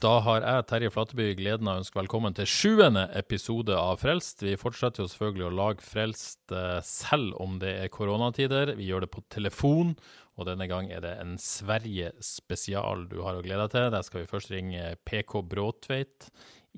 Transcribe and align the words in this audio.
Da 0.00 0.14
har 0.24 0.40
jeg, 0.40 0.64
Terje 0.64 0.90
Flateby, 0.94 1.24
gleden 1.36 1.68
av 1.68 1.76
å 1.76 1.80
ønske 1.82 1.98
velkommen 1.98 2.32
til 2.32 2.46
sjuende 2.48 3.02
episode 3.18 3.74
av 3.76 3.98
Frelst. 4.00 4.40
Vi 4.40 4.54
fortsetter 4.56 5.02
jo 5.02 5.10
selvfølgelig 5.12 5.44
å 5.44 5.50
lage 5.58 5.84
Frelst 5.84 6.54
eh, 6.56 6.78
selv 6.88 7.34
om 7.36 7.58
det 7.60 7.74
er 7.82 7.92
koronatider. 7.92 8.72
Vi 8.78 8.86
gjør 8.88 9.04
det 9.04 9.10
på 9.12 9.20
telefon, 9.28 9.92
og 10.40 10.48
denne 10.48 10.70
gang 10.70 10.88
er 10.88 11.04
det 11.04 11.12
en 11.20 11.34
Sverige-spesial 11.36 13.10
du 13.12 13.18
har 13.26 13.36
å 13.36 13.44
glede 13.44 13.66
deg 13.66 13.74
til. 13.74 13.90
Der 13.92 14.08
skal 14.08 14.22
vi 14.22 14.30
først 14.32 14.54
ringe 14.54 14.94
PK 15.04 15.36
Bråtveit 15.52 16.30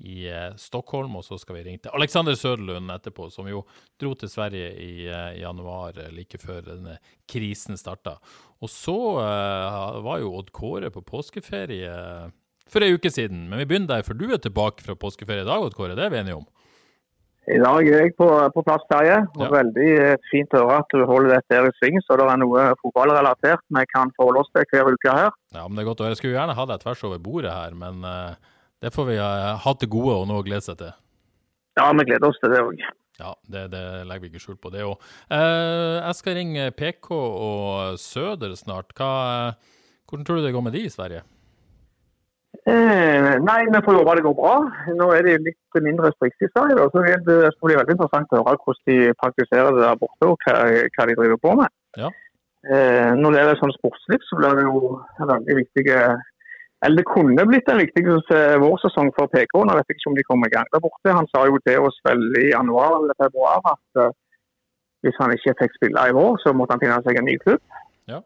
i 0.03 0.27
eh, 0.27 0.59
Stockholm, 0.59 1.15
og 1.15 1.23
så 1.23 1.39
skal 1.39 1.61
vi 1.61 1.65
ringe 1.69 1.85
til 1.87 1.95
Alexander 1.95 2.35
Søderlund 2.35 2.91
etterpå, 2.91 3.31
som 3.31 3.47
jo 3.47 3.63
dro 4.03 4.17
til 4.19 4.35
Sverige 4.35 4.75
i 4.83 5.07
eh, 5.07 5.39
januar, 5.45 6.09
like 6.11 6.43
før 6.43 6.59
denne 6.73 6.99
krisen 7.23 7.79
starta. 7.79 8.19
Og 8.59 8.67
så 8.67 8.99
var 9.23 10.19
jo 10.19 10.35
Odd 10.35 10.51
Kåre 10.51 10.91
på 10.91 11.07
påskeferie 11.07 11.91
for 12.71 12.85
ei 12.85 12.93
uke 12.95 13.11
siden. 13.11 13.47
Men 13.49 13.61
vi 13.61 13.67
begynner 13.69 13.97
der, 13.97 14.07
for 14.07 14.17
du 14.17 14.29
er 14.31 14.41
tilbake 14.41 14.85
fra 14.85 14.95
påskeferie 14.99 15.45
i 15.45 15.49
dag, 15.49 15.65
Kåre. 15.75 15.95
Det 15.97 16.05
er 16.05 16.13
vi 16.13 16.21
enige 16.21 16.39
om? 16.41 16.47
I 17.51 17.57
dag 17.59 17.83
er 17.91 18.05
jeg 18.05 18.13
på, 18.15 18.27
på 18.55 18.61
plass, 18.63 18.83
Terje. 18.87 19.17
Ja. 19.35 19.47
Veldig 19.51 19.87
eh, 19.99 20.13
fint 20.29 20.53
å 20.55 20.61
høre 20.63 20.79
at 20.79 20.93
du 20.95 21.03
holder 21.09 21.33
dette 21.35 21.57
her 21.57 21.67
i 21.67 21.73
sving, 21.75 21.99
så 22.05 22.15
det 22.19 22.27
er 22.31 22.39
noe 22.39 22.69
fotballrelatert 22.79 23.65
vi 23.67 23.83
kan 23.91 24.13
forholde 24.15 24.45
oss 24.45 24.51
til 24.55 24.67
hver 24.71 24.93
uke 24.95 25.11
her. 25.11 25.33
Ja, 25.51 25.65
men 25.67 25.75
det 25.75 25.83
er 25.83 25.89
godt 25.89 26.03
å 26.03 26.07
høre. 26.07 26.15
Jeg 26.15 26.21
skulle 26.21 26.37
gjerne 26.37 26.55
ha 26.55 26.65
deg 26.69 26.85
tvers 26.85 27.03
over 27.09 27.19
bordet 27.25 27.51
her, 27.51 27.75
men 27.75 27.99
eh, 28.07 28.53
det 28.85 28.93
får 28.95 29.09
vi 29.11 29.19
eh, 29.19 29.49
ha 29.65 29.75
til 29.75 29.91
gode 29.91 30.15
og 30.21 30.29
noe 30.31 30.39
å 30.39 30.47
glede 30.47 30.63
seg 30.63 30.79
til. 30.79 30.95
Ja, 31.75 31.89
vi 31.91 32.07
gleder 32.07 32.29
oss 32.29 32.39
til 32.39 32.53
det 32.53 32.63
òg. 32.63 32.87
Ja, 33.19 33.35
det, 33.51 33.67
det 33.75 33.83
legger 34.07 34.23
vi 34.23 34.31
ikke 34.31 34.45
skjul 34.45 34.61
på, 34.61 34.71
det 34.73 34.87
òg. 34.87 35.03
Jeg 35.29 36.17
skal 36.17 36.37
ringe 36.37 36.71
PK 36.73 37.11
og 37.13 37.99
Søder 38.01 38.55
snart. 38.57 38.95
Hva, 38.97 39.11
hvordan 40.07 40.25
tror 40.25 40.39
du 40.39 40.47
det 40.47 40.55
går 40.55 40.65
med 40.65 40.77
de 40.77 40.87
i 40.87 40.93
Sverige? 40.93 41.25
Eh, 42.63 43.31
nei, 43.43 43.61
vi 43.67 43.81
får 43.83 43.97
håpe 43.99 44.15
det 44.15 44.25
går 44.25 44.35
bra. 44.37 44.55
Nå 44.95 45.09
er 45.11 45.25
det 45.27 45.39
litt 45.43 45.79
mindre 45.83 46.13
strikt 46.15 46.45
i 46.45 46.51
Sverige. 46.51 46.89
så 46.91 47.03
det 47.03 47.17
det 47.27 47.53
skal 47.55 47.69
bli 47.69 47.79
veldig 47.79 47.95
interessant 47.97 48.35
å 48.35 48.43
høre 48.43 48.61
hvordan 48.63 48.85
de 48.91 49.15
praktiserer 49.19 49.71
det 49.75 49.83
der 49.83 49.99
borte, 49.99 50.29
og 50.29 50.37
hva, 50.45 50.59
hva 50.95 51.07
de 51.09 51.17
driver 51.19 51.41
på 51.43 51.55
med. 51.59 51.73
Ja. 51.99 52.11
Eh, 52.63 53.11
når 53.19 53.35
det 53.35 53.41
er 53.43 53.59
sånn 53.59 53.75
sportsliv, 53.75 54.23
så 54.29 54.39
blir 54.39 54.55
det 54.55 54.67
jo 54.69 54.95
veldig 55.19 55.59
viktig 55.59 55.89
eller 56.83 56.99
det 56.99 57.07
kunne 57.07 57.45
blitt 57.47 57.69
en 57.71 57.79
viktig 57.79 58.03
eh, 58.11 58.57
vårsesong 58.59 59.13
for 59.15 59.31
PK. 59.31 59.53
Nå 59.55 59.75
vet 59.77 59.87
jeg 59.87 59.99
ikke 59.99 60.09
om 60.11 60.17
de 60.17 60.25
kommer 60.27 60.49
i 60.49 60.53
gang 60.55 60.67
der 60.73 60.83
borte. 60.83 61.15
Han 61.15 61.29
sa 61.31 61.45
jo 61.47 61.61
til 61.63 61.87
oss 61.87 61.99
vel 62.07 62.25
i 62.41 62.49
januar 62.49 62.97
eller 62.97 63.15
februar 63.21 63.63
at 63.71 64.01
uh, 64.03 64.09
hvis 65.03 65.15
han 65.21 65.31
ikke 65.35 65.55
fikk 65.61 65.77
spille 65.77 66.03
i 66.09 66.15
vår, 66.15 66.35
så 66.43 66.51
måtte 66.55 66.75
han 66.75 66.83
finne 66.83 66.99
seg 67.05 67.19
en 67.19 67.27
ny 67.29 67.37
klubb. 67.39 67.63
Ja, 68.11 68.19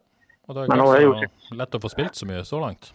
Og 0.48 0.58
det 0.58 0.66
er 0.66 1.06
ikke 1.06 1.30
så 1.46 1.60
lett 1.60 1.78
å 1.78 1.82
få 1.84 1.92
spilt 1.92 2.18
så 2.18 2.26
mye 2.26 2.42
så 2.46 2.58
langt. 2.62 2.90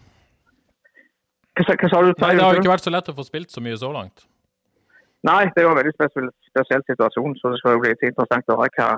Hva, 1.54 1.66
sa- 1.66 1.76
hva 1.78 1.90
sa 1.90 2.02
du? 2.02 2.12
Nei, 2.18 2.34
det 2.34 2.44
har 2.44 2.60
ikke 2.60 2.72
vært 2.72 2.86
så 2.86 2.92
lett 2.94 3.10
å 3.10 3.16
få 3.16 3.26
spilt 3.26 3.52
så 3.54 3.62
mye 3.62 3.78
så 3.78 3.90
langt. 3.94 4.26
Nei, 5.24 5.44
det 5.54 5.62
er 5.62 5.68
jo 5.68 5.72
en 5.72 5.78
veldig 5.78 5.94
spesiell, 5.94 6.30
spesiell 6.50 6.82
situasjon, 6.84 7.36
så 7.40 7.54
det 7.54 7.60
skal 7.62 7.76
jo 7.76 7.84
bli 7.84 7.94
interessant 7.94 8.50
å 8.52 8.58
høre 8.60 8.74
hva, 8.76 8.88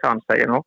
hva 0.00 0.14
han 0.14 0.22
sier 0.26 0.50
nå. 0.50 0.62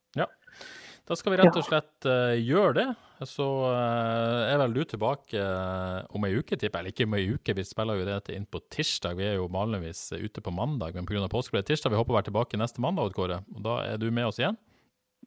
Da 1.10 1.16
skal 1.18 1.34
vi 1.34 1.40
rett 1.40 1.56
og 1.58 1.66
slett 1.66 2.06
uh, 2.06 2.38
gjøre 2.38 2.74
det. 2.78 2.88
Så 3.26 3.46
uh, 3.66 4.46
er 4.46 4.60
vel 4.62 4.76
du 4.78 4.84
tilbake 4.88 5.42
uh, 5.42 6.06
om 6.16 6.28
ei 6.28 6.36
uke, 6.38 6.54
tipper 6.54 6.78
jeg. 6.78 6.84
Eller 6.84 6.94
ikke 6.94 7.08
om 7.10 7.16
ei 7.18 7.24
uke, 7.34 7.56
vi 7.58 7.66
spiller 7.66 7.98
jo 7.98 8.06
det 8.06 8.36
inn 8.36 8.46
på 8.46 8.62
tirsdag. 8.70 9.18
Vi 9.18 9.26
er 9.26 9.40
jo 9.40 9.50
vanligvis 9.52 10.04
ute 10.22 10.44
på 10.46 10.54
mandag, 10.54 10.94
men 10.94 11.10
pga. 11.10 11.26
påske 11.34 11.56
blir 11.56 11.66
det 11.66 11.72
tirsdag. 11.72 11.96
Vi 11.96 11.98
håper 11.98 12.14
å 12.14 12.20
være 12.20 12.30
tilbake 12.30 12.62
neste 12.62 12.84
mandag, 12.86 13.10
Odd 13.10 13.18
Kåre. 13.18 13.42
Og 13.58 13.66
da 13.66 13.80
er 13.90 13.98
du 13.98 14.06
med 14.14 14.30
oss 14.30 14.38
igjen. 14.38 14.60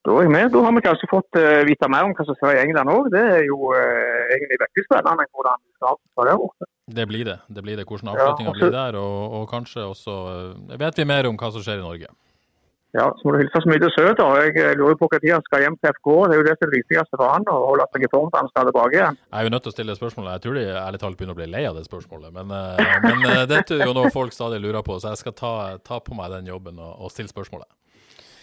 Da 0.02 0.14
er 0.18 0.24
jeg 0.26 0.32
med. 0.34 0.48
Da 0.50 0.60
har 0.64 0.72
vi 0.74 0.82
kanskje 0.82 1.08
fått 1.10 1.38
eh, 1.38 1.60
vite 1.68 1.88
mer 1.92 2.08
om 2.08 2.14
hva 2.18 2.24
som 2.26 2.34
skjer 2.38 2.56
i 2.56 2.62
England 2.64 2.90
òg. 2.90 3.10
Det 3.14 3.22
er 3.36 3.44
jo 3.46 3.70
eh, 3.78 4.32
egentlig 4.34 4.58
veldig 4.64 4.84
spennende 4.88 5.26
hvordan 5.30 5.60
vi 5.62 5.76
skal 5.78 6.32
borte. 6.40 6.66
Det 6.98 7.04
blir 7.06 7.28
det. 7.28 7.36
Det 7.46 7.62
blir 7.62 7.78
det. 7.78 7.86
Hvordan 7.86 8.10
avslutninga 8.10 8.50
ja, 8.50 8.56
blir 8.58 8.74
der, 8.74 8.98
og, 8.98 9.36
og 9.38 9.46
kanskje 9.52 9.86
også 9.86 10.16
eh, 10.32 10.80
vet 10.82 10.98
vi 10.98 11.06
mer 11.06 11.30
om 11.30 11.38
hva 11.38 11.52
som 11.54 11.62
skjer 11.62 11.78
i 11.78 11.84
Norge. 11.84 12.10
Ja, 12.92 13.06
Så 13.16 13.24
må 13.24 13.32
du 13.32 13.38
hilse 13.40 13.60
så 13.62 13.70
mye 13.70 13.80
til 13.80 13.92
Søder. 13.94 14.40
Jeg 14.42 14.74
lurer 14.76 14.98
på 15.00 15.06
når 15.08 15.22
han 15.32 15.44
skal 15.46 15.62
hjem 15.64 15.76
til 15.78 15.94
FK. 15.94 16.08
Det 16.28 16.34
er 16.34 16.40
jo 16.40 16.46
det 16.48 16.56
som 16.56 16.66
er 16.66 16.72
det 16.72 16.80
viktigste 16.80 17.20
for 17.20 17.32
han, 17.32 17.46
å 17.48 17.60
holde 17.70 17.86
seg 17.94 18.04
i 18.04 18.10
form 18.12 18.26
til 18.28 18.40
han 18.42 18.50
skal 18.50 18.66
tilbake 18.69 18.98
igjen. 18.98 19.20
Jeg 19.22 19.38
er 19.38 19.46
jo 19.46 19.52
nødt 19.54 19.64
til 19.64 19.72
å 19.72 19.76
stille 19.76 19.96
spørsmålet. 19.96 20.32
Jeg 20.34 20.44
tror 20.44 20.58
de 20.58 20.64
ærlig 20.82 21.00
talt 21.00 21.20
begynner 21.20 21.38
å 21.38 21.40
bli 21.40 21.48
lei 21.54 21.62
av 21.70 21.78
det 21.78 21.86
spørsmålet. 21.86 22.34
Men, 22.36 22.52
men 23.06 23.24
dette 23.54 23.78
er 23.78 23.86
jo 23.86 23.94
noe 23.96 24.10
folk 24.12 24.34
stadig 24.36 24.58
lurer 24.60 24.82
på, 24.84 24.98
så 24.98 25.14
jeg 25.14 25.22
skal 25.22 25.38
ta, 25.38 25.54
ta 25.86 26.02
på 26.04 26.19
meg 26.19 26.34
den 26.34 26.50
jobben 26.52 26.82
og, 26.82 26.92
og 27.06 27.14
stille 27.14 27.32
spørsmålet. 27.32 27.70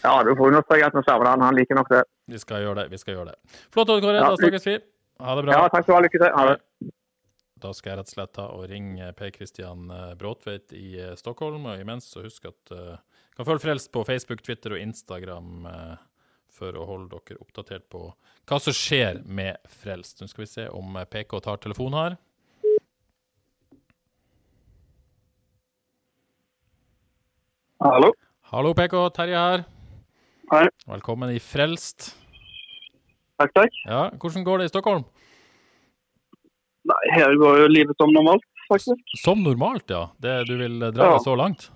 Ja, 0.02 0.22
du 0.24 0.32
får 0.36 0.52
understreke 0.52 0.86
at 0.88 0.96
vi 0.96 1.02
savner 1.04 1.30
han. 1.30 1.44
Han 1.44 1.56
liker 1.56 1.76
nok 1.76 1.90
det. 1.92 2.04
Vi 2.30 2.40
skal 2.40 2.64
gjøre 2.64 2.82
det. 2.82 2.88
vi 2.94 2.98
skal 3.00 3.18
gjøre 3.18 3.34
det. 3.34 3.58
Flott, 3.74 3.90
Odd 3.92 4.02
Kåre. 4.04 4.16
Ja, 4.16 4.30
Da 4.30 4.40
snakkes 4.40 4.66
vi. 4.66 4.78
Ha 5.20 5.36
det 5.36 5.44
bra. 5.44 5.56
Ja, 5.58 5.68
takk 5.68 5.84
skal 5.84 5.92
du 5.92 5.98
ha. 5.98 6.02
Lykke 6.06 6.20
til. 6.22 6.32
Ha 6.36 6.44
det. 6.50 6.92
Da 7.60 7.72
skal 7.76 7.92
jeg 7.92 7.98
rett 8.00 8.08
og 8.08 8.14
slett 8.14 8.32
ta 8.38 8.46
og 8.56 8.68
ringe 8.70 9.10
Per 9.18 9.32
Kristian 9.34 9.90
eh, 9.92 10.12
Bråtveit 10.16 10.72
i 10.72 10.94
eh, 10.96 11.16
Stockholm. 11.20 11.66
Og 11.68 11.82
imens 11.82 12.08
så 12.08 12.24
husk 12.24 12.48
at 12.48 12.72
uh, 12.72 12.96
kan 13.36 13.48
følge 13.48 13.66
Frelst 13.66 13.90
på 13.92 14.04
Facebook, 14.08 14.40
Twitter 14.46 14.72
og 14.72 14.80
Instagram 14.80 15.66
uh, 15.68 15.98
for 16.50 16.72
å 16.72 16.86
holde 16.88 17.20
dere 17.20 17.42
oppdatert 17.44 17.84
på 17.92 18.06
hva 18.48 18.60
som 18.64 18.74
skjer 18.74 19.20
med 19.28 19.60
Frelst. 19.68 20.22
Nå 20.22 20.30
skal 20.30 20.46
vi 20.46 20.50
se 20.54 20.66
om 20.72 20.96
PK 21.12 21.36
tar 21.44 21.60
telefonen 21.60 22.00
her. 22.00 22.18
Hallo. 27.80 28.10
Hallo, 28.52 28.72
PK. 28.76 28.96
Terje 29.16 29.44
her. 29.44 29.68
Hei. 30.50 30.66
Velkommen 30.90 31.30
i 31.30 31.38
Frelst. 31.42 32.10
Takk, 33.40 33.52
takk. 33.56 33.76
Ja, 33.86 34.08
Hvordan 34.20 34.44
går 34.44 34.58
det 34.60 34.68
i 34.68 34.72
Stockholm? 34.72 35.04
Nei, 36.90 37.02
her 37.14 37.36
går 37.38 37.60
jo 37.62 37.68
livet 37.70 37.98
som 38.00 38.10
normalt, 38.14 38.44
faktisk. 38.70 39.14
Som 39.22 39.44
normalt, 39.46 39.86
ja. 39.92 40.08
Det, 40.20 40.34
du 40.48 40.56
vil 40.58 40.80
dra 40.90 41.12
Ja. 41.14 41.18
så 41.22 41.36
langt? 41.38 41.68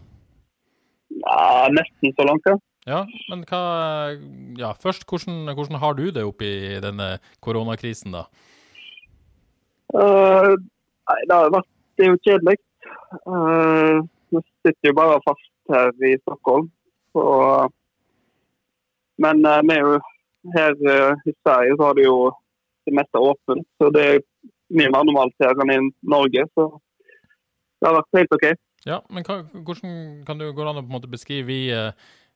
Ja, 1.15 1.69
nesten 1.71 2.15
så 2.19 2.27
langt, 2.27 2.43
ja. 2.51 2.57
Ja, 2.87 3.05
men 3.31 3.45
hva 3.49 3.61
Ja, 4.59 4.73
først, 4.75 5.07
hvordan, 5.09 5.55
hvordan 5.55 5.79
har 5.81 5.95
du 5.95 6.11
det 6.11 6.25
oppi 6.25 6.81
denne 6.83 7.19
koronakrisen, 7.41 8.13
da? 8.13 8.27
Uh, 9.95 10.57
nei, 11.09 11.21
det 11.29 11.33
har 11.37 11.51
vært 11.55 11.71
Det 11.97 12.05
er 12.05 12.11
jo 12.11 12.19
kjedelig. 12.27 12.59
Uh, 13.25 14.03
vi 14.35 14.43
sitter 14.67 14.91
jo 14.91 14.95
bare 14.99 15.21
fast 15.25 15.51
her 15.71 15.93
i 16.03 16.17
Stockholm. 16.27 16.69
Så, 17.15 17.71
men 19.23 19.45
eh, 19.47 19.63
vi 19.69 19.77
er 19.77 19.85
jo 19.85 19.99
her 20.55 20.75
eh, 20.91 21.29
i 21.31 21.35
Sverige 21.43 21.77
så 21.77 21.89
har 21.89 21.99
det 21.99 22.07
jo 22.07 22.19
det 22.85 22.97
meste 22.99 23.21
åpent. 23.21 23.69
Så 23.81 23.91
det 23.95 24.05
er 24.05 24.25
mye 24.75 24.93
mer 24.93 25.07
normalt 25.07 25.37
her 25.43 25.57
enn 25.65 25.73
i 25.73 25.79
Norge. 26.15 26.45
Så 26.53 26.69
det 27.81 27.89
har 27.89 27.99
vært 28.01 28.19
helt 28.19 28.37
OK. 28.37 28.47
Ja, 28.85 29.01
men 29.13 29.25
hva, 29.25 29.41
hvordan 29.65 29.97
kan 30.27 30.41
du 30.41 30.51
gå 30.53 30.67
an 30.67 30.77
å 30.77 30.85
på 30.85 30.91
en 30.91 30.97
måte 30.99 31.11
beskrive 31.11 31.49
vi, 31.49 31.61
eh, 31.73 31.93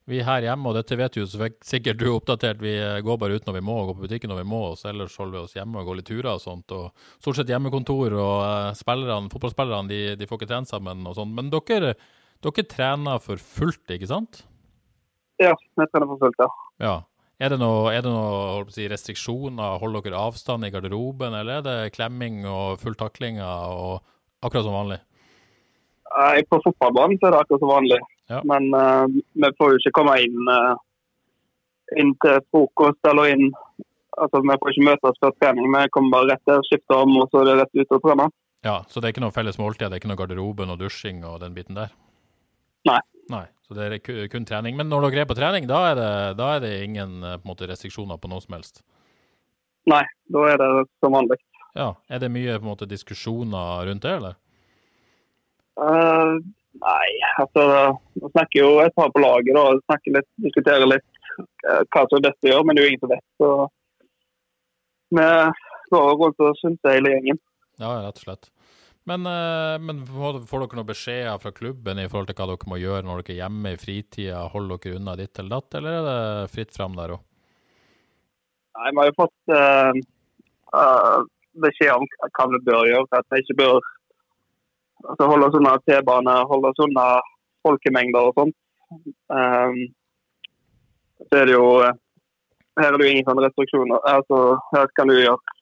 vi 0.09 0.23
her 0.25 0.47
hjemme, 0.47 0.71
og 0.71 0.79
dette 0.79 0.97
vet 0.97 1.13
du 1.13 1.21
jo 1.21 1.27
så 1.29 1.51
sikkert 1.65 1.99
du 2.01 2.07
er 2.07 2.15
oppdatert, 2.15 2.63
vi 2.65 2.73
eh, 2.81 3.01
går 3.05 3.19
bare 3.21 3.37
ut 3.37 3.49
når 3.49 3.59
vi 3.59 3.65
må, 3.69 3.75
og 3.81 3.91
går 3.91 3.99
på 3.99 4.07
butikken 4.07 4.33
når 4.33 4.41
vi 4.41 4.49
må, 4.49 4.63
og 4.71 4.79
så 4.81 4.89
ellers 4.89 5.17
holder 5.21 5.37
vi 5.37 5.43
oss 5.43 5.57
hjemme 5.59 5.83
og 5.83 5.91
går 5.91 5.99
litt 6.01 6.09
turer 6.09 6.31
og 6.33 6.41
sånt, 6.41 6.73
og 6.73 7.05
stort 7.21 7.41
sett 7.41 7.53
hjemmekontor, 7.53 8.17
og 8.17 8.37
eh, 8.47 8.71
spillerne, 8.81 9.29
fotballspillerne, 9.35 9.93
de, 9.93 10.01
de 10.17 10.31
får 10.31 10.41
ikke 10.41 10.51
trene 10.55 10.71
sammen 10.71 11.05
og 11.05 11.19
sånn, 11.19 11.37
men 11.37 11.53
dere, 11.53 11.93
dere 12.45 12.67
trener 12.73 13.21
for 13.25 13.45
fullt, 13.59 13.85
ikke 13.99 14.09
sant? 14.09 14.41
Ja, 15.43 15.53
vi 15.53 15.91
trener 15.93 16.09
for 16.15 16.25
fullt, 16.25 16.41
ja. 16.41 16.49
Ja. 16.83 16.97
Er 17.39 17.53
det 17.53 17.61
noe, 17.61 17.93
er 17.95 18.03
noe 18.03 18.23
å 18.59 18.63
si, 18.75 18.89
restriksjoner, 18.91 19.79
holder 19.79 20.03
dere 20.09 20.23
avstand 20.27 20.67
i 20.67 20.73
garderoben, 20.75 21.37
eller 21.39 21.61
er 21.61 21.67
det 21.67 21.93
klemming 21.95 22.41
og 22.51 22.81
full 22.83 22.97
takling 22.99 23.39
og 23.39 24.01
akkurat 24.43 24.67
som 24.67 24.75
vanlig? 24.75 24.99
Nei, 26.17 26.43
På 26.51 26.59
fotballbanen 26.65 27.21
så 27.21 27.29
er 27.29 27.37
det 27.37 27.43
akkurat 27.45 27.63
som 27.63 27.71
vanlig. 27.71 28.01
Ja. 28.29 28.43
Men 28.49 28.67
uh, 28.75 29.07
vi 29.07 29.51
får 29.61 29.71
jo 29.71 29.81
ikke 29.83 29.95
komme 30.01 30.17
inn, 30.25 30.51
uh, 30.51 30.75
inn 32.01 32.11
til 32.25 32.43
frokost 32.51 33.11
eller 33.11 33.35
inn 33.35 33.51
Altså, 34.19 34.41
Vi 34.43 34.55
får 34.59 34.73
ikke 34.73 34.87
møtes 34.89 35.19
før 35.23 35.35
trening. 35.39 35.69
Vi 35.71 35.91
kommer 35.95 36.17
bare 36.17 36.33
rett 36.33 36.49
der, 36.51 36.65
skifter 36.67 37.05
om, 37.05 37.13
og 37.21 37.29
så 37.31 37.39
er 37.39 37.53
det 37.53 37.53
rett 37.61 37.77
ut 37.79 37.93
og 37.95 38.01
trene. 38.03 38.25
Ja, 38.67 38.81
Så 38.91 38.99
det 38.99 39.07
er 39.07 39.13
ikke 39.15 39.23
noe 39.23 39.35
felles 39.37 39.61
måltid, 39.63 39.85
det 39.87 39.95
er 39.95 40.01
ikke 40.03 40.11
noe 40.11 40.19
garderoben 40.19 40.73
og 40.75 40.81
dusjing 40.81 41.21
og 41.23 41.37
den 41.45 41.55
biten 41.55 41.79
der? 41.79 41.93
Nei. 42.89 42.99
Nei, 43.29 43.45
Så 43.69 43.77
det 43.77 43.87
er 43.93 44.29
kun 44.33 44.47
trening. 44.49 44.77
Men 44.79 44.89
når 44.89 45.11
dere 45.11 45.27
er 45.27 45.29
på 45.29 45.37
trening, 45.37 45.67
da 45.69 45.83
er 45.91 45.99
det, 45.99 46.13
da 46.39 46.55
er 46.57 46.63
det 46.65 46.73
ingen 46.87 47.23
eh, 47.23 47.37
på 47.41 47.51
måte, 47.51 47.69
restriksjoner 47.69 48.17
på 48.21 48.31
noe 48.33 48.41
som 48.41 48.57
helst? 48.57 48.81
Nei, 49.89 50.05
da 50.33 50.45
er 50.49 50.61
det 50.61 50.69
som 51.03 51.17
vanlig. 51.17 51.37
Ja, 51.77 51.93
Er 52.09 52.19
det 52.19 52.31
mye 52.33 52.57
på 52.57 52.65
en 52.65 52.71
måte, 52.73 52.89
diskusjoner 52.89 53.85
rundt 53.87 54.03
det, 54.03 54.15
eller? 54.19 54.39
Uh, 55.79 56.41
nei, 56.83 57.09
altså 57.39 57.65
Vi 58.17 58.31
snakker 58.33 58.59
jo 58.59 58.71
et 58.83 58.97
par 58.97 59.13
på 59.15 59.23
laget 59.23 59.55
da, 59.55 59.67
snakker 59.85 60.17
litt, 60.17 60.27
diskuterer 60.43 60.89
litt 60.91 61.07
eh, 61.39 61.85
hva 61.85 62.03
som 62.09 62.19
er 62.19 62.25
best 62.25 62.49
å 62.49 62.51
gjøre, 62.51 62.65
men 62.67 62.75
det 62.75 62.83
er 62.83 62.89
jo 62.89 62.95
ingen 62.95 63.05
som 63.05 63.13
vet. 63.13 63.27
Så 63.39 63.51
vi 65.15 65.29
går 65.95 66.25
rundt 66.25 66.43
og 66.49 66.59
synser 66.59 66.97
hele 66.97 67.15
gjengen. 67.15 67.39
Ja, 67.79 67.93
rett 68.03 68.19
og 68.19 68.25
slett. 68.27 68.51
Men, 69.09 69.25
eh, 69.27 69.79
men 69.81 70.03
får 70.07 70.41
dere 70.43 70.77
noen 70.77 70.89
beskjeder 70.89 71.41
fra 71.41 71.53
klubben 71.57 72.01
i 72.03 72.09
forhold 72.11 72.29
til 72.29 72.37
hva 72.37 72.49
dere 72.51 72.71
må 72.71 72.79
gjøre 72.81 73.07
når 73.07 73.23
dere 73.23 73.35
er 73.35 73.41
hjemme 73.43 73.73
i 73.73 73.81
fritida? 73.81 74.43
Holder 74.53 74.81
dere 74.83 74.99
unna 75.01 75.15
ditt 75.17 75.41
eller 75.41 75.55
datt, 75.55 75.77
eller 75.79 75.97
er 75.99 76.09
det 76.09 76.53
fritt 76.53 76.77
fram 76.77 76.97
der 76.99 77.15
òg? 77.17 77.23
Nei, 78.79 78.91
Vi 78.91 79.01
har 79.01 79.09
jo 79.09 79.17
fått 79.17 79.55
uh, 79.55 80.01
uh, 80.77 81.21
beskjed 81.65 81.95
om 81.95 82.05
hva 82.37 82.49
vi 82.53 82.61
bør 82.67 82.91
gjøre. 82.91 83.07
At 83.19 83.27
vi 83.33 83.41
ikke 83.43 83.57
bør 83.63 83.79
altså, 83.79 85.31
holde 85.31 85.49
oss 85.49 85.57
unna 85.59 85.77
T-bane, 85.87 86.37
holde 86.53 86.73
oss 86.73 86.85
unna 86.85 87.07
folkemengder 87.67 88.29
og 88.29 88.37
sånt. 88.39 88.59
Um, 89.33 89.81
så 91.29 91.41
er 91.41 91.49
det 91.49 91.57
jo 91.57 91.65
Her 92.79 92.93
er 92.93 92.97
det 92.97 93.09
jo 93.09 93.11
ingen 93.11 93.27
sånne 93.27 93.49
restriksjoner. 93.49 94.05
Altså, 94.07 94.37
her 94.71 94.87
kan 94.95 95.11
du 95.11 95.17
gjøre 95.17 95.57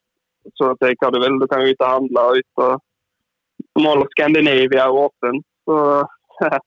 så 0.58 0.74
å 0.74 0.76
hva 0.76 1.08
du 1.14 1.16
vil. 1.22 1.38
Du 1.40 1.46
kan 1.48 1.62
jo 1.64 1.72
ut 1.72 1.80
og 1.86 1.94
handle. 1.94 2.26
ut 2.36 2.64
og 2.66 2.82
Mall 3.82 4.02
of 4.02 4.12
Scandinavia 4.14 4.86
er 4.86 5.00
åpen. 5.04 5.42
Så 5.64 5.78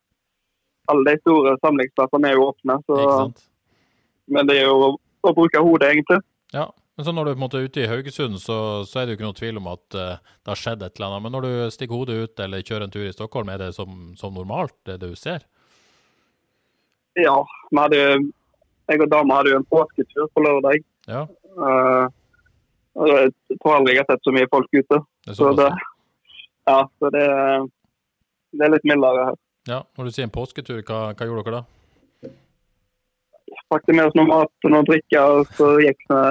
alle 0.91 1.05
de 1.11 1.21
store 1.21 1.55
samlingsplassene 1.63 2.29
er 2.29 2.37
jo 2.37 2.49
åpne. 2.49 2.79
Så, 2.85 2.99
men 4.33 4.49
det 4.49 4.59
er 4.59 4.69
jo 4.69 4.95
å 5.25 5.33
bruke 5.35 5.63
hodet, 5.63 5.93
egentlig. 5.93 6.21
Ja. 6.55 6.69
Men 6.99 7.05
så 7.07 7.13
når 7.15 7.29
du 7.29 7.31
på 7.31 7.37
en 7.37 7.43
måte 7.45 7.59
er 7.61 7.67
ute 7.69 7.79
i 7.79 7.87
Haugesund, 7.87 8.41
så, 8.43 8.55
så 8.83 8.99
er 8.99 9.05
det 9.05 9.13
jo 9.13 9.19
ikke 9.19 9.27
noe 9.29 9.37
tvil 9.37 9.59
om 9.61 9.69
at 9.71 9.95
uh, 9.95 10.33
det 10.43 10.51
har 10.51 10.59
skjedd 10.59 10.81
et 10.83 10.97
eller 10.97 11.13
annet. 11.13 11.23
Men 11.23 11.35
når 11.37 11.45
du 11.45 11.53
stikker 11.71 11.95
hodet 11.95 12.17
ut 12.19 12.41
eller 12.43 12.65
kjører 12.65 12.87
en 12.87 12.91
tur 12.91 13.05
i 13.07 13.13
Stockholm, 13.15 13.51
er 13.53 13.61
det 13.61 13.69
som, 13.77 14.09
som 14.19 14.35
normalt, 14.35 14.75
det 14.89 14.97
du 14.99 15.13
ser? 15.15 15.45
Ja, 17.15 17.37
vi 17.71 17.79
hadde, 17.79 18.01
jeg 18.91 19.03
og 19.05 19.13
dama 19.13 19.39
hadde 19.39 19.53
jo 19.53 19.61
en 19.61 19.69
påsketur 19.71 20.27
på 20.33 20.43
lørdag. 20.43 20.83
Ja, 21.07 21.23
Uh, 21.59 22.05
jeg 22.99 23.57
tror 23.61 23.77
aldri 23.77 23.95
jeg 23.95 24.03
har 24.03 24.09
sett 24.13 24.27
så 24.27 24.33
mye 24.35 24.49
folk 24.51 24.67
ute. 24.71 24.99
det 25.25 25.35
så, 25.35 25.49
Så 25.49 25.53
det. 25.57 25.69
Ja, 26.67 26.79
så 26.99 27.11
det, 27.13 27.25
det 28.51 28.65
er 28.65 28.73
litt 28.75 28.87
mildere 28.87 29.29
her. 29.29 29.37
Ja, 29.69 29.83
når 29.97 30.09
du 30.09 30.15
sier 30.15 30.25
en 30.27 30.33
påsketur, 30.33 30.81
hva, 30.87 31.11
hva 31.13 31.27
gjorde 31.27 31.45
dere 31.45 31.59
da? 31.59 31.65
Pakket 33.69 33.95
med 33.95 34.07
oss 34.09 34.17
noe 34.17 34.29
mat 34.29 34.65
og 34.65 34.73
noe 34.73 34.87
drikke, 34.87 35.21
og 35.21 35.51
så 35.57 35.75
gikk 35.83 36.01
vi, 36.09 36.23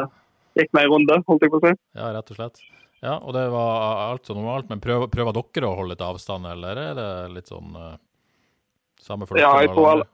gikk 0.63 0.75
vi 0.75 0.83
en 0.83 0.93
runde, 0.93 1.21
holdt 1.29 1.47
jeg 1.47 1.53
på 1.53 1.61
å 1.61 1.65
si. 1.67 1.73
Ja, 1.99 2.11
rett 2.17 2.33
og 2.35 2.39
slett. 2.41 2.63
Ja, 2.99 3.15
og 3.23 3.35
det 3.37 3.45
var 3.53 4.03
alt 4.09 4.27
så 4.27 4.35
normalt, 4.35 4.67
men 4.71 4.83
prøver, 4.83 5.11
prøver 5.13 5.37
dere 5.37 5.69
å 5.69 5.77
holde 5.79 5.95
litt 5.95 6.03
avstand, 6.03 6.49
eller 6.51 6.81
er 6.83 6.97
det 6.99 7.11
litt 7.37 7.51
sånn 7.51 7.77
uh, 7.79 7.95
samme 8.99 9.29
for 9.29 9.39
dere? 9.39 9.47
Ja, 9.47 9.63
jeg 9.63 9.75
tror 9.75 9.91
alle? 9.93 10.09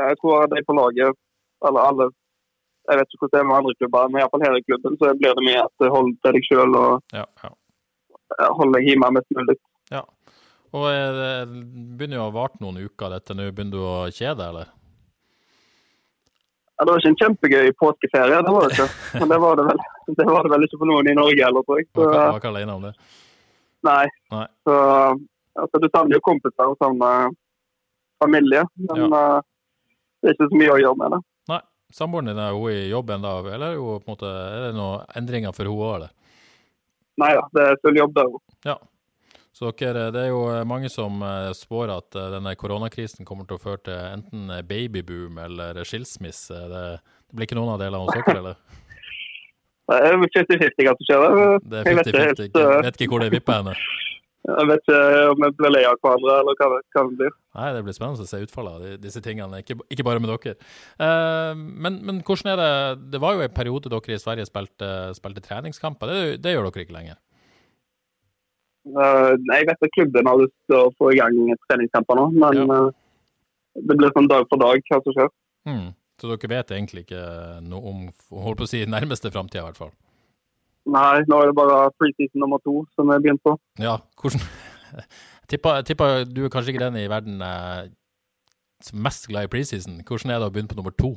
Jeg 0.00 0.18
tror 0.20 0.50
de 0.52 0.64
på 0.64 0.76
laget, 0.76 1.16
eller 1.66 1.86
alle 1.88 2.10
Jeg 2.88 2.98
vet 2.98 3.10
ikke 3.12 3.24
hvordan 3.24 3.32
det 3.32 3.40
er 3.40 3.48
med 3.48 3.56
andre 3.56 3.72
klubber, 3.78 4.10
men 4.10 4.20
iallfall 4.20 4.44
her 4.44 4.58
i 4.58 4.66
klubben 4.66 4.94
så 5.00 5.10
blir 5.18 5.34
det 5.36 5.46
mye 5.46 5.64
at 5.64 5.90
hold 5.94 6.12
til 6.24 6.36
deg 6.36 6.46
sjøl 6.48 6.76
og 6.80 7.16
Ja, 7.16 7.24
ja. 7.44 7.50
Eh, 8.38 8.50
hold 8.58 8.74
deg 8.76 8.86
hjemme 8.88 9.10
mest 9.18 9.30
mulig. 9.36 9.56
ja. 9.94 10.04
Og 10.70 10.84
er 10.86 11.16
det 11.16 11.30
begynner 11.98 12.20
jo 12.20 12.22
å 12.22 12.28
ha 12.28 12.34
vart 12.36 12.60
noen 12.62 12.76
uker, 12.78 13.10
dette 13.10 13.34
nå. 13.34 13.48
Begynner 13.50 13.72
du 13.74 13.80
å 13.82 13.94
kjede 14.14 14.36
deg, 14.38 14.48
eller? 14.52 14.68
Ja, 16.78 16.84
det 16.86 16.92
var 16.94 17.00
ikke 17.02 17.10
en 17.10 17.18
kjempegøy 17.20 17.72
påskeferie, 17.80 18.38
det 18.46 18.52
var 18.54 18.68
det 18.68 18.76
ikke. 18.76 18.86
Men 19.20 19.32
det 19.34 19.38
var 19.42 19.58
det 19.58 19.64
vel, 19.66 19.80
det 20.20 20.26
var 20.30 20.46
det 20.46 20.52
vel 20.54 20.66
ikke 20.68 20.78
for 20.80 20.88
noen 20.92 21.10
i 21.10 21.16
Norge 21.18 21.42
heller, 21.44 21.66
tror 21.66 21.80
jeg. 21.80 21.88
Du 21.90 22.00
var 22.00 22.12
ikke- 22.14 22.28
var 22.30 22.38
ikke 22.40 22.52
alene 22.54 22.76
om 22.78 22.86
det? 22.86 22.92
nei. 23.82 24.06
Nei. 24.30 24.46
Så 24.68 24.76
altså, 25.58 25.80
du 25.82 25.88
savner 25.90 26.14
jo 26.16 26.20
kompiser 26.24 26.70
og 26.70 26.78
savner 26.80 27.34
familie, 28.22 28.62
men 28.76 29.12
eh, 29.12 29.40
det 30.22 30.30
er 30.30 30.34
ikke 30.38 30.48
så 30.54 30.60
mye 30.62 30.72
å 30.76 30.80
gjøre 30.84 30.96
med 31.02 31.10
det. 31.16 31.20
Nei. 31.50 31.60
Samboeren 31.92 32.30
din 32.30 32.38
er 32.38 32.52
hun 32.54 32.70
i 32.70 32.88
jobb 32.94 33.10
ennå, 33.10 33.34
eller 33.50 33.72
er, 33.74 33.76
hun 33.82 33.98
på 34.00 34.06
en 34.06 34.14
måte, 34.14 34.30
er 34.30 34.66
det 34.68 34.74
noen 34.78 35.04
endringer 35.18 35.52
for 35.56 35.64
henne 35.66 35.82
òg, 35.82 35.94
eller? 35.98 36.10
Nei 37.20 37.34
da, 37.36 37.44
det 37.56 37.66
er 37.68 37.80
full 37.84 38.00
jobb 38.00 38.16
der 38.16 38.30
òg. 38.30 38.40
Ja. 38.68 38.78
Så 39.60 39.72
dere, 39.76 40.06
det 40.14 40.20
er 40.24 40.30
jo 40.30 40.44
mange 40.64 40.88
som 40.88 41.20
eh, 41.26 41.50
spår 41.58 41.90
at 41.92 42.16
eh, 42.16 42.28
denne 42.36 42.54
koronakrisen 42.56 43.26
kommer 43.28 43.48
til 43.48 43.58
å 43.58 43.62
føre 43.62 43.82
til 43.90 43.98
enten 43.98 44.52
babyboom 44.66 45.40
eller 45.42 45.82
skilsmisse. 45.84 46.54
Det, 46.70 46.84
det 47.28 47.36
blir 47.36 47.50
ikke 47.50 47.58
noen 47.58 47.74
av 47.74 47.82
delene 47.82 48.06
hos 48.06 48.14
dere, 48.14 48.38
eller? 48.40 48.86
Det 49.90 49.98
er 50.06 50.16
50-50 50.22 50.88
at 50.90 51.00
det 51.66 51.80
er 51.80 51.88
50-50. 51.88 52.08
ikke 52.10 52.22
helt, 52.22 52.40
Ikke, 52.46 52.62
eh, 52.62 52.82
vet 52.86 53.00
ikke 53.00 53.10
hvor 53.10 53.24
det 53.24 53.32
vipper 53.34 53.58
henne. 53.58 53.74
Jeg 54.48 54.68
vet 54.70 54.86
ikke 54.86 55.00
om 55.34 55.42
vi 55.44 55.48
blir 55.58 55.72
lei 55.74 55.82
av 55.84 55.98
hverandre 56.00 56.36
eller 56.40 56.56
hva 56.56 56.68
det, 56.72 56.78
hva 56.94 57.02
det 57.06 57.16
blir. 57.18 57.32
Nei, 57.58 57.66
det 57.76 57.82
blir 57.84 57.96
spennende 57.96 58.24
å 58.24 58.30
se 58.30 58.40
utfallet 58.40 58.76
av 58.76 59.02
disse 59.02 59.20
tingene, 59.24 59.60
ikke, 59.60 59.76
ikke 59.92 60.06
bare 60.06 60.22
med 60.22 60.32
dere. 60.32 60.54
Uh, 60.96 61.52
men, 61.58 61.98
men 62.06 62.22
hvordan 62.24 62.54
er 62.54 62.62
det 62.62 62.70
Det 63.12 63.20
var 63.20 63.36
jo 63.36 63.44
en 63.44 63.52
periode 63.58 63.92
dere 63.92 64.16
i 64.16 64.22
Sverige 64.22 64.48
spilte, 64.48 64.88
spilte 65.18 65.44
treningskamper. 65.44 66.08
Det, 66.08 66.38
det 66.46 66.54
gjør 66.54 66.70
dere 66.70 66.86
ikke 66.86 66.96
lenger? 66.96 67.20
Uh, 68.88 69.36
jeg 69.36 69.68
vet 69.68 69.86
at 69.86 69.94
klubben 69.98 70.32
har 70.32 70.40
lyst 70.40 70.56
til 70.70 70.78
å 70.78 70.92
få 70.96 71.12
i 71.12 71.20
gang 71.20 71.36
treningskamper 71.68 72.16
nå, 72.16 72.28
men 72.40 72.62
Ja. 72.62 72.82
uh, 72.88 72.98
det 73.76 73.96
blir 74.00 74.10
sånn 74.16 74.28
dag 74.30 74.48
for 74.50 74.58
dag 74.58 74.80
hva 74.88 75.02
som 75.04 75.14
skjer. 75.14 75.28
Mm. 75.68 75.90
Så 76.20 76.28
dere 76.32 76.48
vet 76.56 76.72
egentlig 76.74 77.04
ikke 77.06 77.26
noe 77.64 77.92
om 77.92 78.00
holdt 78.44 78.60
på 78.60 78.66
å 78.66 78.72
si, 78.72 78.80
nærmeste 78.88 79.30
framtida, 79.32 79.62
i 79.62 79.68
hvert 79.68 79.78
fall? 79.84 79.92
Nei, 80.88 81.20
nå 81.28 81.40
er 81.42 81.50
det 81.50 81.56
bare 81.58 81.90
preseason 82.00 82.40
nummer 82.40 82.60
to 82.64 82.80
som 82.96 83.10
jeg 83.12 83.22
begynte 83.22 83.44
begynt 83.44 83.46
på. 83.46 83.84
Ja, 83.84 83.98
hvordan 84.20 84.40
tippa, 85.50 85.80
tippa 85.86 86.24
du 86.24 86.44
er 86.44 86.52
kanskje 86.52 86.72
ikke 86.74 86.86
den 86.86 86.98
i 87.02 87.10
verden 87.10 87.42
eh, 87.44 87.90
som 88.84 89.02
mest 89.04 89.28
glad 89.28 89.48
i 89.48 89.52
preseason. 89.52 90.00
Hvordan 90.08 90.32
er 90.32 90.40
det 90.40 90.48
å 90.48 90.54
begynne 90.54 90.72
på 90.72 90.78
nummer 90.78 90.94
to? 90.96 91.14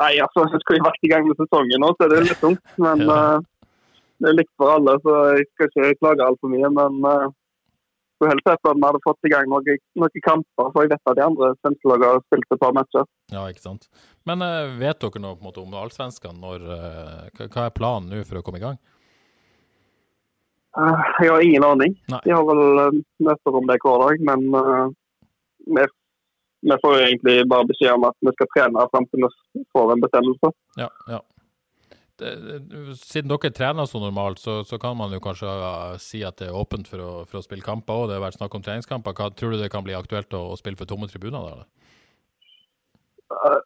Nei, 0.00 0.14
altså, 0.22 0.46
jeg 0.48 0.62
skulle 0.62 0.86
vært 0.86 1.04
i 1.04 1.10
gang 1.12 1.26
med 1.28 1.36
sesongen 1.40 1.82
nå, 1.82 1.90
så 1.98 2.08
det 2.08 2.20
er 2.20 2.28
litt 2.30 2.40
tungt. 2.40 2.62
Men 2.80 3.02
Ja. 3.04 3.16
uh, 3.36 3.66
det 4.20 4.30
er 4.30 4.36
likt 4.38 4.52
for 4.56 4.72
alle, 4.72 4.94
så 5.04 5.16
jeg 5.34 5.48
skal 5.50 5.68
ikke 5.68 5.98
klage 6.00 6.24
altfor 6.24 6.52
mye. 6.52 6.70
Men 6.72 7.04
uh, 7.04 7.26
skulle 8.20 8.34
helst 8.34 8.48
sett 8.48 8.68
at 8.68 8.76
vi 8.76 8.84
hadde 8.84 9.00
fått 9.04 9.24
i 9.24 9.32
gang 9.32 9.48
noen, 9.48 9.78
noen 9.96 10.22
kamper, 10.26 10.70
for 10.74 10.84
jeg 10.84 10.92
vet 10.92 11.08
at 11.08 11.16
de 11.16 11.24
andre 11.24 11.50
svenske 11.62 11.88
lagene 11.88 12.10
har 12.12 12.24
spilt 12.26 12.52
et 12.52 12.60
par 12.60 12.74
matcher. 12.76 13.06
Ja, 13.32 13.44
ikke 13.48 13.64
sant. 13.64 13.86
Men 14.28 14.44
eh, 14.44 14.74
vet 14.80 15.00
dere 15.00 15.22
noe 15.24 15.38
på 15.38 15.40
en 15.40 15.48
måte 15.48 15.62
om 15.62 15.76
allsvenskene? 15.80 16.52
Eh, 16.60 17.46
hva, 17.46 17.64
er 17.64 17.76
planen 17.76 18.12
nå 18.12 18.20
for 18.28 18.40
å 18.40 18.44
komme 18.44 18.60
i 18.60 18.64
gang? 18.66 18.76
Eh, 20.76 21.06
jeg 21.24 21.32
har 21.32 21.46
ingen 21.46 21.66
aning. 21.70 21.96
Nei. 22.12 22.20
De 22.26 22.36
har 22.36 22.44
vel 22.50 23.00
møter 23.24 23.58
om 23.62 23.72
det 23.72 23.80
hver 23.86 24.04
dag, 24.04 24.28
men 24.28 24.46
vi, 25.78 25.88
vi 26.68 26.80
får 26.84 27.00
egentlig 27.06 27.48
bare 27.48 27.68
beskjed 27.72 27.96
om 27.96 28.08
at 28.10 28.20
vi 28.20 28.36
skal 28.36 28.52
trene 28.52 28.88
fram 28.92 29.08
til 29.08 29.28
vi 29.56 29.64
får 29.72 29.94
en 29.94 30.04
bestemmelse. 30.04 30.52
Ja, 30.82 30.92
ja. 31.08 31.24
Det- 32.20 32.96
siden 33.00 33.30
dere 33.32 33.50
trener 33.56 33.88
så 33.88 34.00
normalt, 34.02 34.38
så, 34.42 34.60
så 34.68 34.78
kan 34.80 34.96
man 34.98 35.12
jo 35.14 35.20
kanskje 35.24 35.48
eh, 35.48 35.96
si 36.02 36.22
at 36.26 36.36
det 36.40 36.50
er 36.50 36.58
åpent 36.58 36.88
for 36.90 37.04
å, 37.04 37.10
for 37.30 37.40
å 37.40 37.44
spille 37.44 37.64
kamper 37.64 38.02
òg. 38.02 38.08
Det 38.10 38.18
har 38.18 38.26
vært 38.26 38.38
snakk 38.38 38.56
om 38.58 38.64
treningskamper. 38.66 39.16
Hva, 39.16 39.30
tror 39.34 39.54
du 39.54 39.60
det 39.62 39.70
kan 39.72 39.86
bli 39.86 39.96
aktuelt 39.96 40.36
å, 40.36 40.50
å 40.52 40.58
spille 40.60 40.78
for 40.80 40.90
tomme 40.90 41.08
tribuner? 41.10 41.62
da? 41.62 41.86
Eh, 43.36 43.60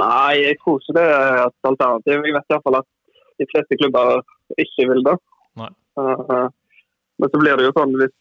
nei, 0.00 0.40
jeg 0.40 0.58
tror 0.62 0.80
ikke 0.80 0.96
det 0.98 1.06
er 1.12 1.44
et 1.44 1.70
alternativ. 1.70 2.18
Jeg 2.18 2.36
vet 2.38 2.50
i 2.50 2.56
hvert 2.56 2.66
fall 2.66 2.80
at 2.80 2.90
de 3.40 3.48
fleste 3.52 3.78
klubber 3.80 4.24
ikke 4.60 4.88
vil 4.90 5.06
det. 5.06 5.16
Nei. 5.60 5.70
uh, 6.00 6.48
men 7.20 7.30
så 7.30 7.40
blir 7.40 7.58
det 7.58 7.68
jo 7.68 7.74
sånn 7.76 7.94
hvis 8.00 8.14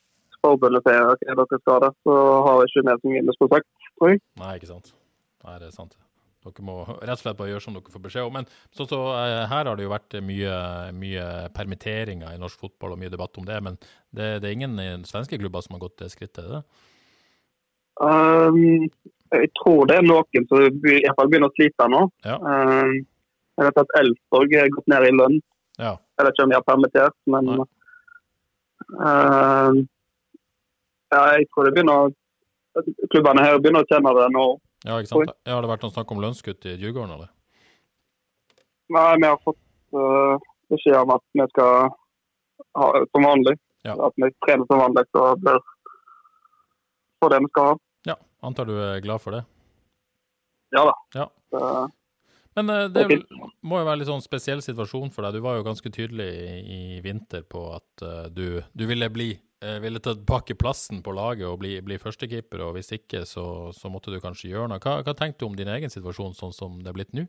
forbundet 0.43 0.85
sier 0.85 1.11
at 1.13 1.21
dere 1.25 1.59
skal 1.61 1.83
det, 1.85 1.91
så 2.05 2.15
har 2.47 2.63
ikke 2.65 2.83
vi 3.03 3.13
mye 3.15 3.25
med 3.27 3.37
sagt, 3.41 3.67
tror 3.97 4.13
jeg. 4.13 4.21
Nei, 4.41 4.55
ikke 4.57 4.71
sant. 4.71 4.93
Nei, 5.45 5.57
det 5.61 5.69
er 5.69 5.75
sant. 5.75 5.97
Dere 6.41 6.65
må 6.65 6.75
rett 6.89 7.13
og 7.13 7.21
slett 7.21 7.37
bare 7.37 7.51
gjøre 7.51 7.63
som 7.63 7.75
dere 7.75 7.93
får 7.93 8.03
beskjed 8.05 8.27
om. 8.27 8.37
Men 8.39 8.47
så, 8.73 8.87
så, 8.89 8.99
eh, 9.19 9.43
her 9.51 9.67
har 9.69 9.77
det 9.77 9.85
jo 9.85 9.93
vært 9.93 10.17
mye, 10.25 10.55
mye 10.97 11.25
permitteringer 11.55 12.33
i 12.33 12.41
norsk 12.41 12.63
fotball 12.63 12.95
og 12.95 13.01
mye 13.01 13.13
debatt 13.13 13.37
om 13.37 13.45
det. 13.47 13.59
Men 13.63 13.77
det, 14.09 14.39
det 14.41 14.49
er 14.49 14.55
ingen 14.57 14.79
i 14.81 14.89
svenske 15.09 15.39
klubber 15.41 15.65
som 15.65 15.77
har 15.77 15.85
gått 15.85 15.99
det 16.01 16.09
skrittet? 16.13 16.49
det? 16.49 16.63
Um, 18.01 18.87
jeg 19.31 19.51
tror 19.61 19.85
det 19.87 19.99
er 19.99 20.07
noen 20.07 20.47
som 20.49 20.63
i 20.65 20.71
hvert 20.97 21.17
fall 21.19 21.29
begynner 21.29 21.51
å 21.51 21.57
slite 21.57 21.89
nå. 21.91 22.01
Ja. 22.25 22.37
Um, 22.41 22.95
jeg 23.59 23.67
vet 23.67 23.81
at 23.83 23.93
Elfsborg 23.99 24.55
har 24.57 24.73
gått 24.73 24.89
ned 24.89 25.05
i 25.05 25.13
lønn. 25.13 25.37
Ja. 25.77 25.93
Jeg 26.17 26.25
vet 26.25 26.33
ikke 26.33 26.47
om 26.47 26.51
de 26.51 26.57
har 26.57 26.65
permittert, 26.65 27.17
men 27.29 27.51
um, 28.97 29.77
ja, 31.11 31.21
jeg 31.35 31.47
tror 31.51 31.67
det 31.67 31.75
begynner 31.75 32.11
klubbene 33.11 33.43
her 33.43 33.59
begynner 33.59 33.83
å 33.83 33.89
kjenne 33.89 34.13
det 34.17 34.27
nå. 34.35 34.45
Ja, 34.85 34.97
ikke 34.97 35.11
sant? 35.11 35.33
Ja, 35.45 35.55
har 35.55 35.63
det 35.63 35.69
vært 35.69 35.83
noe 35.85 35.93
snakk 35.93 36.11
om 36.13 36.21
lønnskutt 36.23 36.65
i 36.65 36.77
Djurgården, 36.81 37.13
eller? 37.17 37.29
Nei, 38.91 39.09
vi 39.21 39.27
har 39.29 39.37
fått 39.45 39.59
uh, 39.95 40.41
beskjed 40.73 40.97
om 40.99 41.13
at 41.15 41.23
vi 41.37 41.45
skal 41.53 41.91
ha 42.79 42.87
som 43.11 43.27
vanlig. 43.27 43.55
Ja. 43.85 43.95
At 44.07 44.17
vi 44.17 44.29
trener 44.45 44.67
som 44.69 44.81
vanlig 44.81 45.05
og 45.17 45.41
bør 45.45 45.61
få 47.21 47.29
det 47.33 47.41
vi 47.45 47.51
skal 47.53 47.71
ha. 47.71 47.79
Ja, 48.11 48.17
antar 48.45 48.69
du 48.69 48.75
er 48.77 49.01
glad 49.05 49.23
for 49.23 49.37
det? 49.37 49.43
Ja 50.75 50.85
da. 50.87 50.95
Ja. 51.15 51.27
Så, 51.51 51.89
Men 52.55 52.69
eh, 52.69 52.87
det 52.93 53.05
må 53.61 53.81
jo 53.81 53.87
være 53.87 54.01
litt 54.01 54.09
sånn 54.09 54.23
spesiell 54.23 54.61
situasjon 54.63 55.11
for 55.13 55.25
deg. 55.25 55.37
Du 55.37 55.45
var 55.45 55.57
jo 55.57 55.65
ganske 55.67 55.91
tydelig 55.93 56.29
i, 56.31 56.77
i 56.97 56.99
vinter 57.03 57.45
på 57.47 57.67
at 57.75 58.05
uh, 58.05 58.27
du, 58.31 58.61
du 58.73 58.85
ville 58.89 59.09
bli 59.13 59.33
ville 59.61 59.99
tatt 60.01 60.17
tilbake 60.17 60.55
plassen 60.57 61.03
på 61.05 61.13
laget 61.13 61.45
og 61.45 61.59
bli, 61.61 61.75
bli 61.85 61.97
førstekeeper, 62.01 62.63
og 62.65 62.75
hvis 62.77 62.91
ikke, 62.97 63.23
så, 63.29 63.45
så 63.75 63.91
måtte 63.93 64.13
du 64.13 64.17
kanskje 64.23 64.49
gjøre 64.49 64.71
noe. 64.71 64.81
Hva, 64.81 64.99
hva 65.05 65.13
tenkte 65.17 65.43
du 65.43 65.49
om 65.51 65.57
din 65.57 65.69
egen 65.69 65.93
situasjon 65.93 66.33
sånn 66.37 66.55
som 66.55 66.79
det 66.81 66.89
er 66.89 66.97
blitt 66.97 67.13
nå? 67.13 67.27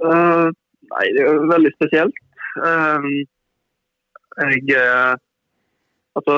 Uh, 0.00 0.52
nei, 0.92 1.06
det 1.16 1.24
er 1.24 1.40
veldig 1.48 1.72
spesielt. 1.78 2.20
Uh, 2.60 3.08
jeg 4.40 4.76
uh, 4.76 5.16
Altså, 6.18 6.34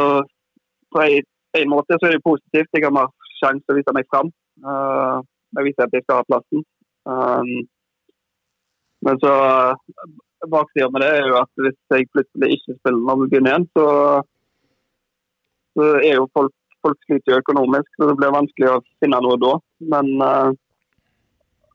på 0.93 1.01
en, 1.01 1.29
en 1.57 1.71
måte 1.73 1.97
så 1.97 2.07
er 2.07 2.13
det 2.15 2.27
positivt. 2.27 2.69
Jeg 2.77 2.85
har 2.85 2.93
mer 2.95 3.09
sjanse 3.41 3.65
til 3.65 3.73
å 3.73 3.79
vise 3.79 3.95
meg 3.97 4.05
fram. 4.13 4.29
Jeg 5.57 5.65
viser 5.65 5.87
at 5.87 5.95
jeg 5.97 6.05
skal 6.05 6.21
ha 6.21 6.27
plassen. 6.29 6.61
Men 9.09 9.21
så 9.23 9.33
baksida 10.51 10.89
med 10.91 11.05
det 11.05 11.11
er 11.19 11.29
jo 11.31 11.39
at 11.41 11.63
hvis 11.65 11.79
jeg 11.95 12.09
plutselig 12.15 12.57
ikke 12.57 12.77
spiller 12.79 13.07
når 13.07 13.21
vi 13.21 13.29
begynner 13.31 13.53
igjen, 13.53 13.69
så, 13.77 13.87
så 15.77 15.89
er 16.01 16.17
jo 16.19 16.29
folk, 16.35 16.55
folk 16.85 17.07
sliter 17.07 17.35
jo 17.35 17.41
økonomisk, 17.43 17.91
så 17.97 18.09
det 18.11 18.17
blir 18.21 18.35
vanskelig 18.35 18.71
å 18.73 18.81
finne 19.03 19.21
noe 19.25 19.39
da. 19.43 19.53
Men 19.95 20.11
uh, 20.23 20.51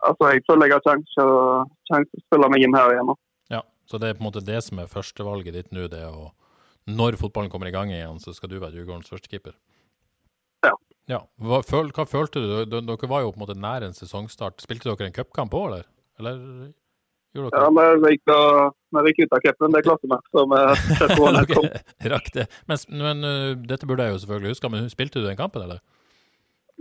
altså, 0.03 0.31
jeg 0.33 0.43
føler 0.50 0.71
jeg 0.71 0.77
har 0.77 0.88
sjanse 0.88 1.13
til 1.13 2.21
å 2.21 2.25
spille 2.25 2.51
meg 2.53 2.65
inn 2.65 2.77
her 2.77 2.95
igjen. 2.95 3.12
nå. 3.12 3.17
Ja, 3.53 3.63
så 3.89 4.01
det 4.01 4.09
er 4.09 4.17
på 4.17 4.25
en 4.25 4.29
måte 4.29 4.45
det 4.47 4.59
som 4.65 4.81
er 4.83 4.91
førstevalget 4.91 5.59
ditt 5.59 5.71
nå, 5.75 5.88
det 5.91 6.03
å 6.09 6.33
Når 6.88 7.17
fotballen 7.19 7.51
kommer 7.51 7.67
i 7.67 7.75
gang 7.75 7.89
igjen, 7.91 8.19
så 8.24 8.31
skal 8.31 8.47
du 8.47 8.62
være 8.62 8.77
Djurgårdens 8.77 9.09
førstekeeper? 9.12 9.57
Ja. 10.63 10.71
ja. 11.12 11.17
Hva, 11.36 11.59
føl, 11.59 11.89
hva 11.91 12.05
følte 12.07 12.39
du? 12.39 12.53
Dere 12.71 13.09
var 13.12 13.25
jo 13.25 13.33
på 13.33 13.41
en 13.41 13.43
måte 13.43 13.57
nær 13.59 13.83
en 13.83 13.95
sesongstart. 13.95 14.63
Spilte 14.63 14.88
dere 14.88 15.09
en 15.09 15.17
cupkamp 15.17 15.51
òg, 15.51 15.65
eller? 15.67 15.89
Eller 16.21 16.39
gjorde 17.39 17.62
Ja, 17.62 17.70
men 17.74 18.01
vi 18.03 18.13
gikk, 18.15 18.34
vi 18.98 19.12
gikk 19.12 19.22
ut 19.24 19.36
av 19.38 19.44
cupen, 19.46 19.75
det 19.75 19.84
klarte 19.86 20.10
vi. 20.10 20.20
Så 20.34 20.44
vi 20.51 20.63
setter 21.00 21.22
ned 21.38 21.53
kom. 21.53 21.70
Rakk 22.15 22.34
det. 22.36 22.48
Men, 22.70 22.84
men 23.03 23.27
uh, 23.27 23.53
dette 23.70 23.89
burde 23.89 24.08
jeg 24.08 24.15
jo 24.15 24.24
selvfølgelig 24.24 24.56
huske, 24.56 24.74
men 24.74 24.91
spilte 24.94 25.22
du 25.22 25.29
den 25.29 25.39
kampen, 25.39 25.65
eller? 25.67 25.84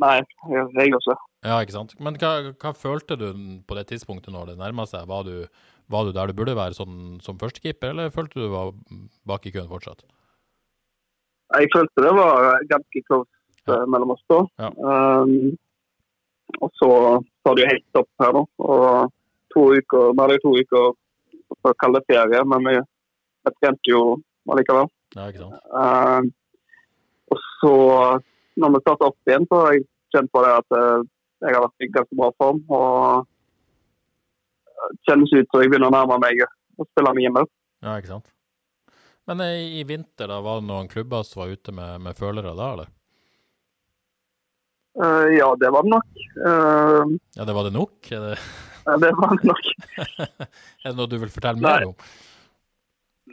Nei, 0.03 0.19
jeg, 0.53 0.93
også. 0.97 1.17
Ja, 1.47 1.61
ikke 1.65 1.77
sant. 1.77 1.95
Men 2.03 2.19
hva, 2.21 2.35
hva 2.61 2.75
følte 2.77 3.17
du 3.17 3.31
på 3.65 3.79
det 3.79 3.87
tidspunktet 3.93 4.35
når 4.35 4.53
det 4.53 4.59
nærma 4.61 4.85
seg? 4.89 5.07
Var 5.09 5.25
du, 5.25 5.47
var 5.93 6.05
du 6.05 6.13
der 6.13 6.29
du 6.29 6.37
burde 6.37 6.57
være 6.59 6.77
sånn, 6.77 7.17
som 7.25 7.39
førstekeeper, 7.41 7.95
eller 7.95 8.13
følte 8.13 8.43
du 8.43 8.51
var 8.53 8.75
bak 9.29 9.49
i 9.49 9.55
køen 9.55 9.71
fortsatt? 9.71 10.05
Jeg 11.55 11.71
følte 11.73 12.03
det 12.03 12.13
var 12.17 12.59
ganske 12.69 13.03
close 13.07 13.31
ja. 13.71 13.85
mellom 13.87 14.13
oss 14.17 14.25
da. 14.31 14.41
Ja. 14.67 14.71
Um, 14.75 15.55
og 16.63 16.71
så 16.79 16.91
tar 17.45 17.57
det 17.57 17.65
jo 17.65 17.71
helt 17.71 18.01
opp 18.01 18.11
her 18.23 18.35
nå. 18.37 18.43
Og 18.63 19.13
to 19.55 19.67
uker, 19.76 20.12
vi 20.12 20.23
hadde 20.23 20.38
jo 20.38 20.45
to 20.45 20.55
uker 20.61 20.87
for 21.61 21.73
å 21.73 21.79
kalle 21.81 22.00
det 22.00 22.12
ferie, 22.12 22.43
men 22.49 22.67
vi, 22.67 22.75
jeg 23.47 23.59
trente 23.61 23.93
jo 23.93 24.03
allikevel. 24.50 24.91
Ja, 25.17 25.29
ikke 25.31 25.45
sant. 25.45 25.61
Uh, 25.71 26.21
og 27.33 27.43
så, 27.61 27.76
når 28.61 28.75
vi 28.75 28.83
startet 28.85 29.09
opp 29.09 29.31
igjen, 29.31 29.47
så 29.50 29.62
har 29.62 29.76
jeg 29.76 29.87
kjent 30.15 30.33
på 30.35 30.43
det 30.45 30.53
at 30.61 30.76
uh, 30.76 31.07
jeg 31.45 31.57
har 31.57 31.65
vært 31.67 31.85
i 31.85 31.91
ganske 31.95 32.19
bra 32.19 32.31
form. 32.41 32.62
Og 32.73 33.26
det 34.76 35.03
kjennes 35.09 35.33
ut 35.35 35.49
som 35.50 35.62
jeg 35.62 35.73
begynner 35.73 35.91
å 35.91 35.97
nærme 35.97 36.19
meg 36.23 36.43
å 36.47 36.87
spille 36.91 37.15
mye 37.17 37.33
mer. 37.38 37.49
Ja, 37.85 37.97
ikke 37.97 38.17
sant. 38.17 38.29
Men 39.26 39.43
i, 39.43 39.81
i 39.81 39.87
vinter, 39.87 40.29
da, 40.31 40.38
var 40.45 40.61
det 40.61 40.69
noen 40.69 40.91
klubber 40.91 41.25
som 41.26 41.43
var 41.43 41.55
ute 41.55 41.75
med, 41.75 41.99
med 42.05 42.19
følere 42.19 42.55
da, 42.55 42.69
eller? 42.76 42.93
Uh, 44.97 45.26
ja, 45.35 45.49
det 45.61 45.69
var 45.75 45.85
det 45.85 45.93
nok. 45.93 46.12
Uh, 46.38 47.17
Ja, 47.37 47.45
det 47.45 47.57
var 47.57 47.67
det 47.67 47.75
nok? 47.75 47.99
Er 48.15 48.23
det, 48.31 48.37
det 48.87 49.12
var 49.19 49.35
det 49.35 49.50
nok. 49.50 49.69
er 50.85 50.88
det 50.88 50.97
noe 50.97 51.11
du 51.11 51.19
vil 51.19 51.33
fortelle 51.35 51.62
mer 51.62 51.83
Nei. 51.83 51.90
om? 51.90 51.97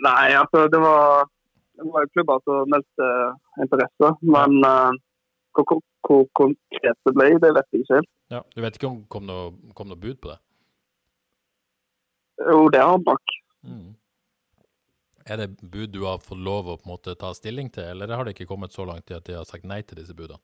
Nei, 0.04 0.34
altså 0.34 0.66
det 0.74 0.80
var, 0.82 1.28
det 1.78 1.90
var 1.94 2.08
klubber 2.16 2.42
som 2.48 2.72
meldte 2.74 3.10
interesse, 3.62 4.14
men 4.26 4.58
eh, 4.66 5.02
hvor, 5.54 5.84
hvor, 6.08 6.24
konkret 6.40 6.98
det 7.06 7.14
ble, 7.14 7.30
det 7.44 7.54
vet 7.58 7.76
jeg 7.76 7.86
ikke 7.86 8.00
helt. 8.00 8.12
Ja, 8.34 8.42
Du 8.56 8.64
vet 8.66 8.80
ikke 8.80 8.90
om 8.90 9.02
det 9.04 9.12
kom 9.14 9.28
noe, 9.30 9.52
kom 9.78 9.92
noe 9.92 10.02
bud 10.02 10.18
på 10.24 10.32
det? 10.34 10.40
Jo, 12.42 12.66
det 12.74 12.82
har 12.82 12.98
nok. 12.98 13.36
Mm. 13.62 13.92
Er 15.30 15.40
det 15.40 15.54
bud 15.62 15.94
du 15.94 16.02
har 16.08 16.24
fått 16.24 16.42
lov 16.42 16.68
å 16.68 16.80
på 16.80 16.90
en 16.90 16.96
måte 16.96 17.14
ta 17.20 17.30
stilling 17.38 17.70
til, 17.72 17.86
eller 17.94 18.18
har 18.18 18.26
det 18.26 18.34
ikke 18.34 18.50
kommet 18.50 18.74
så 18.74 18.88
langt 18.90 19.06
til 19.08 19.20
at 19.20 19.30
de 19.30 19.38
har 19.38 19.46
sagt 19.48 19.70
nei 19.70 19.84
til 19.86 20.02
disse 20.02 20.16
budene? 20.18 20.42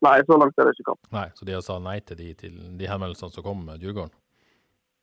Nei, 0.00 0.16
så 0.24 0.36
langt 0.40 0.56
er 0.58 0.64
det 0.64 0.72
ikke 0.78 0.86
kommet. 0.92 1.10
Nei, 1.12 1.26
så 1.36 1.44
de 1.44 1.52
har 1.52 1.60
sa 1.64 1.78
nei 1.78 1.98
til 2.00 2.16
de, 2.16 2.30
til 2.40 2.54
de 2.80 2.86
henvendelsene 2.88 3.34
som 3.34 3.44
kom 3.44 3.64
med 3.66 3.82
Djurgården? 3.84 4.12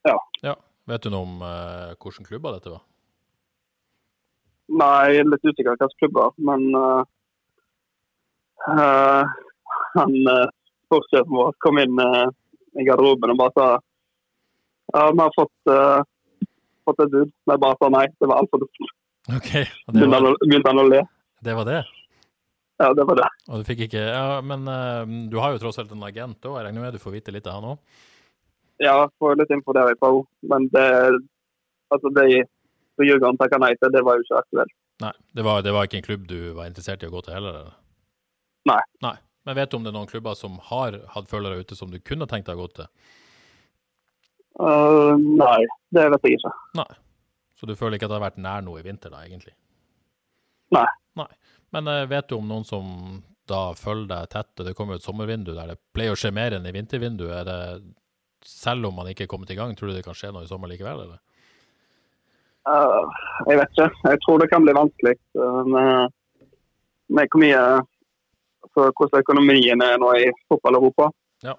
Ja. 0.10 0.16
ja. 0.42 0.56
Vet 0.90 1.04
du 1.04 1.12
noe 1.14 1.26
om 1.28 1.42
uh, 1.44 1.92
hvilke 2.02 2.24
klubber 2.26 2.56
dette 2.56 2.72
var? 2.74 2.82
Nei, 4.68 5.14
jeg 5.14 5.22
er 5.24 5.30
litt 5.32 5.46
usikker 5.46 5.76
på 5.78 5.86
hvilke 5.86 6.00
klubber, 6.02 6.34
men 6.50 6.66
uh, 6.76 7.04
uh, 8.68 9.24
han 9.96 10.16
uh, 10.32 10.46
sportssjefen 10.88 11.36
vår 11.38 11.54
kom 11.64 11.80
inn 11.84 12.00
uh, 12.02 12.26
i 12.78 12.86
garderoben 12.88 13.34
og 13.36 13.40
bare 13.42 13.56
sa 13.58 13.68
ja, 14.96 15.06
vi 15.12 15.20
har 15.20 15.34
fått, 15.36 15.72
uh, 15.72 16.48
fått 16.88 17.02
et 17.04 17.12
bud. 17.12 17.32
Vi 17.52 17.58
bare 17.60 17.76
sa 17.82 17.90
nei, 17.92 18.06
det 18.18 18.30
var 18.32 18.40
altfor 18.42 18.62
dumt. 18.64 18.92
OK, 19.36 19.50
det 19.60 19.94
Begynte 19.94 20.16
han 20.22 20.30
å- 20.30 20.38
begynte 20.46 20.72
han 20.72 20.80
å 20.80 20.88
le. 20.88 21.02
det? 21.44 21.56
Var 21.60 21.68
det. 21.68 21.82
Ja, 22.78 22.92
det 22.94 23.08
var 23.10 23.18
det. 23.18 23.30
Og 23.50 23.62
du 23.62 23.66
fikk 23.66 23.88
ikke 23.88 24.04
Ja, 24.04 24.42
men 24.46 24.68
uh, 24.70 25.02
du 25.32 25.40
har 25.42 25.56
jo 25.56 25.62
tross 25.62 25.80
alt 25.82 25.94
en 25.96 26.06
agent 26.06 26.46
òg, 26.46 26.60
jeg 26.60 26.68
regner 26.68 26.86
med 26.86 26.98
du 26.98 27.02
får 27.02 27.16
vite 27.18 27.34
litt 27.34 27.50
av 27.50 27.58
han 27.58 27.72
òg? 27.74 28.04
Ja, 28.84 28.98
får 29.18 29.40
litt 29.40 29.54
info 29.56 29.74
der 29.74 29.96
på 29.98 30.12
men 30.46 30.68
det 30.74 30.86
altså 31.90 32.12
det 32.14 32.28
som 32.98 33.06
Djurgården 33.06 33.38
takka 33.38 33.60
nei 33.62 33.74
til, 33.78 33.92
det 33.94 34.02
var 34.06 34.18
jo 34.18 34.26
ikke 34.26 34.42
aktuelt. 34.42 34.74
Nei, 35.02 35.14
det 35.38 35.46
var, 35.46 35.62
det 35.66 35.74
var 35.74 35.86
ikke 35.86 36.00
en 36.00 36.06
klubb 36.06 36.26
du 36.30 36.38
var 36.58 36.70
interessert 36.70 37.04
i 37.06 37.10
å 37.10 37.14
gå 37.14 37.22
til 37.26 37.36
heller? 37.38 37.60
eller? 37.62 37.76
Nei. 38.70 38.82
Nei. 39.06 39.16
Men 39.48 39.56
vet 39.56 39.72
du 39.72 39.78
om 39.78 39.86
det 39.86 39.94
er 39.94 39.96
noen 39.96 40.10
klubber 40.10 40.36
som 40.36 40.58
har 40.72 40.98
hatt 41.14 41.30
følgere 41.30 41.62
ute 41.62 41.78
som 41.78 41.92
du 41.94 42.00
kunne 42.04 42.26
tenkt 42.28 42.50
deg 42.50 42.58
å 42.58 42.66
gå 42.66 42.72
til? 42.80 42.90
Uh, 44.58 45.14
nei, 45.14 45.62
det 45.94 46.08
vet 46.12 46.26
jeg 46.26 46.40
ikke. 46.40 46.54
Nei. 46.82 46.90
Så 47.58 47.70
du 47.70 47.76
føler 47.78 47.98
ikke 47.98 48.10
at 48.10 48.14
det 48.14 48.18
har 48.18 48.26
vært 48.26 48.42
nær 48.42 48.66
noe 48.66 48.82
i 48.82 48.86
vinter, 48.86 49.14
da, 49.14 49.22
egentlig? 49.26 49.54
Nei. 50.76 50.88
Nei. 51.18 51.30
Men 51.76 51.88
eh, 51.92 52.06
vet 52.10 52.30
du 52.30 52.38
om 52.38 52.48
noen 52.48 52.66
som 52.68 53.22
da 53.48 53.72
følger 53.80 54.10
deg 54.12 54.30
tett, 54.34 54.52
og 54.60 54.68
det 54.68 54.76
kommer 54.76 54.96
jo 54.96 55.02
et 55.02 55.08
sommervindu 55.08 55.54
der 55.56 55.72
det 55.72 55.80
pleier 55.96 56.16
å 56.16 56.20
skje 56.20 56.34
mer 56.36 56.58
enn 56.58 56.68
i 56.68 56.76
vintervinduet, 56.76 57.32
er 57.42 57.48
det 57.48 57.60
selv 58.48 58.90
om 58.90 58.96
man 59.00 59.08
ikke 59.12 59.26
er 59.26 59.32
kommet 59.32 59.52
i 59.52 59.58
gang, 59.58 59.74
tror 59.76 59.92
du 59.92 59.98
det 59.98 60.06
kan 60.06 60.16
skje 60.18 60.34
noe 60.36 60.46
i 60.46 60.50
sommer 60.50 60.72
likevel, 60.72 61.06
eller? 61.06 61.22
Uh, 62.68 63.08
jeg 63.48 63.60
vet 63.62 63.72
ikke. 63.72 63.88
Jeg 64.12 64.20
tror 64.26 64.42
det 64.42 64.50
kan 64.52 64.66
bli 64.66 64.76
vanskelig 64.76 65.14
eh, 65.16 65.70
med, 65.72 66.16
med 67.16 67.30
hvor 67.32 67.44
mye 67.44 67.62
altså, 68.68 68.90
Hvordan 68.92 69.24
økonomien 69.24 69.84
er 69.86 69.96
nå 70.02 70.10
i 70.20 70.26
fotball-Europa. 70.52 71.08
Ja. 71.48 71.56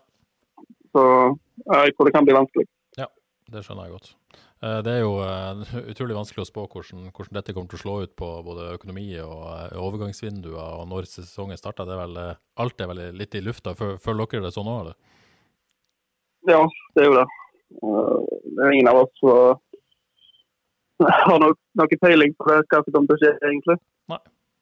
Så 0.93 1.05
uh, 1.33 1.81
jeg 1.87 1.97
tror 1.97 2.11
det 2.11 2.15
kan 2.17 2.29
bli 2.29 2.37
vanskelig. 2.37 2.69
Ja, 3.01 3.09
Det 3.49 3.65
skjønner 3.65 3.89
jeg 3.89 3.97
godt. 3.97 4.13
Eh, 4.63 4.79
Det 4.83 4.93
er 4.93 5.03
jo 5.05 5.19
eh, 5.23 5.61
utrolig 5.93 6.17
vanskelig 6.17 6.43
å 6.43 6.49
spå 6.49 6.65
hvordan, 6.67 7.11
hvordan 7.15 7.39
dette 7.39 7.55
kommer 7.55 7.71
til 7.71 7.79
å 7.79 7.83
slå 7.85 7.95
ut 8.07 8.15
på 8.19 8.31
både 8.47 8.73
økonomi 8.75 9.07
og 9.23 9.45
eh, 9.53 9.77
overgangsvinduer, 9.79 10.81
og 10.81 10.89
når 10.91 11.11
sesongen 11.11 11.61
starter. 11.61 11.87
Det 11.87 11.95
er 11.95 12.03
vel, 12.03 12.17
alt 12.65 12.83
er 12.83 12.91
vel 12.91 13.05
litt 13.19 13.39
i 13.39 13.45
lufta. 13.45 13.77
Føler 13.79 14.25
dere 14.25 14.49
det 14.49 14.55
sånn 14.57 14.73
òg, 14.73 14.81
eller? 14.87 14.97
Ja, 16.49 16.63
det 16.97 17.05
er 17.05 17.11
jo 17.11 17.19
det. 17.19 17.29
Det 17.79 18.65
er 18.65 18.75
ingen 18.75 18.91
av 18.91 19.03
oss 19.05 19.15
som 19.21 19.59
har 21.07 21.39
noe, 21.39 21.55
noe 21.79 22.01
peiling 22.01 22.35
på 22.35 22.49
det, 22.49 22.63
hva 22.67 22.81
som 22.83 22.95
kommer 22.95 23.13
til 23.13 23.19
å 23.19 23.23
skje, 23.23 23.33
egentlig. 23.51 23.79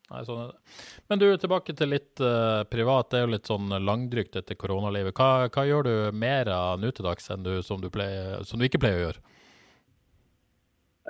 Nei, 0.06 0.20
sånn 0.22 0.38
er 0.38 0.50
det. 0.52 0.74
Men 1.10 1.18
du, 1.18 1.24
tilbake 1.42 1.74
til 1.74 1.90
litt 1.90 2.20
uh, 2.22 2.62
privat. 2.70 3.08
Det 3.10 3.18
er 3.18 3.24
jo 3.24 3.32
litt 3.32 3.48
sånn 3.50 3.72
langdrygt 3.82 4.36
etter 4.38 4.58
koronalivet. 4.58 5.16
Hva, 5.18 5.48
hva 5.50 5.64
gjør 5.66 5.88
du 5.88 5.94
mer 6.14 6.50
av 6.54 6.78
nå 6.78 6.92
til 6.94 7.08
dags 7.08 7.26
enn 7.34 7.42
du, 7.42 7.56
som, 7.66 7.80
du 7.82 7.88
pleier, 7.90 8.44
som 8.46 8.60
du 8.60 8.68
ikke 8.68 8.78
pleier 8.82 9.00
å 9.00 9.04
gjøre? 9.08 9.35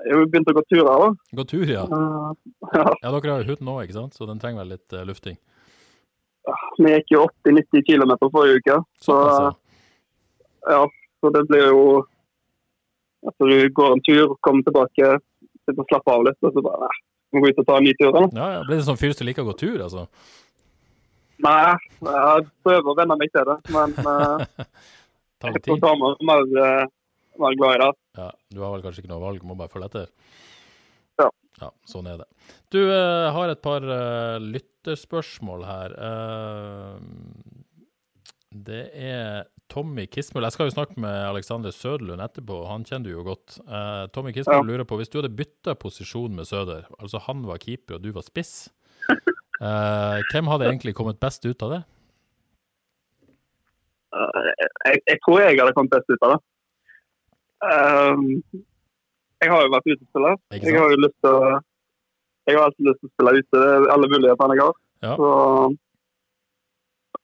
Jeg 0.05 0.13
har 0.13 0.27
begynt 0.31 0.51
å 0.51 0.55
gå 0.57 0.63
tur 0.69 0.83
her 0.83 1.05
òg. 1.07 1.21
Gå 1.39 1.45
tur, 1.49 1.71
ja. 1.71 1.85
ja, 1.89 2.89
Ja, 3.03 3.11
dere 3.11 3.33
har 3.33 3.43
jo 3.43 3.53
hund 3.53 3.63
nå, 3.65 3.77
ikke 3.85 3.97
sant? 3.97 4.17
Så 4.17 4.29
den 4.29 4.41
trenger 4.43 4.63
vel 4.63 4.75
litt 4.77 4.97
uh, 4.97 5.05
lufting. 5.09 5.39
vi 6.79 6.93
gikk 6.93 7.15
jo 7.15 7.25
80-90 7.49 7.87
km 7.89 8.13
forrige 8.27 8.61
uke. 8.61 8.77
Så, 9.01 9.17
så 9.17 9.41
ja. 9.47 9.55
ja, 10.77 10.83
så 11.21 11.33
det 11.39 11.47
blir 11.51 11.73
jo 11.73 11.87
Altså, 13.27 13.47
du 13.51 13.71
går 13.75 13.93
en 13.93 14.03
tur, 14.07 14.37
kommer 14.45 14.63
tilbake, 14.63 15.07
sitter 15.67 15.83
og 15.83 15.89
slapper 15.91 16.13
av 16.13 16.27
litt, 16.29 16.37
og 16.47 16.53
så 16.55 16.63
bare 16.63 16.87
Nei, 16.87 16.99
må 17.35 17.41
gå 17.43 17.49
ut 17.51 17.57
og 17.59 17.67
ta 17.67 17.79
en 17.81 17.87
ny 17.89 17.95
tur. 17.99 18.13
Da. 18.15 18.21
Ja, 18.39 18.51
ja. 18.55 18.61
Blir 18.69 18.79
det 18.79 18.85
sånn 18.87 19.01
fyr 19.01 19.17
som 19.19 19.27
liker 19.27 19.43
å 19.43 19.49
gå 19.49 19.55
tur, 19.59 19.81
altså? 19.83 20.05
Nei, 21.43 21.57
jeg 22.07 22.45
prøver 22.65 22.93
å 22.93 22.95
venne 22.97 23.17
meg 23.19 23.33
til 23.35 23.49
det, 23.49 23.57
men 23.75 23.97
uh, 24.07 24.45
jeg 25.43 25.57
får 25.57 25.65
tid? 25.65 25.83
ta 25.83 25.93
meg 25.99 26.23
mer, 26.31 26.47
eh, 27.37 27.57
glad 27.59 27.77
i 27.77 27.81
det. 27.83 27.91
Ja, 28.19 28.29
du 28.55 28.63
har 28.65 28.75
vel 28.75 28.85
kanskje 28.85 29.05
ikke 29.05 29.13
noe 29.13 29.25
valg, 29.25 29.45
må 29.47 29.57
bare 29.59 29.73
følge 29.73 29.91
etter? 29.91 30.13
Ja. 31.21 31.29
Ja, 31.63 31.71
sånn 31.89 32.09
er 32.11 32.21
det. 32.21 32.29
Du 32.75 32.81
uh, 32.85 33.33
har 33.33 33.53
et 33.53 33.63
par 33.65 33.85
uh, 33.85 34.37
lytterspørsmål 34.43 35.65
her. 35.69 35.95
Uh, 35.97 36.97
det 38.67 38.83
er 38.93 39.47
Tommy 39.73 40.07
Kismul. 40.09 40.45
Jeg 40.47 40.55
skal 40.55 40.69
jo 40.69 40.77
snakke 40.77 41.01
med 41.03 41.17
Alexander 41.27 41.73
Søderlund 41.75 42.23
etterpå, 42.25 42.63
han 42.71 42.85
kjenner 42.89 43.09
du 43.09 43.17
jo 43.17 43.25
godt. 43.27 43.59
Tommy 44.15 44.33
Kismul 44.33 44.63
ja. 44.63 44.69
lurer 44.69 44.87
på, 44.89 44.97
hvis 45.01 45.11
du 45.13 45.19
hadde 45.19 45.35
bytta 45.37 45.75
posisjon 45.77 46.37
med 46.39 46.49
Søder, 46.49 46.87
altså 46.97 47.21
han 47.27 47.43
var 47.49 47.61
keeper 47.61 47.99
og 47.99 48.05
du 48.07 48.13
var 48.15 48.25
spiss, 48.25 48.71
hvem 50.31 50.49
hadde 50.53 50.71
egentlig 50.71 50.95
kommet 50.97 51.19
best 51.21 51.45
ut 51.45 51.67
av 51.67 51.75
det? 51.75 51.83
Jeg, 54.87 55.03
jeg, 55.03 55.19
tror 55.27 55.43
jeg 55.43 55.59
hadde 55.59 55.75
kommet 55.77 55.99
best 55.99 56.15
ut 56.15 56.25
av 56.25 56.37
det. 56.37 56.41
Um, 57.65 58.27
jeg 59.41 59.53
har 59.53 59.65
jo 59.65 59.73
vært 59.73 59.89
utespiller. 59.93 60.37
Jeg 60.57 60.77
har 60.77 60.93
jo 60.93 61.01
lyst 61.05 61.17
til 61.25 61.33
å 61.33 61.57
Jeg 62.47 62.55
har 62.55 62.69
alltid 62.69 62.89
lyst 62.89 63.01
til 63.01 63.09
å 63.09 63.15
spille 63.15 63.33
ute. 63.41 63.57
Det 63.57 63.71
er 63.75 63.89
alle 63.95 64.11
mulighetene 64.13 64.57
jeg 64.57 64.63
har. 64.63 64.77
Ja. 65.07 65.15
Så 65.21 65.31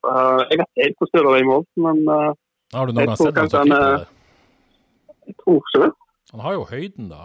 uh, 0.09 0.41
Jeg 0.51 0.59
vet 0.62 0.89
ikke 0.89 1.05
hvor 1.05 1.12
stor 1.12 1.31
i 1.37 1.45
mål, 1.49 1.62
men 1.85 2.03
uh, 2.09 2.33
Har 2.75 2.89
du 2.89 2.97
noen 2.97 3.12
gang 3.12 3.21
sett 3.21 3.39
ham 3.39 3.53
som 3.53 3.71
keeper? 3.71 4.09
Jeg 5.29 5.39
tror 5.45 5.62
ikke 5.62 5.85
det. 5.85 5.93
Han 6.33 6.43
har 6.43 6.57
jo 6.57 6.67
høyden, 6.67 7.09
da, 7.12 7.23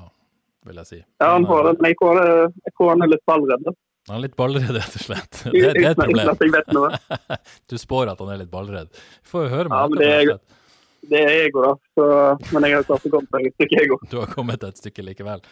vil 0.68 0.80
jeg 0.84 0.90
si. 0.90 1.00
Ja, 1.24 1.32
han 1.34 1.48
har 1.50 1.68
det, 1.68 1.78
men 1.80 1.94
jeg 1.94 1.98
tror, 2.02 2.20
jeg 2.20 2.74
tror 2.76 2.90
han 2.92 3.06
er 3.06 3.12
litt 3.14 3.24
ballredd. 3.30 3.70
Han 4.08 4.20
er 4.20 4.24
litt 4.24 4.38
ballredd, 4.40 4.70
rett 4.78 5.00
og 5.00 5.04
slett. 5.04 5.42
Det, 5.48 5.52
det 5.64 5.84
er 5.84 5.90
et 5.92 6.00
problem. 6.00 6.96
du 7.72 7.76
spår 7.80 8.14
at 8.14 8.22
han 8.24 8.32
er 8.36 8.42
litt 8.44 8.52
ballredd. 8.52 8.92
Vi 8.94 9.32
får 9.32 9.48
jo 9.48 9.54
høre 9.56 9.72
med 9.72 9.78
ja, 9.78 9.90
men 9.92 10.04
det, 10.04 10.12
er, 10.14 10.32
det 11.12 11.20
er 11.24 11.34
ego, 11.48 11.64
da. 11.66 11.74
Så, 11.98 12.06
men 12.54 12.68
jeg 12.68 12.78
har 12.78 12.88
klart 12.88 13.06
å 13.08 13.12
komme 13.14 13.36
meg 13.36 13.50
et 13.50 13.58
stykke 13.58 13.84
ego. 13.84 14.00
Du 14.12 14.18
har 14.22 14.32
kommet 14.32 14.64
et 14.68 14.82
stykke 14.82 15.06
likevel. 15.06 15.44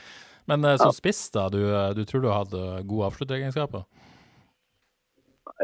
Men 0.49 0.65
uh, 0.65 0.75
som 0.77 0.91
ja. 0.91 0.97
spiss, 0.97 1.21
da, 1.33 1.47
du, 1.49 1.61
eh, 1.65 1.91
du, 1.97 2.03
tror 2.05 2.21
du 2.21 2.29
hadde 2.29 2.63
gode 2.85 3.07
avslutteregenskaper? 3.09 3.85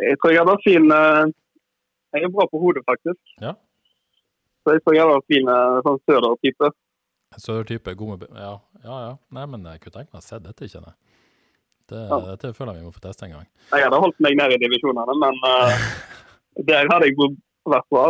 Jeg 0.02 0.18
tror 0.22 0.34
jeg 0.34 0.42
hadde 0.42 0.64
fin 0.64 0.86
Jeg 0.88 2.24
er 2.24 2.32
bra 2.32 2.46
på 2.50 2.62
hodet, 2.62 2.84
faktisk. 2.88 3.20
Ja. 3.44 3.54
Så 4.64 4.78
jeg 4.78 4.84
tror 4.86 4.96
jeg 4.96 5.10
hadde 5.10 5.30
fin 5.30 5.52
sånn 5.86 6.02
Søder-type. 6.08 6.72
Søder-type, 7.38 7.94
god 8.00 8.14
med 8.16 8.28
Ja, 8.36 8.56
ja. 8.84 8.98
ja. 9.10 9.14
Nei, 9.36 9.46
men 9.54 9.68
jeg 9.70 9.84
kunne 9.84 10.00
tenke 10.00 10.16
meg 10.16 10.24
å 10.24 10.26
se 10.26 10.40
dette, 10.44 10.70
kjenner 10.72 10.94
jeg. 10.94 11.00
Det, 11.92 12.02
ja. 12.08 12.20
Dette 12.32 12.54
føler 12.56 12.78
jeg 12.78 12.86
vi 12.86 12.88
må 12.88 12.96
få 12.96 13.04
teste 13.04 13.28
en 13.28 13.34
gang. 13.36 13.48
Jeg 13.74 13.84
hadde 13.84 14.00
holdt 14.00 14.20
meg 14.24 14.38
nede 14.40 14.56
i 14.56 14.62
divisjonene, 14.64 15.16
men 15.22 15.40
uh, 15.44 15.88
der 16.70 16.88
hadde 16.92 17.10
jeg 17.10 17.32
vært 17.68 17.90
bra. 17.92 18.06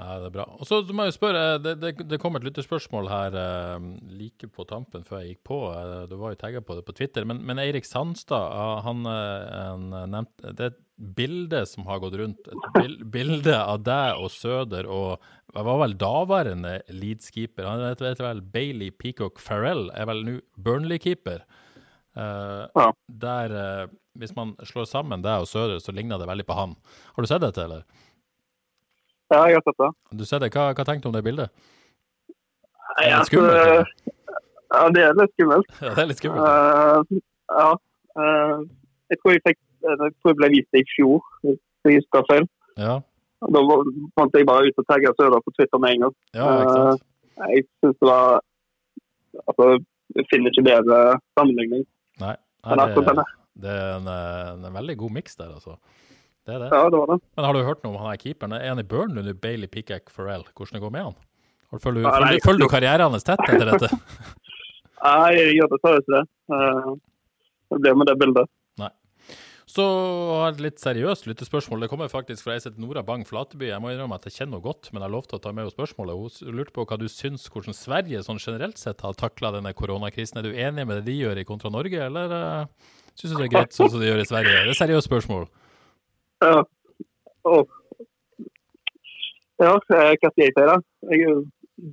Ja, 0.00 0.16
det 0.22 0.30
er 0.30 0.32
bra. 0.32 0.44
Og 0.56 0.68
så 0.68 0.78
må 0.96 1.04
jeg 1.06 1.16
spørre, 1.16 1.58
det, 1.60 1.74
det, 1.82 1.90
det 2.08 2.18
kom 2.22 2.36
et 2.38 2.44
lytterspørsmål 2.46 3.08
her 3.10 3.34
eh, 3.36 3.88
like 4.16 4.48
på 4.48 4.64
tampen 4.68 5.04
før 5.04 5.20
jeg 5.20 5.34
gikk 5.34 5.42
på. 5.50 5.58
Eh, 5.76 6.06
du 6.08 6.14
var 6.20 6.32
jo 6.32 6.40
tagga 6.40 6.62
på 6.64 6.76
det 6.78 6.84
på 6.86 6.94
Twitter. 6.96 7.26
Men, 7.28 7.42
men 7.44 7.60
Eirik 7.60 7.88
Sandstad, 7.88 8.54
han, 8.86 9.04
eh, 9.10 9.44
han 9.58 9.84
nevnte 10.14 10.54
Det 10.56 10.66
er 10.66 10.72
et 10.72 10.80
bilde 11.20 11.62
som 11.68 11.84
har 11.90 12.00
gått 12.00 12.16
rundt. 12.20 12.48
Et 12.48 13.04
bilde 13.16 13.58
av 13.60 13.84
deg 13.84 14.22
og 14.22 14.32
Søder 14.32 14.88
og 14.88 15.20
jeg 15.50 15.66
var 15.66 15.80
vel 15.82 15.96
daværende 16.00 16.74
Leeds-keeper. 16.94 17.66
Han 17.66 17.88
heter 17.90 18.24
vel 18.24 18.44
Bailey 18.54 18.92
Peacock 18.94 19.40
Farrell, 19.42 19.88
er 19.98 20.06
vel 20.08 20.22
nå 20.22 20.36
Burnley-keeper. 20.54 21.42
Ja. 22.14 22.84
Der, 23.22 23.54
hvis 24.18 24.34
man 24.36 24.52
slår 24.66 24.86
sammen 24.86 25.24
deg 25.26 25.42
og 25.42 25.50
Søder, 25.50 25.82
så 25.82 25.90
ligner 25.96 26.22
det 26.22 26.28
veldig 26.30 26.46
på 26.46 26.54
han. 26.54 26.76
Har 27.16 27.26
du 27.26 27.30
sett 27.30 27.42
dette, 27.42 27.66
eller? 27.66 28.06
Ja, 29.30 29.44
jeg 29.46 29.60
har 29.60 29.62
sett 29.66 29.78
det. 29.78 29.90
Du 30.18 30.24
ser 30.26 30.42
det. 30.42 30.50
Hva, 30.54 30.70
hva 30.74 30.86
tenkte 30.86 31.06
du 31.06 31.12
om 31.12 31.14
det 31.14 31.22
bildet? 31.26 31.52
Nei, 32.90 33.04
det 33.06 33.10
litt 33.14 33.30
skummelt, 33.30 33.92
ja, 34.74 34.80
det 34.94 35.04
er 35.06 35.14
litt 35.18 35.34
skummelt. 35.36 35.70
Ja, 35.78 35.92
det 35.94 36.02
er 36.02 36.08
litt 36.10 36.22
skummelt. 36.22 36.42
Uh, 36.42 37.20
ja. 37.54 37.68
Uh, 38.18 38.56
jeg, 39.12 39.20
tror 39.20 39.36
jeg, 39.36 39.42
fikk, 39.46 39.60
jeg 39.86 40.00
tror 40.00 40.32
jeg 40.32 40.40
ble 40.40 40.50
vist 40.56 40.74
det 40.74 40.82
i 40.82 40.88
fjor, 40.96 41.22
hvis 41.46 41.60
jeg 41.86 42.00
husker 42.00 42.26
feil. 42.30 42.48
Ja. 42.80 42.98
Da 43.40 43.62
fant 44.18 44.34
jeg 44.36 44.48
bare 44.50 44.68
ut 44.68 44.82
og 44.82 44.86
tagge 44.90 45.14
Søder 45.16 45.40
på 45.44 45.54
Twitter 45.54 45.80
med 45.80 45.94
en 45.94 46.04
gang. 46.06 46.16
Ja, 46.36 46.50
ikke 46.60 46.74
sant? 46.74 47.06
Uh, 47.38 47.46
jeg 47.54 47.66
syns 47.80 48.00
det 48.02 48.10
var 48.10 48.40
Altså, 49.46 49.64
jeg 50.18 50.26
finner 50.26 50.50
ikke 50.50 50.64
bedre 50.66 50.96
sammenligning. 51.38 51.84
Nei, 52.18 52.32
Nei 52.66 52.86
det, 52.90 53.12
det, 53.62 53.70
er 53.70 53.92
en, 53.94 54.08
en 54.66 54.74
veldig 54.74 54.96
god 54.98 55.14
miks 55.14 55.38
der, 55.38 55.52
altså. 55.54 55.76
Det 56.50 56.56
er 56.56 56.62
det. 56.64 56.70
Ja, 56.74 56.86
det 56.90 56.98
var 56.98 57.12
det. 57.12 57.18
Men 57.38 57.46
har 57.46 57.54
du 57.54 57.62
hørt 57.62 57.84
noe 57.84 57.94
om 57.94 58.02
han 58.02 58.10
er 58.10 58.18
keeperen? 58.18 58.54
Er 58.58 58.72
han 58.72 58.82
i 58.82 58.86
Burnley 58.90 59.22
nå, 59.22 59.34
Bailey 59.38 59.70
Pickack 59.70 60.10
Farrell? 60.10 60.42
Hvordan 60.50 60.78
det 60.78 60.82
går 60.82 60.94
med 60.96 61.10
han? 61.10 61.18
Følger 61.78 62.40
følger 62.42 62.64
du 62.64 62.70
karrieren 62.72 63.14
hans 63.14 63.26
tett 63.26 63.42
etter 63.46 63.68
dette? 63.70 63.90
nei, 65.06 65.28
jeg 65.36 65.52
gjør 65.60 65.68
dessverre 65.76 66.00
ikke 66.02 66.16
det. 66.16 66.24
Uh, 66.50 66.96
det 67.70 67.78
blir 67.84 68.00
med 68.00 68.10
det 68.10 68.16
bildet. 68.18 68.50
Nei. 68.82 68.90
Så 69.70 69.84
har 70.40 70.50
et 70.50 70.64
litt 70.64 70.82
seriøst 70.82 71.28
lyttespørsmål. 71.30 71.84
Det 71.84 71.90
kommer 71.92 72.10
faktisk 72.10 72.48
fra 72.48 72.56
ei 72.56 72.64
som 72.64 72.74
Nora 72.82 73.04
Bang 73.06 73.22
Flateby. 73.28 73.68
Jeg 73.70 73.78
må 73.84 73.92
innrømme 73.92 74.18
at 74.18 74.26
jeg 74.26 74.40
kjenner 74.40 74.58
henne 74.58 74.66
godt, 74.66 74.90
men 74.90 74.98
jeg 74.98 75.06
har 75.06 75.14
lovt 75.14 75.36
å 75.36 75.38
ta 75.38 75.54
med 75.54 75.62
henne 75.62 75.76
spørsmålet. 75.76 76.42
Hun 76.42 76.58
lurte 76.58 76.74
på 76.74 76.88
hva 76.90 76.98
du 76.98 77.06
syns 77.06 77.46
hvordan 77.54 77.78
Sverige 77.78 78.24
sånn 78.26 78.42
generelt 78.42 78.82
sett 78.82 79.06
har 79.06 79.14
takla 79.14 79.54
denne 79.54 79.70
koronakrisen. 79.78 80.42
Er 80.42 80.50
du 80.50 80.58
enig 80.58 80.88
med 80.90 80.98
det 80.98 81.06
de 81.06 81.20
gjør 81.20 81.38
i 81.38 81.46
kontra 81.46 81.70
Norge, 81.70 82.02
eller 82.10 82.34
uh, 82.34 82.92
syns 83.14 83.30
du 83.30 83.38
det 83.38 83.46
er 83.46 83.54
greit 83.54 83.78
sånn 83.78 83.94
som 83.94 84.02
de 84.02 84.10
gjør 84.10 84.24
i 84.24 84.30
Sverige? 84.32 84.58
Det 84.58 84.66
er 84.66 84.74
et 84.74 84.82
seriøst 84.82 85.12
spørsmål. 85.12 85.46
Ja. 86.40 86.60
Ja, 89.60 89.72
hva 89.76 89.80
skal 89.84 90.40
jeg 90.40 90.52
si 90.52 90.52
da? 90.56 90.76
Jeg 91.10 91.24
er 91.28 91.42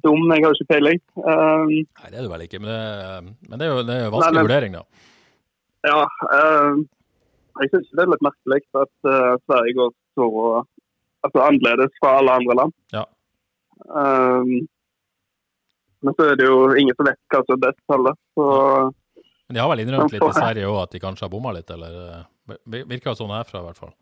dum, 0.04 0.24
jeg 0.32 0.44
har 0.44 0.52
jo 0.52 0.56
ikke 0.56 0.74
peiling. 0.74 1.02
Um, 1.20 1.74
Nei, 1.74 2.12
det 2.12 2.20
er 2.20 2.26
du 2.26 2.32
vel 2.32 2.46
ikke, 2.46 2.62
men 2.64 2.72
det, 2.72 3.34
men 3.50 3.60
det 3.60 3.68
er 3.68 3.74
jo 3.74 3.84
det 3.88 3.98
er 3.98 4.14
vanskelig 4.14 4.38
nei, 4.38 4.46
vurdering, 4.48 4.78
da. 4.78 4.84
Ja. 5.88 6.00
Um, 6.38 6.82
jeg 7.62 7.74
syns 7.74 7.92
det 7.92 8.04
er 8.04 8.12
litt 8.14 8.26
merkelig 8.26 8.64
at 8.78 8.94
uh, 9.10 9.36
Sverige 9.46 9.78
går 9.80 9.94
så 10.18 10.28
altså, 11.26 11.44
annerledes 11.44 12.00
fra 12.02 12.18
alle 12.22 12.40
andre 12.42 12.58
land. 12.62 12.76
Ja. 12.96 13.06
Um, 13.88 14.68
men 16.06 16.16
så 16.16 16.32
er 16.32 16.40
det 16.40 16.48
jo 16.48 16.58
ingen 16.78 16.96
som 16.98 17.08
vet 17.08 17.20
hva 17.34 17.44
som 17.44 17.58
er 17.58 17.64
best 17.68 17.84
heller. 17.92 18.18
Så, 18.38 18.48
men 19.48 19.58
de 19.58 19.64
har 19.64 19.72
vel 19.72 19.84
innrømt 19.84 20.14
litt 20.14 20.24
i 20.24 20.36
Sverige 20.36 20.70
òg 20.70 20.82
at 20.84 20.94
de 20.94 21.02
kanskje 21.04 21.26
har 21.26 21.32
bomma 21.34 21.54
litt, 21.56 21.72
eller 21.74 21.96
eh, 22.06 22.84
virker 22.92 23.18
sånn 23.18 23.34
herfra 23.34 23.64
i 23.64 23.68
hvert 23.70 23.80
fall? 23.80 23.94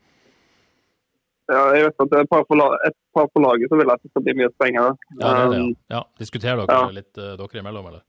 Ja, 1.45 1.61
jeg 1.77 1.85
vet 1.85 2.01
at 2.01 2.09
det 2.09 2.17
er 2.17 2.25
et 2.25 2.31
par 2.31 2.43
på, 2.49 2.57
et 2.87 2.95
par 3.13 3.27
på 3.29 3.41
laget 3.43 3.69
som 3.69 3.77
vil 3.77 3.91
at 3.93 4.01
det 4.01 4.09
skal 4.09 4.23
bli 4.25 4.33
mye 4.39 4.49
strengere. 4.55 4.95
Ja, 5.19 5.29
det 5.29 5.33
det, 5.35 5.59
ja. 5.59 5.61
Um, 5.61 5.75
ja. 5.93 6.01
Diskuterer 6.21 6.63
dere 6.63 6.79
ja. 6.79 6.95
litt 6.95 7.21
uh, 7.21 7.35
dere 7.37 7.61
imellom, 7.61 7.91
eller? 7.91 8.01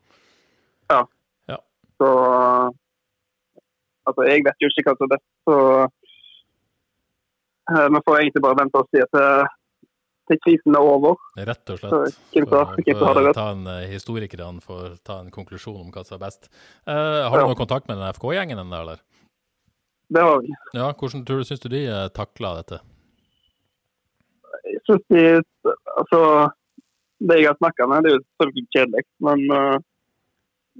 Ja. 0.89 1.03
ja. 1.53 1.59
Så 2.01 2.11
Altså, 4.07 4.23
jeg 4.29 4.45
vet 4.47 4.63
jo 4.63 4.71
ikke 4.71 4.87
hva 4.87 4.95
som 4.95 5.09
er 5.09 5.13
best, 5.17 5.29
så 5.49 5.57
uh, 7.75 7.87
vi 7.91 8.03
får 8.07 8.19
egentlig 8.21 8.43
bare 8.45 8.59
vente 8.61 8.79
og 8.79 8.93
se 8.95 9.03
til, 9.03 9.49
til 10.31 10.41
krisen 10.45 10.79
er 10.79 10.91
over. 10.95 11.19
Rett 11.51 11.75
og 11.75 11.81
slett. 11.81 11.91
Så, 11.91 12.45
for, 12.47 12.77
det 12.87 13.25
rett. 13.27 13.35
Ta 13.35 13.49
en, 13.57 13.67
uh, 13.67 13.83
historikerne 13.91 14.63
får 14.63 15.01
ta 15.03 15.19
en 15.25 15.33
konklusjon 15.35 15.81
om 15.83 15.91
hva 15.91 16.07
som 16.07 16.21
er 16.21 16.23
best. 16.23 16.47
Uh, 16.87 17.27
har 17.27 17.35
du 17.35 17.49
noe 17.49 17.59
kontakt 17.59 17.91
med 17.91 17.99
den 17.99 18.15
FK-gjengen 18.15 18.63
eller? 18.63 19.03
Det 20.15 20.23
har 20.23 20.39
vi. 20.39 20.55
Ja, 20.79 20.93
Hvordan 20.95 21.27
tror 21.27 21.43
du, 21.43 21.49
syns 21.49 21.65
du 21.65 21.73
de 21.73 21.83
takla 22.15 22.61
dette? 22.61 22.79
Jeg 24.87 25.01
synes 25.01 25.05
de, 25.11 25.75
altså, 25.97 26.21
Det 27.19 27.37
jeg 27.41 27.49
har 27.49 27.57
snakka 27.59 27.87
med, 27.89 28.03
det 28.05 28.11
er 28.11 28.17
jo 28.17 28.25
selvfølgelig 28.25 28.67
kjedelig, 28.77 29.05
men 29.25 29.45
uh, 29.51 29.77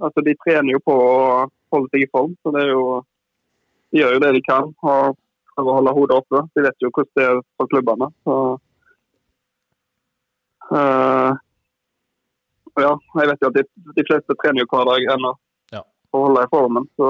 altså, 0.05 0.21
de 0.21 0.35
trener 0.43 0.75
jo 0.75 0.81
på 0.85 0.93
å 0.93 1.15
holde 1.73 1.89
seg 1.91 2.03
i 2.05 2.11
form. 2.11 2.35
så 2.41 2.53
det 2.53 2.61
er 2.65 2.69
jo, 2.71 2.83
De 3.91 4.03
gjør 4.03 4.13
jo 4.13 4.21
det 4.23 4.33
de 4.35 4.43
kan 4.45 4.69
og 4.69 5.17
prøver 5.55 5.71
å 5.71 5.77
holde 5.79 5.95
hodet 5.97 6.19
oppe. 6.21 6.43
De 6.53 6.63
vet 6.67 6.85
jo 6.85 6.91
hvordan 6.93 7.13
det 7.17 7.25
er 7.25 7.41
for 7.57 7.71
klubbene. 7.71 8.09
så 8.27 8.35
uh, 10.77 11.31
ja, 12.77 12.93
jeg 12.93 13.31
vet 13.31 13.41
jo 13.41 13.49
at 13.49 13.57
de, 13.57 13.63
de, 13.97 14.05
fleste 14.05 14.37
trener 14.37 14.61
jo 14.61 14.69
hver 14.69 14.85
dag 14.91 15.07
ennå 15.15 15.31
ja. 15.73 15.81
for 16.11 16.19
å 16.19 16.27
holde 16.27 16.45
i 16.45 16.51
formen. 16.51 16.85
Så 16.99 17.07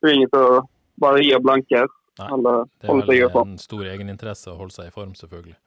det 0.00 0.08
er 0.08 0.16
ingen 0.16 0.32
som 0.32 0.70
bare 1.04 1.20
gir 1.26 1.44
blanke 1.44 1.84
her. 1.84 1.92
Nei, 2.22 2.30
det 2.40 2.88
er 2.88 3.26
vel 3.26 3.38
en 3.42 3.58
stor 3.58 3.86
egeninteresse 3.90 4.52
å 4.52 4.56
holde 4.56 4.76
seg 4.76 4.88
i 4.88 4.94
form, 4.94 5.12
selvfølgelig. 5.18 5.58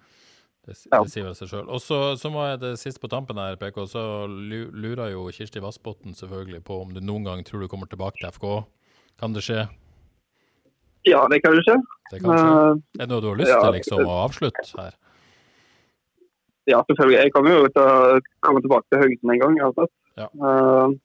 Det, 0.67 0.75
det 0.91 1.11
sier 1.11 1.23
vel 1.23 1.35
seg 1.37 1.47
sjøl. 1.47 1.67
Og 1.71 1.79
så, 1.79 1.97
så, 2.19 2.27
må 2.31 2.43
jeg 2.43 2.59
det 2.59 2.73
siste 2.81 2.99
på 2.99 3.07
tampen 3.11 3.39
her, 3.39 3.55
PK, 3.59 3.77
så 3.87 4.01
lurer 4.27 5.13
jo 5.13 5.29
Kirsti 5.31 5.61
Vassbotn 5.63 6.15
selvfølgelig 6.17 6.59
på 6.67 6.81
om 6.83 6.91
du 6.91 6.99
noen 6.99 7.27
gang 7.27 7.43
tror 7.47 7.63
du 7.63 7.69
kommer 7.71 7.87
tilbake 7.87 8.19
til 8.19 8.27
FK. 8.35 8.47
Kan 9.21 9.37
det 9.37 9.45
skje? 9.47 9.63
Ja, 11.07 11.23
det 11.31 11.39
kan 11.45 11.55
jo 11.55 11.63
skje. 11.63 11.77
Det 12.11 12.19
kan 12.19 12.33
skje. 12.33 12.51
Er 12.99 13.05
det 13.05 13.11
noe 13.13 13.23
du 13.23 13.29
har 13.31 13.39
lyst 13.39 13.53
ja, 13.53 13.61
til 13.63 13.77
liksom, 13.77 14.03
å 14.03 14.17
avslutte 14.25 14.67
her? 14.75 14.97
Ja, 16.67 16.81
selvfølgelig. 16.83 17.19
Jeg 17.21 17.33
kommer 17.37 17.55
jo 17.55 17.69
til 17.71 17.87
å 17.87 18.19
komme 18.43 18.63
tilbake 18.65 18.91
til 18.91 19.05
høyden 19.05 19.33
en 19.37 19.43
gang. 19.45 19.59
Altså. 19.69 19.87
Ja. 20.19 20.27
Uh, 20.35 20.97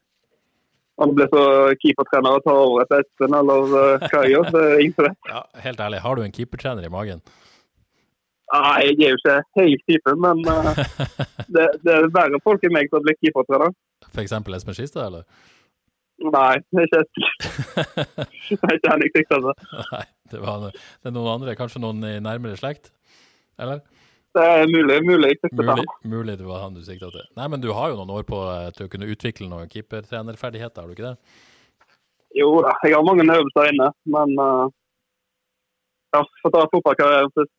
om 1.02 1.12
det 1.12 1.20
blir 1.20 1.30
så 1.30 1.44
keepertrener 1.84 2.40
og 2.40 2.42
tar 2.42 2.58
over 2.64 2.82
etter 2.82 3.04
Espen 3.04 3.38
eller 3.38 3.70
uh, 3.70 4.08
hva 4.08 4.24
jeg 4.26 4.34
gjør, 4.34 4.50
det 4.50 4.64
er 4.66 4.82
ingen 4.82 4.98
som 4.98 5.06
vet. 5.06 5.30
Ja, 5.30 5.44
helt 5.68 5.86
ærlig, 5.86 6.02
har 6.02 6.18
du 6.18 6.26
en 6.26 6.34
keepertrener 6.34 6.90
i 6.90 6.92
magen? 6.92 7.22
Nei, 8.52 8.80
jeg 8.84 9.06
er 9.06 9.14
jo 9.14 9.18
ikke 9.20 9.36
helt 9.56 9.86
typen, 9.88 10.18
men 10.20 10.42
uh, 10.44 10.82
det, 11.54 11.68
det, 11.84 11.94
er 11.94 12.10
verre 12.12 12.40
folk 12.44 12.64
enn 12.66 12.74
meg 12.74 12.90
som 12.90 13.00
har 13.00 13.06
blitt 13.06 13.22
keepertrener. 13.24 13.72
F.eks. 14.10 14.34
Espen 14.36 14.76
Skistad, 14.76 15.06
eller? 15.08 15.24
Nei, 16.22 16.58
ikke 16.84 17.00
ikke 18.76 18.90
han 18.92 19.02
jeg 19.02 19.14
sikta. 19.16 19.40
Nei, 19.42 20.04
det, 20.30 20.42
var, 20.42 20.68
det 20.68 21.10
er 21.10 21.14
noen 21.16 21.32
andre, 21.38 21.56
kanskje 21.58 21.82
noen 21.82 22.04
i 22.06 22.18
nærmere 22.22 22.58
slekt? 22.60 22.92
Eller? 23.60 23.80
Det 24.32 24.44
er 24.48 24.68
mulig, 24.70 24.98
mulig 25.04 25.32
jeg 25.32 25.40
sikta 25.42 25.56
til 25.56 25.72
Mulig, 25.72 25.96
mulig 26.12 26.36
det 26.40 26.46
var 26.48 26.62
han 26.64 26.76
du 26.76 26.84
sikta 26.84 27.10
til. 27.12 27.24
Nei, 27.36 27.48
men 27.52 27.64
du 27.64 27.72
har 27.76 27.92
jo 27.92 27.98
noen 27.98 28.14
år 28.18 28.28
på 28.28 28.38
deg 28.44 28.76
til 28.76 28.86
å 28.86 28.92
kunne 28.92 29.08
utvikle 29.12 29.48
noen 29.48 29.72
keepertrenerferdigheter, 29.72 30.84
har 30.84 30.88
du 30.88 30.96
ikke 30.96 31.10
det? 31.10 31.16
Jo 32.36 32.52
da, 32.64 32.76
jeg 32.84 32.96
har 32.96 33.04
mange 33.04 33.26
øvelser 33.28 33.72
inne, 33.74 33.90
men 34.14 34.38
uh, 34.40 34.70
ja, 36.12 36.20
får 36.42 36.52
ta 36.52 36.62
fotballkarrieren 36.68 37.30
først. 37.32 37.52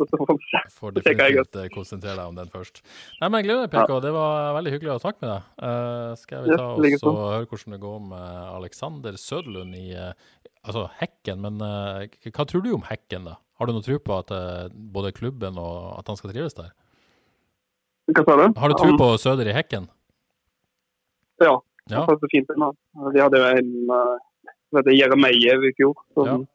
får 0.78 0.96
definitivt 0.98 1.58
eh, 1.58 1.70
konsentrere 1.74 2.20
deg 2.20 2.30
om 2.30 2.36
den 2.38 2.52
først. 2.54 2.84
Nei, 3.18 3.26
men 3.26 3.40
jeg 3.40 3.48
gleder 3.48 3.64
meg, 3.64 3.72
PK. 3.74 3.94
Det 4.04 4.12
var 4.14 4.52
veldig 4.60 4.74
hyggelig 4.76 4.92
å 4.94 5.02
snakke 5.02 5.24
med 5.24 5.32
deg. 5.32 5.48
Uh, 5.58 6.12
skal 6.22 6.46
vi 6.46 6.58
ta 6.60 6.68
yes, 6.86 7.06
og 7.10 7.18
høre 7.22 7.48
hvordan 7.50 7.76
det 7.76 7.80
går 7.82 8.04
med 8.12 8.28
Alexander 8.52 9.18
Søderlund 9.18 9.80
i 9.80 9.88
uh, 9.98 10.12
altså 10.62 10.86
Hekken. 11.00 11.42
Men 11.48 11.58
uh, 11.66 12.30
hva 12.30 12.46
tror 12.50 12.66
du 12.66 12.70
om 12.78 12.86
Hekken, 12.86 13.26
da? 13.32 13.40
Har 13.58 13.70
du 13.70 13.74
noe 13.74 13.86
tro 13.86 13.98
på 14.02 14.20
at 14.20 14.34
både 14.74 15.14
klubben 15.18 15.58
og 15.62 15.98
at 15.98 16.10
han 16.10 16.20
skal 16.20 16.34
trives 16.34 16.58
der? 16.58 16.70
Hva 18.14 18.26
sa 18.28 18.38
du? 18.38 18.46
Har 18.60 18.70
du 18.70 18.78
tro 18.78 18.94
på 19.00 19.10
Søder 19.22 19.50
i 19.50 19.56
Hekken? 19.56 19.90
Ja, 21.42 21.58
Ja. 21.90 22.00
det 22.00 22.06
passer 22.08 22.30
fint. 22.32 22.50
inn. 22.54 22.66
Vi 23.14 23.22
hadde 23.22 23.40
jo 23.40 23.50
en 23.50 23.70
som 23.90 24.80
heter 24.80 24.98
Jeremejev 24.98 25.68
i 25.70 25.74
fjor. 25.78 25.98
Som, 26.14 26.46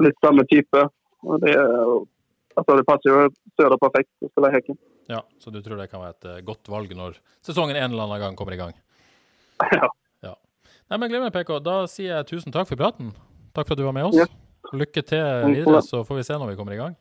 Litt 0.00 0.16
samme 0.24 0.44
type. 0.48 0.86
Og 1.22 1.38
det, 1.42 1.52
altså, 1.56 2.76
det 2.78 2.86
passer 2.88 3.10
jo 3.12 3.18
Søder 3.58 3.78
perfekt 3.80 4.10
å 4.24 4.30
spille 4.32 4.50
Hekken. 4.54 4.78
ja. 5.12 5.20
Så 5.42 5.52
du 5.54 5.60
tror 5.62 5.78
det 5.78 5.90
kan 5.92 6.00
være 6.02 6.16
et 6.16 6.28
eh, 6.30 6.40
godt 6.46 6.70
valg 6.72 6.94
når 6.96 7.18
sesongen 7.44 7.76
en 7.76 7.90
eller 7.92 8.06
annen 8.08 8.22
gang 8.26 8.38
kommer 8.38 8.56
i 8.56 8.60
gang? 8.62 8.72
Ja. 9.76 9.88
Ja. 10.24 10.32
Nei, 10.90 10.98
men 10.98 11.12
meg, 11.22 11.32
PK. 11.34 11.58
Da 11.62 11.82
sier 11.90 12.16
jeg 12.16 12.26
tusen 12.32 12.54
takk 12.54 12.66
for 12.70 12.80
praten. 12.80 13.12
Takk 13.54 13.68
for 13.68 13.76
at 13.76 13.82
du 13.82 13.84
var 13.86 13.94
med 13.94 14.08
oss. 14.08 14.16
Ja. 14.18 14.26
Lykke 14.72 15.02
til 15.06 15.22
videre, 15.52 15.82
så 15.84 16.00
får 16.06 16.18
vi 16.18 16.24
se 16.26 16.38
når 16.40 16.50
vi 16.54 16.56
kommer 16.58 16.74
i 16.74 16.80
gang. 16.80 16.96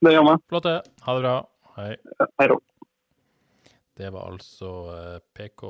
Det 0.00 0.14
gjør 0.14 0.24
vi. 0.30 0.34
Flott 0.48 0.68
det. 0.68 0.76
Ha 1.04 1.14
det 1.18 1.24
bra. 1.26 1.34
Hei. 1.76 1.90
Hei 2.40 2.46
da. 2.52 2.56
Det 4.00 4.08
var 4.14 4.30
altså 4.30 4.70
eh, 4.94 5.18
PK 5.36 5.66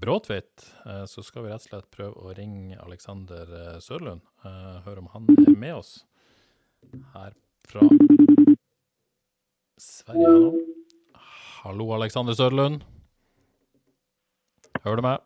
Bråtveit. 0.00 0.64
Eh, 0.86 1.02
Så 1.10 1.24
skal 1.26 1.44
vi 1.44 1.50
rett 1.52 1.66
og 1.66 1.68
slett 1.68 1.90
prøve 1.92 2.16
å 2.24 2.32
ringe 2.38 2.78
Alexander 2.80 3.50
eh, 3.58 3.76
Sørlund. 3.84 4.22
Høre 4.86 5.02
om 5.02 5.10
han 5.12 5.28
er 5.34 5.52
med 5.58 5.74
oss 5.82 5.98
her 7.14 7.32
fra 7.68 7.86
Sverige 9.80 10.32
nå. 10.32 10.50
Hallo, 11.64 11.86
Alexander 11.96 12.36
Sørlund. 12.36 12.82
Hører 14.84 15.00
du 15.00 15.04
meg? 15.06 15.24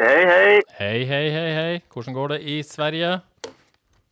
Hei, 0.00 0.20
hei. 0.28 0.60
Hei, 0.76 0.98
hei, 1.08 1.24
hei, 1.32 1.48
hei. 1.56 1.80
Hvordan 1.92 2.16
går 2.16 2.34
det 2.34 2.40
i 2.44 2.60
Sverige? 2.64 3.18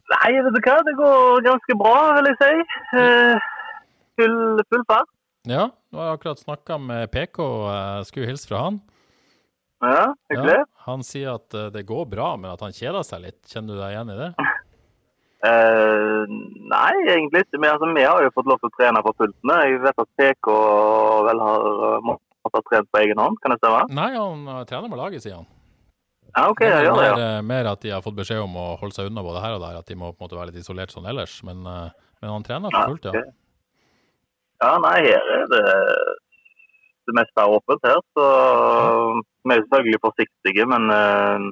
Nei, 0.08 0.30
vet 0.40 0.56
du 0.56 0.60
hva? 0.64 0.76
Det 0.84 0.94
går 0.96 1.44
ganske 1.44 1.76
bra, 1.80 1.96
vil 2.16 2.30
jeg 2.30 2.38
si. 2.40 2.52
Eh, 3.00 3.48
full, 4.16 4.38
full 4.72 4.84
fart. 4.88 5.10
Ja, 5.48 5.68
nå 5.92 6.00
har 6.00 6.10
jeg 6.10 6.18
akkurat 6.18 6.44
snakka 6.44 6.78
med 6.80 7.10
PK. 7.12 7.42
Skulle 8.08 8.30
hilse 8.32 8.48
fra 8.48 8.64
han. 8.66 8.80
Ja, 9.84 10.08
hyggelig. 10.32 10.56
Ja, 10.64 10.64
han 10.88 11.04
sier 11.06 11.36
at 11.36 11.54
eh, 11.54 11.68
det 11.74 11.84
går 11.86 12.08
bra, 12.10 12.32
men 12.40 12.50
at 12.50 12.64
han 12.64 12.74
kjeder 12.74 13.04
seg 13.06 13.22
litt. 13.28 13.40
Kjenner 13.46 13.76
du 13.76 13.82
deg 13.84 13.94
igjen 13.94 14.14
i 14.16 14.18
det? 14.24 14.30
Eh, 15.46 16.22
nei, 16.72 16.94
egentlig 17.06 17.44
ikke. 17.44 17.60
Men 17.60 17.74
altså, 17.74 17.90
vi 17.94 18.06
har 18.06 18.24
jo 18.24 18.32
fått 18.34 18.48
lov 18.50 18.58
til 18.62 18.70
å 18.70 18.76
trene 18.78 19.04
på 19.06 19.14
pultene. 19.20 19.60
Jeg 19.68 19.84
vet 19.84 20.02
at 20.02 20.10
PK 20.18 20.56
vel 21.28 21.44
har 21.44 21.68
eh, 21.90 22.00
måttet 22.06 22.24
ha 22.48 22.64
trent 22.70 22.90
på 22.92 23.00
egen 23.02 23.20
hånd, 23.20 23.38
kan 23.42 23.52
det 23.52 23.60
stemme? 23.60 23.86
Nei, 23.94 24.10
han 24.16 24.44
eh, 24.48 24.64
trener 24.68 24.90
med 24.90 25.00
laget, 25.00 25.24
sier 25.24 25.40
han. 25.40 25.48
Ja, 26.28 26.44
OK, 26.52 26.62
jeg 26.62 26.84
gjør 26.84 26.98
det, 27.00 27.06
ja. 27.08 27.16
Mer, 27.18 27.44
mer 27.48 27.70
at 27.72 27.82
de 27.82 27.92
har 27.94 28.04
fått 28.04 28.16
beskjed 28.18 28.42
om 28.44 28.56
å 28.60 28.66
holde 28.80 28.96
seg 28.96 29.08
unna 29.08 29.24
både 29.24 29.42
her 29.42 29.56
og 29.56 29.62
der, 29.64 29.78
at 29.80 29.88
de 29.88 29.96
må 29.98 30.12
på 30.12 30.20
en 30.20 30.28
måte 30.28 30.38
være 30.38 30.52
litt 30.52 30.62
isolert 30.62 30.92
sånn 30.92 31.08
ellers. 31.08 31.38
Men, 31.46 31.64
eh, 31.66 32.08
men 32.22 32.34
han 32.34 32.46
trener 32.46 32.74
for 32.74 32.94
fullt, 32.94 33.08
ja. 33.08 33.14
Okay. 33.14 33.36
Ja, 34.58 34.72
nei, 34.82 34.96
her 35.06 35.32
er 35.36 35.46
det 35.52 35.64
det 37.08 37.14
meste 37.16 37.40
er 37.40 37.54
åpent 37.56 37.86
her, 37.88 38.00
så 38.12 38.24
vi 39.48 39.54
er 39.54 39.62
selvfølgelig 39.62 40.00
forsiktige, 40.04 40.66
men, 40.68 40.90
eh, 40.92 41.46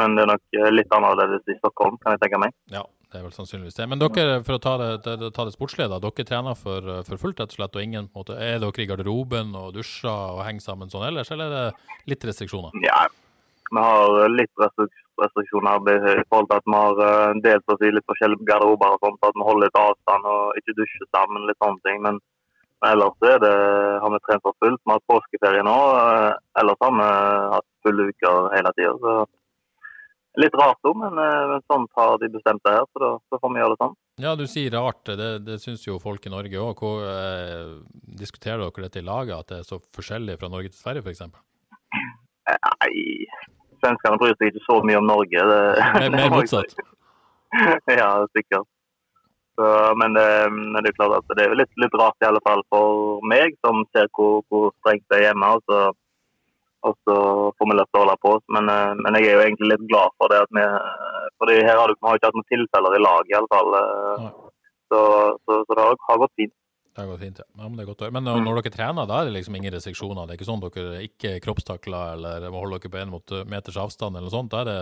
men 0.00 0.16
det 0.16 0.24
er 0.24 0.30
nok 0.32 0.58
eh, 0.58 0.70
litt 0.74 0.94
annerledes 0.96 1.52
i 1.52 1.58
Stockholm, 1.60 1.98
kan 2.02 2.16
jeg 2.16 2.24
tenke 2.24 2.40
meg. 2.42 2.56
Ja, 2.74 2.82
det 3.08 3.18
er 3.18 3.24
vel 3.24 3.32
sannsynligvis 3.32 3.78
det. 3.78 3.86
Men 3.88 4.00
dere, 4.02 4.40
for 4.44 4.58
å 4.58 4.60
ta 4.60 4.74
det, 4.80 4.88
det, 5.06 5.52
sportslige. 5.54 5.96
Dere 6.02 6.24
trener 6.28 6.58
for, 6.58 6.84
eh, 6.92 7.04
for 7.06 7.20
fullt, 7.22 7.38
rett 7.40 7.54
og 7.54 7.56
slett, 7.56 7.78
og 7.78 7.84
ingen 7.84 8.08
på 8.08 8.18
en 8.18 8.24
måte 8.24 8.36
Er 8.36 8.58
dere 8.60 8.84
i 8.84 8.88
garderoben 8.90 9.54
og 9.56 9.72
dusjer 9.78 10.10
og 10.12 10.42
henger 10.44 10.66
sammen 10.66 10.92
sånn 10.92 11.06
ellers, 11.08 11.30
eller 11.32 11.48
er 11.48 11.54
det 11.72 12.10
litt 12.12 12.26
restriksjoner? 12.28 12.76
Ja, 12.84 13.06
vi 13.72 13.80
har 13.80 14.28
litt 14.28 14.52
restriksjoner 14.60 15.88
i 16.20 16.24
forhold 16.28 16.50
til 16.50 16.58
at 16.58 16.68
vi 16.68 16.76
har 16.76 17.00
eh, 17.06 17.40
delt 17.48 17.72
oss 17.72 17.86
i 17.86 17.94
litt 17.96 18.08
forskjellige 18.12 18.44
garderober 18.50 18.98
og 18.98 19.00
sånt, 19.06 19.24
at 19.24 19.40
vi 19.40 19.48
holder 19.48 19.64
litt 19.66 19.80
avstand 19.80 20.28
og 20.34 20.60
ikke 20.60 20.76
dusjer 20.76 21.08
sammen, 21.08 21.48
litt 21.48 21.60
sånne 21.64 21.80
ting. 21.88 22.04
Men, 22.04 22.20
men 22.82 22.92
ellers 22.92 23.24
er 23.32 23.40
det, 23.40 23.56
har 24.04 24.12
vi 24.12 24.20
trent 24.28 24.44
for 24.44 24.60
fullt. 24.60 24.84
Vi 24.84 24.92
har 24.92 25.00
hatt 25.00 25.10
påskeferie 25.14 25.64
nå. 25.64 25.78
eh, 26.04 26.30
Ellers 26.60 26.84
har 26.84 26.96
vi 27.00 27.08
hatt 27.56 27.68
fulle 27.88 28.10
uker 28.12 28.52
hele 28.52 28.76
tida. 28.76 29.16
Litt 30.38 30.54
rart 30.60 30.84
òg, 30.86 30.94
men, 31.00 31.16
eh, 31.18 31.44
men 31.50 31.62
sånt 31.66 31.90
har 31.96 32.18
de 32.20 32.28
bestemt 32.30 32.60
det 32.66 32.74
her, 32.76 32.84
så 32.92 33.00
da 33.02 33.10
så 33.30 33.40
får 33.40 33.52
vi 33.54 33.62
gjøre 33.62 33.74
det 33.74 33.80
sånn. 33.80 33.96
Ja, 34.22 34.34
du 34.36 34.44
sier 34.50 34.74
rart. 34.76 35.02
Det, 35.06 35.28
det 35.46 35.58
syns 35.62 35.86
jo 35.86 35.98
folk 36.02 36.26
i 36.26 36.32
Norge 36.32 36.62
òg. 36.62 36.82
Eh, 37.08 37.72
diskuterer 38.20 38.62
dere 38.62 38.86
dette 38.86 39.00
i 39.00 39.06
laget, 39.06 39.38
at 39.38 39.52
det 39.52 39.60
er 39.62 39.68
så 39.68 39.80
forskjellig 39.96 40.38
fra 40.38 40.50
Norge 40.52 40.70
til 40.70 40.78
Sverige, 40.78 41.06
f.eks.? 41.06 41.24
Nei, 42.48 42.92
svenskene 43.82 44.20
bryr 44.20 44.36
seg 44.36 44.52
ikke 44.52 44.66
så 44.66 44.80
mye 44.84 45.00
om 45.00 45.08
Norge. 45.08 45.46
Det, 45.52 45.60
Mer, 45.96 46.10
mer 46.20 46.34
motsatt. 46.34 46.76
ja, 48.00 48.10
sikkert. 48.36 48.68
Så, 49.58 49.68
men, 49.98 50.14
det, 50.14 50.26
men 50.54 50.78
det 50.84 50.92
er 50.92 50.98
klart 51.00 51.16
at 51.18 51.32
det 51.34 51.48
er 51.48 51.56
litt, 51.58 51.72
litt 51.82 51.94
rart 51.98 52.22
i 52.22 52.28
alle 52.28 52.42
fall 52.46 52.60
for 52.70 53.24
meg, 53.26 53.56
som 53.66 53.82
ser 53.90 54.06
hvor, 54.14 54.44
hvor 54.46 54.70
strengt 54.78 55.02
det 55.10 55.18
er 55.18 55.30
hjemme. 55.30 55.48
Og 55.56 55.64
så, 55.66 55.80
og 56.86 56.94
så 57.06 57.16
får 57.58 57.70
vi 57.70 57.76
lyst 57.78 57.90
til 57.92 58.00
å 58.00 58.04
holde 58.04 58.18
på 58.22 58.34
oss. 58.36 58.44
Men, 58.54 58.70
eh, 58.70 58.92
men 59.02 59.18
jeg 59.18 59.30
er 59.30 59.36
jo 59.38 59.44
egentlig 59.46 59.72
litt 59.72 59.88
glad 59.90 60.14
for 60.20 60.32
det. 60.32 60.44
at 60.46 60.52
vi, 60.54 60.64
fordi 61.42 61.58
her 61.66 61.80
har 61.80 61.90
du, 61.90 61.96
vi 61.98 62.08
har 62.08 62.20
ikke 62.20 62.30
hatt 62.30 62.38
noen 62.38 62.52
tilfeller 62.52 62.96
i 62.98 63.02
lag, 63.02 63.28
i 63.32 63.36
alle 63.38 63.52
fall. 63.54 63.76
eh, 63.82 64.28
Så, 64.88 65.00
så, 65.44 65.56
så 65.68 65.74
det 65.76 65.84
har, 65.84 66.20
gått 66.22 66.32
fint. 66.40 66.54
Det 66.96 67.02
har 67.02 67.08
gått 67.10 67.20
fint, 67.20 67.40
ja. 67.42 67.44
ja 67.60 67.66
men, 67.68 67.76
det 67.76 67.84
godt. 67.84 68.06
men 68.10 68.24
når, 68.24 68.38
når 68.46 68.60
dere 68.62 68.72
trener, 68.72 69.08
da 69.10 69.18
er 69.20 69.28
det 69.28 69.34
liksom 69.34 69.58
ingen 69.58 69.74
restriksjoner? 69.74 70.24
Det 70.24 70.32
er 70.32 70.38
ikke 70.38 70.48
sånn 70.48 70.62
dere 70.64 71.02
ikke 71.04 71.32
kroppstakler 71.44 72.14
eller 72.16 72.46
må 72.48 72.62
holde 72.62 72.78
dere 72.80 72.94
på 72.94 73.02
en 73.02 73.12
mot 73.12 73.34
meters 73.52 73.76
avstand 73.76 74.16
eller 74.16 74.30
noe 74.30 74.32
sånt? 74.32 74.54
Da 74.54 74.62
er 74.62 74.70
det 74.70 74.78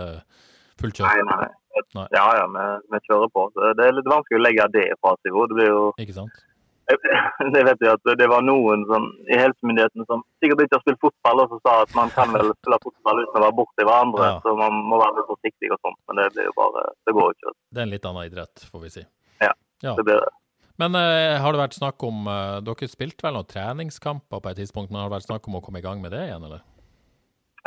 fullt 0.79 1.01
kjør? 1.01 1.09
Nei, 1.11 1.27
nei. 1.27 1.49
Nei. 1.97 2.07
Ja, 2.15 2.23
ja, 2.39 2.45
vi, 2.55 2.63
vi 2.93 3.01
kjører 3.05 3.29
på. 3.35 3.43
Så 3.53 3.73
det 3.77 3.85
er 3.85 3.97
litt 3.99 4.09
vanskelig 4.09 4.39
å 4.39 4.45
legge 4.45 4.69
det 4.73 4.85
fra 5.01 5.13
seg. 5.19 5.35
Det 5.51 5.57
blir 5.59 5.69
jo 5.69 5.83
Ikke 6.01 6.15
sant? 6.15 6.39
det 7.53 7.61
vet 7.67 7.81
jeg 7.83 7.91
at 7.97 8.09
det 8.19 8.27
var 8.31 8.43
noen 8.47 8.85
som, 8.87 9.05
i 9.27 9.35
helsemyndighetene 9.39 10.05
som 10.07 10.21
sikkert 10.39 10.63
ikke 10.63 10.77
har 10.77 10.83
spilt 10.85 11.01
fotball, 11.03 11.41
og 11.43 11.51
som 11.51 11.61
sa 11.65 11.73
at 11.83 11.93
man 11.97 12.11
kan 12.15 12.31
vel 12.35 12.53
spille 12.61 12.79
fotball 12.85 13.21
uten 13.25 13.39
å 13.39 13.43
være 13.43 13.57
borti 13.59 13.87
hverandre. 13.87 14.29
Ja. 14.31 14.39
Så 14.45 14.55
man 14.59 14.79
må 14.87 14.99
være 15.01 15.17
litt 15.19 15.29
forsiktig 15.33 15.71
og 15.75 15.79
sånt. 15.83 15.99
Men 16.07 16.21
det 16.21 16.27
blir 16.35 16.47
jo 16.49 16.55
bare 16.57 16.85
Det 17.07 17.15
går 17.17 17.35
ikke. 17.35 17.53
Det 17.75 17.81
er 17.83 17.87
en 17.87 17.93
litt 17.95 18.07
annen 18.11 18.29
idrett, 18.31 18.67
får 18.71 18.83
vi 18.85 18.93
si. 18.97 19.05
Ja, 19.43 19.53
Ja. 19.83 19.93
det 19.99 20.07
blir 20.07 20.21
det. 20.23 20.33
Men 20.77 20.93
uh, 20.93 21.35
har 21.41 21.53
det 21.55 21.59
vært 21.63 21.73
snakk 21.79 22.03
om 22.05 22.27
uh, 22.29 22.59
Dere 22.61 22.87
spilte 22.91 23.25
vel 23.25 23.33
noen 23.33 23.47
treningskamper 23.49 24.39
på 24.43 24.51
et 24.51 24.59
tidspunkt, 24.61 24.91
men 24.91 25.01
har 25.01 25.09
det 25.09 25.17
vært 25.17 25.27
snakk 25.31 25.47
om 25.49 25.57
å 25.57 25.63
komme 25.65 25.81
i 25.81 25.85
gang 25.85 26.03
med 26.03 26.13
det 26.13 26.27
igjen, 26.27 26.43
eller? 26.45 26.61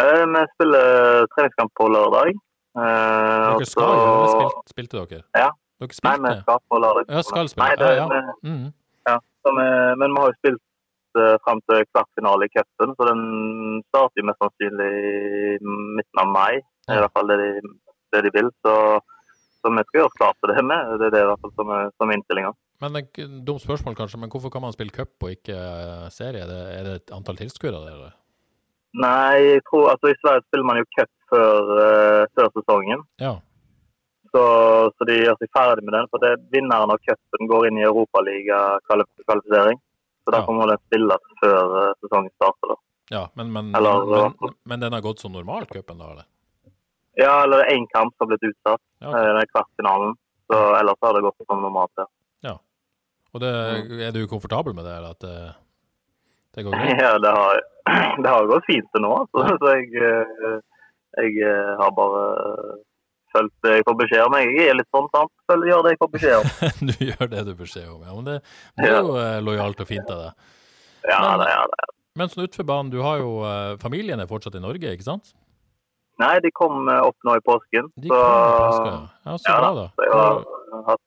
Uh, 0.00 0.24
vi 0.30 0.44
spiller 0.54 1.26
treningskamp 1.34 1.74
på 1.76 1.88
lørdag. 1.90 2.38
Eh, 2.78 3.48
Dere 3.58 3.66
skal 3.66 3.88
jo, 3.98 4.10
spilte, 4.30 4.60
spilte 4.70 5.00
dere? 5.02 5.24
Ja. 5.34 5.48
Dere 5.82 5.96
Nei, 6.06 6.12
vi 6.22 6.34
skal 6.44 6.60
på 6.70 6.78
lørdag. 6.78 7.08
Ja, 7.10 7.22
skal 7.26 7.48
spille. 7.50 7.66
Nei, 7.66 7.78
det, 7.80 7.88
ja, 7.98 8.06
ja. 8.06 8.36
Mhm. 8.46 8.68
Ja. 9.08 9.16
Vi, 9.46 9.68
men 10.00 10.12
vi 10.12 10.20
har 10.20 10.32
jo 10.32 10.38
spilt 10.40 10.66
frem 11.10 11.38
fram 11.44 11.60
til 11.66 11.86
kvartfinale 11.90 12.46
i 12.46 12.52
cupen, 12.54 12.92
så 12.94 13.06
den 13.08 13.22
starter 13.88 14.26
mest 14.28 14.38
sannsynlig 14.42 14.90
i 15.00 15.56
midten 15.96 16.22
av 16.22 16.28
mai. 16.30 16.60
Er 16.88 17.00
i 17.00 17.02
hvert 17.02 17.16
fall 17.16 17.32
det 17.32 17.38
de, 17.40 17.72
det 18.14 18.22
de 18.26 18.32
vil. 18.36 18.50
Så, 18.62 18.74
så 19.60 19.72
vi 19.74 19.84
skal 19.88 20.00
gjøre 20.02 20.18
klart 20.18 20.38
til 20.38 20.54
det 20.54 20.64
med. 20.64 20.94
Det 21.00 21.08
er 21.08 21.16
det 21.16 21.24
i 21.24 21.28
hvert 21.30 21.42
fall 21.42 21.54
som 21.58 21.72
er, 21.76 21.90
som 21.98 22.14
innstillinga. 22.14 22.54
Men 22.80 22.96
et 22.96 23.20
Dumt 23.44 23.60
spørsmål, 23.60 23.96
kanskje, 23.98 24.20
men 24.22 24.30
hvorfor 24.32 24.52
kan 24.52 24.64
man 24.64 24.72
spille 24.72 24.94
cup 24.94 25.12
og 25.20 25.34
ikke 25.34 25.56
eh, 25.56 26.06
serie? 26.14 26.46
Er 26.46 26.48
det, 26.48 26.62
er 26.78 26.86
det 26.86 26.94
et 27.00 27.12
antall 27.12 27.36
tilskuere 27.36 27.76
der? 27.76 27.92
eller? 27.98 28.16
Nei, 29.02 29.34
jeg 29.54 29.62
tror 29.68 29.92
altså 29.92 30.10
i 30.10 30.18
Sverige 30.22 30.46
spiller 30.46 30.66
man 30.66 30.80
jo 30.80 30.86
cup 30.96 31.10
før, 31.30 31.68
uh, 31.76 32.22
før 32.34 32.48
sesongen. 32.56 33.04
Ja. 33.22 33.36
Så, 34.30 34.42
så 34.94 35.06
de 35.08 35.14
gjør 35.24 35.36
seg 35.40 35.48
ferdig 35.56 35.82
med 35.86 35.94
den. 35.96 36.06
For 36.12 36.18
det 36.22 36.32
vinneren 36.54 36.92
av 36.94 36.98
cupen 37.02 37.48
går 37.50 37.66
inn 37.68 37.78
i 37.80 37.86
Europaliga-kvalifisering. 37.88 39.78
Så 40.24 40.30
derfor 40.34 40.52
må 40.54 40.66
den 40.70 40.78
spilles 40.86 41.22
før 41.40 41.64
eh, 41.80 41.92
sesongen 42.04 42.30
starter. 42.36 42.66
da. 42.74 42.76
ja 43.16 43.22
men, 43.34 43.52
men, 43.52 43.72
Eller- 43.74 44.04
men, 44.10 44.54
men 44.64 44.80
den 44.84 44.92
har 44.92 45.00
gått 45.02 45.18
som 45.24 45.32
normalt, 45.34 45.68
cupen, 45.72 45.98
da? 45.98 46.10
eller? 46.12 46.26
Ja, 47.18 47.42
eller 47.44 47.64
én 47.72 47.86
kamp 47.90 48.14
som 48.14 48.24
har 48.28 48.30
blitt 48.36 48.46
utsatt. 48.52 48.82
Ja, 49.02 49.08
ok. 49.10 49.16
eh, 49.42 49.46
kvartfinalen. 49.54 50.14
Så 50.50 50.56
ellers 50.76 50.98
har 51.02 51.14
det 51.14 51.22
gått 51.26 51.46
som 51.46 51.62
normalt. 51.62 52.04
Ja. 52.46 52.54
Og 53.32 53.40
det, 53.42 53.50
er 54.06 54.12
du 54.14 54.22
komfortabel 54.30 54.74
med 54.74 54.84
det, 54.86 54.94
eller 54.98 55.10
at 55.16 55.22
det, 55.26 55.34
det 56.54 56.64
går 56.66 56.72
greit? 56.78 57.02
Ja, 57.02 57.12
det 57.22 57.32
har, 57.40 57.60
det 58.22 58.28
har 58.36 58.46
gått 58.50 58.66
fint 58.70 58.88
til 58.94 59.02
nå. 59.06 59.12
Så, 59.32 59.38
så 59.58 59.66
jeg, 59.78 59.90
eh, 59.98 60.58
Jeg 61.18 61.32
eh, 61.42 61.72
har 61.80 61.90
bare 61.90 62.20
fulgt 63.34 63.54
det 63.66 63.76
jeg 63.78 63.84
får 63.88 63.96
beskjed 64.00 64.22
om. 64.26 64.36
Jeg 64.40 64.68
er 64.70 64.76
litt 64.78 64.88
sånn, 64.94 65.08
sant. 65.14 65.32
Følg, 65.50 65.68
gjør 65.70 65.82
det 65.86 65.92
jeg 65.94 66.00
får 66.02 66.10
beskjed 66.16 66.36
om. 66.40 66.50
du 66.90 66.94
gjør 67.10 67.30
det 67.34 67.44
du 67.48 67.52
beskjed 67.58 67.88
om, 67.90 68.00
ja. 68.06 68.14
Men 68.16 68.26
det, 68.30 68.36
det 68.80 68.88
er 68.90 68.96
jo 69.00 69.16
ja. 69.18 69.28
lojalt 69.44 69.82
og 69.84 69.88
fint 69.90 70.10
av 70.10 70.24
deg. 70.26 70.48
Ja, 71.08 71.20
Men- 71.24 71.42
det 71.44 71.50
er 71.54 71.74
det. 71.74 71.88
Men 72.18 72.28
sånn 72.32 72.42
utenfor 72.42 72.66
banen, 72.66 72.88
du 72.90 72.98
har 73.06 73.20
jo 73.22 73.28
eh, 73.46 73.76
Familien 73.80 74.18
er 74.20 74.26
fortsatt 74.28 74.56
i 74.58 74.60
Norge, 74.60 74.90
ikke 74.96 75.06
sant? 75.06 75.30
Nei, 76.20 76.34
de 76.44 76.50
kom 76.52 76.88
eh, 76.90 76.98
opp 77.06 77.16
nå 77.24 77.36
i 77.38 77.42
påsken. 77.46 77.86
De 78.02 78.10
så 78.10 78.18
påsken, 78.18 78.96
ja. 79.24 79.36
Så 79.38 79.46
ja, 79.46 79.60
bra, 79.62 79.70
da. 79.78 79.84
Så 79.94 80.08
jeg 80.08 80.16
har 80.18 80.82
hatt 80.90 81.02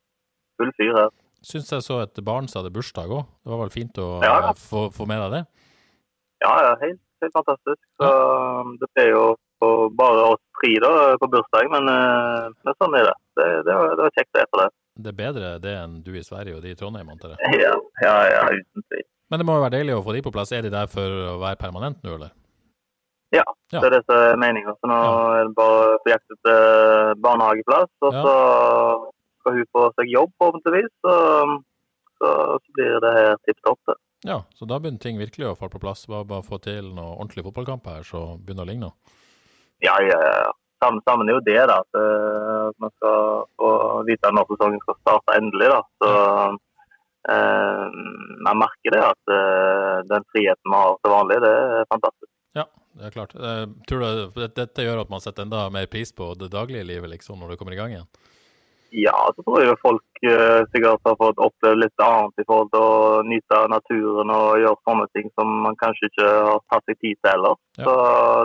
full 0.61 0.71
fyr 0.79 0.93
her. 1.01 1.11
Syns 1.43 1.73
jeg 1.75 1.83
så 1.83 1.99
et 2.05 2.21
barn 2.23 2.47
som 2.47 2.61
hadde 2.61 2.71
bursdag 2.73 3.11
òg. 3.11 3.25
Det 3.43 3.51
var 3.51 3.59
vel 3.65 3.73
fint 3.75 3.99
å 3.99 4.07
Ja. 4.23 4.37
eh, 4.47 4.55
få, 4.63 4.85
få 4.95 5.05
med 5.11 5.19
deg 5.25 5.35
det? 5.35 5.43
Ja, 6.47 6.53
ja, 6.69 6.71
helt, 6.81 7.01
helt 7.21 7.35
fantastisk. 7.35 7.81
Så 7.99 8.09
det 8.79 8.89
ble 8.95 9.05
jo 9.11 9.23
på- 9.63 9.89
bare 9.97 10.27
oss 10.33 10.43
tre 10.59 10.73
da 10.83 10.91
på 11.23 11.29
bursdag, 11.31 11.71
men, 11.71 11.87
eh, 11.95 12.51
men 12.67 12.75
sånn 12.81 12.99
er 12.99 13.07
det. 13.09 13.15
Det, 13.39 13.47
det, 13.65 13.73
var, 13.79 13.95
det 13.97 14.03
var 14.05 14.13
kjekt 14.19 14.33
det 14.37 14.45
for 14.51 14.61
det. 14.65 14.69
Det 15.03 15.09
er 15.09 15.17
bedre 15.23 15.55
det 15.63 15.71
enn 15.79 15.93
du 16.05 16.11
i 16.13 16.21
Sverige 16.21 16.55
og 16.59 16.61
de 16.61 16.69
i 16.75 16.77
Trondheim, 16.77 17.09
antar 17.09 17.31
jeg. 17.33 17.63
Ja, 17.63 17.73
ja, 18.05 18.15
ja 18.29 18.43
uten 18.59 18.83
tvil. 18.91 19.07
Men 19.31 19.39
det 19.41 19.45
må 19.49 19.55
jo 19.57 19.63
være 19.63 19.73
deilig 19.79 19.95
å 19.97 20.03
få 20.05 20.13
de 20.13 20.21
på 20.21 20.31
plass. 20.35 20.51
Er 20.53 20.61
de 20.61 20.69
der 20.69 20.85
for 20.91 21.09
å 21.31 21.39
være 21.41 21.57
permanent 21.57 22.03
nå, 22.05 22.13
eller? 22.19 22.29
Ja, 23.33 23.41
Ja. 23.73 23.79
det 23.81 23.87
er 23.87 23.93
det 23.95 24.03
som 24.05 24.19
er 24.21 24.35
meningen. 24.37 24.75
Så 24.77 24.85
nå 24.91 24.97
er 25.33 25.47
det 25.47 25.55
bare 25.57 25.95
på 26.05 26.11
jakt 26.11 26.35
etter 26.35 27.15
barnehageplass, 27.23 27.89
og 28.05 28.13
Ja. 28.13 28.21
så 28.21 28.35
skal 29.41 29.53
hun 29.57 29.65
få 29.73 29.87
seg 29.97 30.11
jobb 30.13 30.29
forhåpentligvis. 30.37 30.91
Så, 31.01 31.15
så, 32.21 32.29
så 32.61 32.77
blir 32.77 32.99
det 33.01 33.13
her 33.17 33.35
tipp 33.47 33.57
topp. 33.65 33.97
Ja, 34.23 34.43
så 34.55 34.67
da 34.69 34.77
begynner 34.79 35.01
ting 35.01 35.17
virkelig 35.17 35.49
å 35.49 35.57
falle 35.57 35.73
på 35.73 35.81
plass. 35.81 36.05
Bare, 36.07 36.23
bare 36.29 36.45
få 36.45 36.61
til 36.61 36.93
noen 36.93 37.17
ordentlige 37.17 37.49
fotballkamper 37.49 37.97
her, 37.97 38.05
så 38.07 38.21
begynner 38.37 38.63
det 38.63 38.69
å 38.69 38.73
ligne. 38.75 38.91
Ja, 39.83 39.95
ja, 40.01 40.19
ja. 40.19 40.51
Sammen, 40.83 41.29
er 41.31 41.37
jo 41.37 41.43
det, 41.47 41.59
da. 41.69 41.77
At 41.79 41.95
eh, 41.99 42.69
man 42.83 42.91
skal 42.97 43.45
få 43.59 43.69
vite 44.07 44.31
når 44.35 44.49
sesongen 44.51 44.81
skal 44.83 44.97
starte 44.99 45.37
endelig. 45.39 45.69
da. 45.71 45.81
Så 46.03 46.09
eh, 47.31 47.85
man 48.47 48.59
merker 48.59 48.95
det 48.95 49.03
at 49.05 49.33
eh, 49.37 49.97
den 50.11 50.25
friheten 50.33 50.73
vi 50.73 50.79
har 50.81 50.97
til 50.99 51.13
vanlig, 51.15 51.39
det 51.45 51.53
er 51.53 51.87
fantastisk. 51.93 52.29
Ja, 52.59 52.65
det 52.99 53.07
er 53.09 53.15
klart. 53.15 53.35
Eh, 53.39 53.63
tror 53.89 54.03
du 54.03 54.39
det- 54.41 54.51
dette 54.59 54.83
gjør 54.87 55.01
at 55.05 55.09
man 55.13 55.23
setter 55.23 55.47
enda 55.47 55.69
mer 55.71 55.87
pris 55.87 56.11
på 56.11 56.33
det 56.37 56.51
daglige 56.51 56.83
livet, 56.87 57.09
liksom, 57.15 57.39
når 57.39 57.53
det 57.53 57.59
kommer 57.61 57.73
i 57.77 57.79
gang 57.79 57.95
igjen? 57.95 58.09
Ja, 58.93 59.15
så 59.35 59.41
tror 59.41 59.63
jeg 59.63 59.77
folk 59.81 60.19
eh, 60.21 60.59
sikkert 60.69 61.07
har 61.07 61.15
fått 61.17 61.39
oppleve 61.41 61.79
litt 61.81 62.03
annet 62.05 62.43
i 62.43 62.45
forhold 62.45 62.69
til 62.75 62.83
å 62.83 63.23
nyte 63.25 63.61
naturen 63.71 64.33
og 64.35 64.59
gjøre 64.61 64.85
sånne 64.85 65.07
ting 65.17 65.31
som 65.33 65.55
man 65.63 65.77
kanskje 65.79 66.11
ikke 66.11 66.27
har 66.29 66.61
tatt 66.69 66.85
seg 66.91 66.99
tid 66.99 67.17
til 67.17 67.31
ellers. 67.31 67.61
Ja. 67.79 67.87
Så 67.87 67.95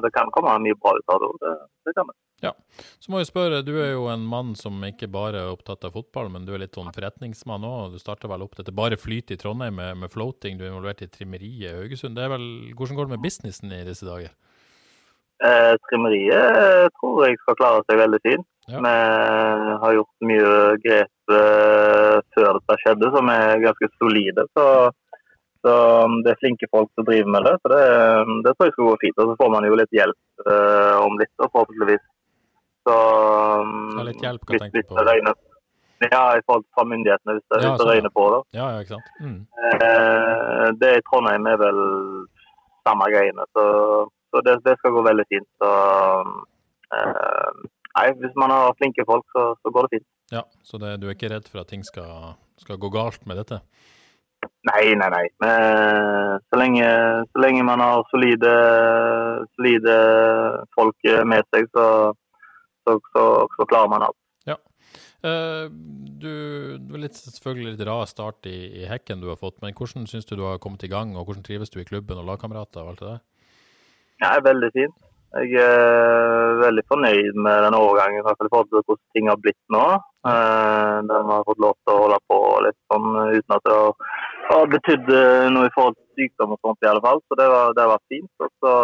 det 0.06 0.12
kan 0.16 0.32
komme 0.32 0.56
mye 0.64 0.78
bra 0.80 0.94
ut 0.96 1.12
av 1.12 1.20
det. 1.20 1.30
Det, 1.42 1.52
det 1.84 1.96
kan 1.98 2.08
det. 2.08 2.16
Ja. 2.46 2.54
Så 3.02 3.12
må 3.12 3.20
jeg 3.20 3.28
spørre, 3.28 3.60
du 3.66 3.74
er 3.76 3.92
jo 3.92 4.08
en 4.08 4.24
mann 4.30 4.54
som 4.56 4.80
ikke 4.88 5.10
bare 5.12 5.42
er 5.42 5.52
opptatt 5.52 5.84
av 5.84 5.96
fotball, 5.98 6.30
men 6.32 6.48
du 6.48 6.54
er 6.54 6.62
litt 6.64 6.78
sånn 6.78 6.92
forretningsmann 6.96 7.68
òg. 7.68 7.92
Du 7.92 8.00
starta 8.00 8.30
vel 8.30 8.46
opp 8.46 8.56
dette 8.56 8.72
Bare 8.78 8.96
flyt 9.00 9.34
i 9.34 9.40
Trondheim 9.40 9.76
med, 9.76 9.98
med 10.00 10.14
floating. 10.14 10.56
Du 10.56 10.64
er 10.64 10.72
involvert 10.72 11.04
i 11.04 11.12
trimmeriet 11.12 11.68
i 11.68 11.76
Haugesund. 11.82 12.16
Det 12.16 12.24
er 12.24 12.32
vel, 12.38 12.48
Hvordan 12.78 12.96
går 12.96 13.08
det 13.08 13.18
med 13.18 13.26
businessen 13.26 13.74
i 13.74 13.84
disse 13.84 14.08
dager? 14.08 14.32
Eh, 15.38 15.74
trimmeriet 15.86 16.90
tror 16.98 17.26
jeg 17.28 17.36
skal 17.38 17.54
klare 17.60 17.82
seg 17.86 18.00
veldig 18.00 18.18
fint. 18.26 18.46
Ja. 18.68 18.80
Vi 18.84 19.76
har 19.82 19.94
gjort 19.94 20.26
mye 20.28 20.54
grep 20.84 21.32
eh, 21.32 22.16
før 22.34 22.58
dette 22.58 22.76
skjedde 22.82 23.10
som 23.14 23.30
er 23.32 23.62
ganske 23.62 23.88
solide. 24.00 24.44
Så, 24.58 24.64
så 25.64 25.74
um, 26.04 26.18
det 26.26 26.34
er 26.34 26.40
flinke 26.42 26.68
folk 26.74 26.90
som 26.98 27.06
driver 27.06 27.30
med 27.36 27.46
det. 27.48 27.54
Så 27.62 27.70
det, 27.72 27.84
det 28.44 28.52
tror 28.56 28.66
jeg 28.68 28.74
skal 28.76 28.88
gå 28.90 28.96
fint. 29.04 29.18
Og 29.22 29.30
så 29.30 29.36
får 29.40 29.52
man 29.54 29.68
jo 29.70 29.78
litt 29.78 29.94
hjelp 30.00 30.48
eh, 30.50 30.96
om 31.06 31.16
litt, 31.22 31.32
da, 31.38 31.48
forhåpentligvis. 31.54 32.04
Så 32.88 32.96
um, 33.62 33.72
Så 33.94 34.04
litt 34.10 34.26
hjelp, 34.26 34.42
hva 34.44 34.58
hvis- 34.58 34.72
hvis 34.74 34.88
på? 34.90 34.98
det 34.98 35.06
regner- 35.12 35.44
Ja, 36.12 36.24
i 36.38 36.42
forhold 36.46 36.62
til 36.66 36.74
fra 36.78 36.84
myndighetene, 36.86 37.32
hvis 37.38 37.46
det, 37.50 37.56
Ja, 37.62 37.70
hvis 37.72 37.78
det 37.78 37.86
sånn, 37.86 37.94
regner 37.94 38.12
på. 38.14 38.26
da. 38.34 38.38
Ja, 38.58 38.66
ja, 38.74 38.82
ikke 38.84 38.94
sant? 38.94 39.08
Mm. 39.22 39.40
Eh, 39.74 40.66
det 40.82 40.92
i 40.98 41.00
Trondheim 41.08 41.46
er 41.50 41.56
vel 41.58 41.80
samme 42.86 43.08
greiene, 43.10 43.46
så, 43.56 43.64
så 44.30 44.42
det, 44.46 44.58
det 44.66 44.76
skal 44.78 44.94
gå 44.94 45.02
veldig 45.06 45.26
fint. 45.32 45.48
Så, 45.62 45.72
eh, 46.98 47.60
nei, 47.96 48.06
hvis 48.22 48.36
man 48.40 48.54
har 48.54 48.76
flinke 48.78 49.06
folk, 49.08 49.26
så, 49.34 49.50
så 49.62 49.74
går 49.74 49.88
det 49.88 49.98
fint. 49.98 50.08
Ja, 50.34 50.44
Så 50.62 50.80
det, 50.80 50.98
du 51.00 51.08
er 51.08 51.16
ikke 51.16 51.32
redd 51.32 51.48
for 51.48 51.62
at 51.62 51.70
ting 51.72 51.84
skal, 51.86 52.34
skal 52.60 52.80
gå 52.80 52.90
galt 52.92 53.24
med 53.28 53.40
dette? 53.40 53.62
Nei, 54.68 54.92
nei, 54.94 55.08
nei. 55.10 55.24
Men 55.42 56.38
så 56.46 56.58
lenge, 56.60 56.88
så 57.32 57.42
lenge 57.42 57.64
man 57.66 57.80
har 57.82 58.04
solide, 58.12 58.52
solide 59.56 59.96
folk 60.76 61.08
med 61.26 61.48
seg, 61.54 61.70
så, 61.74 61.86
så, 62.84 62.98
så, 63.14 63.24
så 63.56 63.66
klarer 63.70 63.90
man 63.90 64.04
alt. 64.06 64.18
Ja. 64.46 64.58
Eh, 65.26 65.66
du, 65.72 66.30
det 66.78 66.92
var 66.92 67.02
litt, 67.02 67.18
selvfølgelig 67.18 67.72
litt 67.72 67.86
rar 67.88 68.04
start 68.10 68.46
i, 68.50 68.58
i 68.82 68.86
hekken 68.90 69.22
du 69.22 69.30
har 69.32 69.40
fått, 69.40 69.58
men 69.64 69.74
hvordan 69.74 70.06
syns 70.10 70.28
du 70.28 70.36
du 70.38 70.44
har 70.46 70.60
kommet 70.62 70.84
i 70.86 70.92
gang, 70.92 71.16
og 71.16 71.26
hvordan 71.26 71.46
trives 71.46 71.74
du 71.74 71.80
i 71.82 71.88
klubben 71.88 72.20
og 72.20 72.28
lagkamerater 72.28 72.84
og 72.84 72.92
alt 72.92 73.02
det 73.02 73.10
der? 73.14 73.24
Ja, 74.22 74.32
veldig 74.44 74.70
fint. 74.74 74.96
Jeg 75.36 75.60
er 75.60 76.54
veldig 76.62 76.82
fornøyd 76.88 77.36
med 77.36 77.58
den 77.66 77.76
overgangen, 77.76 78.22
i 78.22 78.24
hvert 78.24 78.38
fall 78.40 78.48
i 78.48 78.52
forhold 78.52 78.68
til 78.70 78.78
hvordan 78.80 79.16
ting 79.16 79.28
har 79.28 79.40
blitt 79.42 79.60
nå. 79.74 79.84
Den 80.24 81.10
Der 81.10 81.26
vi 81.26 81.34
har 81.36 81.44
fått 81.48 81.60
lov 81.64 81.74
til 81.76 81.92
å 81.92 82.02
holde 82.04 82.18
på 82.32 82.38
litt 82.64 82.78
sånn 82.92 83.08
uten 83.36 83.56
at 83.56 83.66
det 83.68 83.76
har, 84.48 84.70
betydd 84.72 85.10
eh, 85.12 85.48
noe 85.52 85.68
i 85.68 85.74
forhold 85.74 85.98
til 85.98 86.22
sykdom 86.22 86.54
og 86.56 86.60
sånt 86.64 86.86
i 86.86 86.88
alle 86.90 87.04
fall. 87.04 87.20
Så 87.28 87.38
det 87.40 87.48
var, 87.52 87.76
det 87.76 87.86
fint. 88.08 88.30
Og 88.40 88.50
så, 88.64 88.74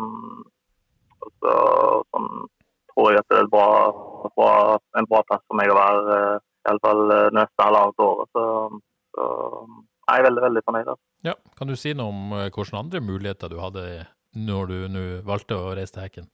mm, 0.00 0.42
og 1.24 1.32
så 1.40 1.54
sånn, 2.12 2.28
tror 2.92 3.10
jeg 3.10 3.22
at 3.24 3.32
det 3.32 3.40
er 3.40 3.52
bra, 3.56 3.68
bra, 4.36 4.50
en 5.00 5.08
bra 5.10 5.22
plass 5.28 5.42
for 5.48 5.60
meg 5.60 5.72
å 5.72 5.78
være 5.78 6.18
eh, 6.18 6.42
i 6.64 6.72
alle 6.72 6.84
fall 6.84 7.16
eh, 7.16 7.30
neste 7.40 7.68
halvannet 7.68 8.04
året. 8.04 8.36
Så, 8.36 8.44
så 9.16 9.30
jeg 10.04 10.20
er 10.20 10.28
veldig, 10.28 10.44
veldig 10.44 10.62
fornøyd. 10.68 10.92
Altså. 10.92 11.04
Ja, 11.24 11.34
Kan 11.58 11.72
du 11.72 11.76
si 11.80 11.96
noe 11.96 12.12
om 12.12 12.36
eh, 12.36 12.50
hvilke 12.52 12.78
andre 12.78 13.00
muligheter 13.04 13.52
du 13.52 13.58
hadde 13.62 13.88
når 14.34 14.66
du 14.70 14.76
nå 14.92 15.02
valgte 15.26 15.56
å 15.58 15.74
reise 15.76 15.94
til 15.94 16.02
hekken? 16.06 16.26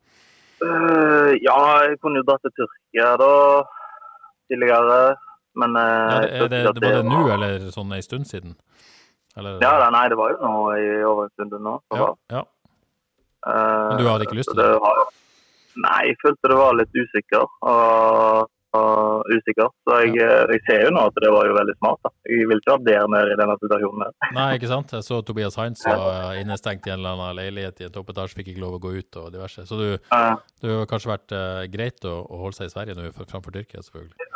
Uh, 0.60 1.32
ja, 1.40 1.56
jeg 1.86 1.98
kunne 2.02 2.20
jo 2.20 2.26
dratt 2.28 2.42
til 2.44 2.52
Tyrkia 2.58 3.14
da 3.20 3.30
tidligere, 4.50 5.16
men 5.60 5.76
uh, 5.76 5.82
Ja, 5.82 6.20
det, 6.20 6.30
er 6.42 6.72
det, 6.76 6.82
var 6.84 6.98
det 6.98 7.04
nå, 7.08 7.20
var- 7.24 7.34
eller 7.38 7.70
sånn 7.74 7.92
en 7.96 8.02
stund 8.04 8.26
siden? 8.28 8.56
Eller, 9.38 9.60
Ja, 9.62 9.76
det, 9.78 9.90
nei, 9.94 10.04
det 10.10 10.18
var 10.18 10.32
jo 10.34 10.40
nå 10.42 10.54
i 10.76 10.88
over 11.06 11.28
en 11.28 11.34
stund 11.36 11.54
nå. 11.64 11.76
ja, 11.96 12.10
ja. 12.34 12.44
Uh, 13.40 13.88
Men 13.94 14.02
du 14.02 14.08
hadde 14.10 14.26
ikke 14.28 14.36
lyst 14.36 14.50
til 14.52 14.60
det? 14.60 14.68
har- 14.84 15.06
Nei, 15.80 16.00
jeg 16.10 16.16
følte 16.20 16.48
det 16.50 16.56
var 16.58 16.74
litt 16.74 16.96
usikker. 16.98 17.44
Og, 17.62 18.48
og 18.78 19.26
usikker. 19.34 19.70
Så 19.86 19.96
jeg, 20.04 20.12
eh, 20.22 20.52
jeg 20.54 20.62
ser 20.66 20.84
jo 20.86 20.92
nå 20.94 21.02
at 21.10 21.18
det 21.24 21.32
var 21.34 21.48
jo 21.48 21.56
veldig 21.56 21.76
smart. 21.78 22.00
da. 22.06 22.12
Jeg 22.30 22.48
vil 22.50 22.62
ikke 22.62 22.76
være 22.76 22.86
der 22.88 23.10
nede 23.14 23.34
i 23.34 23.38
denne 23.40 23.56
situasjonen. 23.62 24.14
Nei, 24.36 24.48
ikke 24.58 24.70
sant? 24.70 24.94
Jeg 24.94 25.06
så 25.06 25.20
Tobias 25.26 25.58
Heinz 25.58 25.82
var 25.86 26.38
innestengt 26.40 26.86
i 26.86 26.94
en 26.94 27.00
eller 27.00 27.16
annen 27.16 27.38
leilighet 27.40 27.82
i 27.82 27.88
en 27.88 27.94
toppetasje, 27.96 28.38
fikk 28.38 28.52
ikke 28.54 28.64
lov 28.64 28.78
å 28.78 28.82
gå 28.82 28.94
ut 29.00 29.20
og 29.22 29.30
diverse. 29.34 29.66
Så 29.66 29.78
du, 29.80 29.86
det 29.98 30.74
har 30.76 30.90
kanskje 30.90 31.12
vært 31.12 31.34
uh, 31.34 31.62
greit 31.72 32.06
å, 32.06 32.16
å 32.22 32.42
holde 32.44 32.60
seg 32.60 32.70
i 32.70 32.74
Sverige 32.74 32.98
nå 32.98 33.10
framfor 33.20 33.54
Tyrkia, 33.56 33.82
selvfølgelig. 33.86 34.30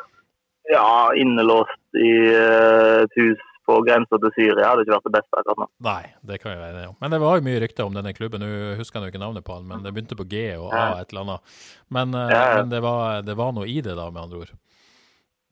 ja, 0.75 0.87
innelåst 1.21 2.01
i 2.01 2.13
uh, 2.35 3.05
et 3.05 3.21
hus 3.21 3.51
på 3.65 3.77
grensa 3.87 4.19
til 4.21 4.33
Syria 4.37 4.71
hadde 4.71 4.85
ikke 4.85 4.95
vært 4.97 5.07
det 5.09 5.15
beste 5.15 5.39
akkurat 5.41 5.63
nå. 5.63 5.67
Nei, 5.87 6.03
det 6.29 6.37
kan 6.43 6.53
vi 6.53 6.61
være 6.61 6.75
enige 6.75 6.91
om. 6.93 6.99
Men 7.01 7.15
det 7.15 7.21
var 7.23 7.39
jo 7.39 7.45
mye 7.47 7.63
rykter 7.63 7.89
om 7.89 7.97
denne 7.97 8.13
klubben. 8.17 8.45
Nå 8.45 8.75
husker 8.81 9.01
jeg 9.01 9.15
ikke 9.15 9.23
navnet 9.23 9.47
på 9.47 9.57
den, 9.57 9.71
men 9.71 9.87
det 9.87 9.95
begynte 9.95 10.19
på 10.19 10.27
G 10.29 10.43
og 10.59 10.69
A 10.75 10.85
et 11.01 11.15
eller 11.15 11.25
annet. 11.25 11.57
Men, 11.97 12.15
eh, 12.19 12.35
Ja, 12.35 12.43
ja. 12.43 12.59
men 12.61 12.75
det, 12.75 12.83
var, 12.85 13.23
det 13.25 13.37
var 13.41 13.57
noe 13.57 13.71
i 13.71 13.79
det, 13.81 13.97
da, 13.97 14.11
med 14.13 14.23
andre 14.27 14.45
ord. 14.45 14.53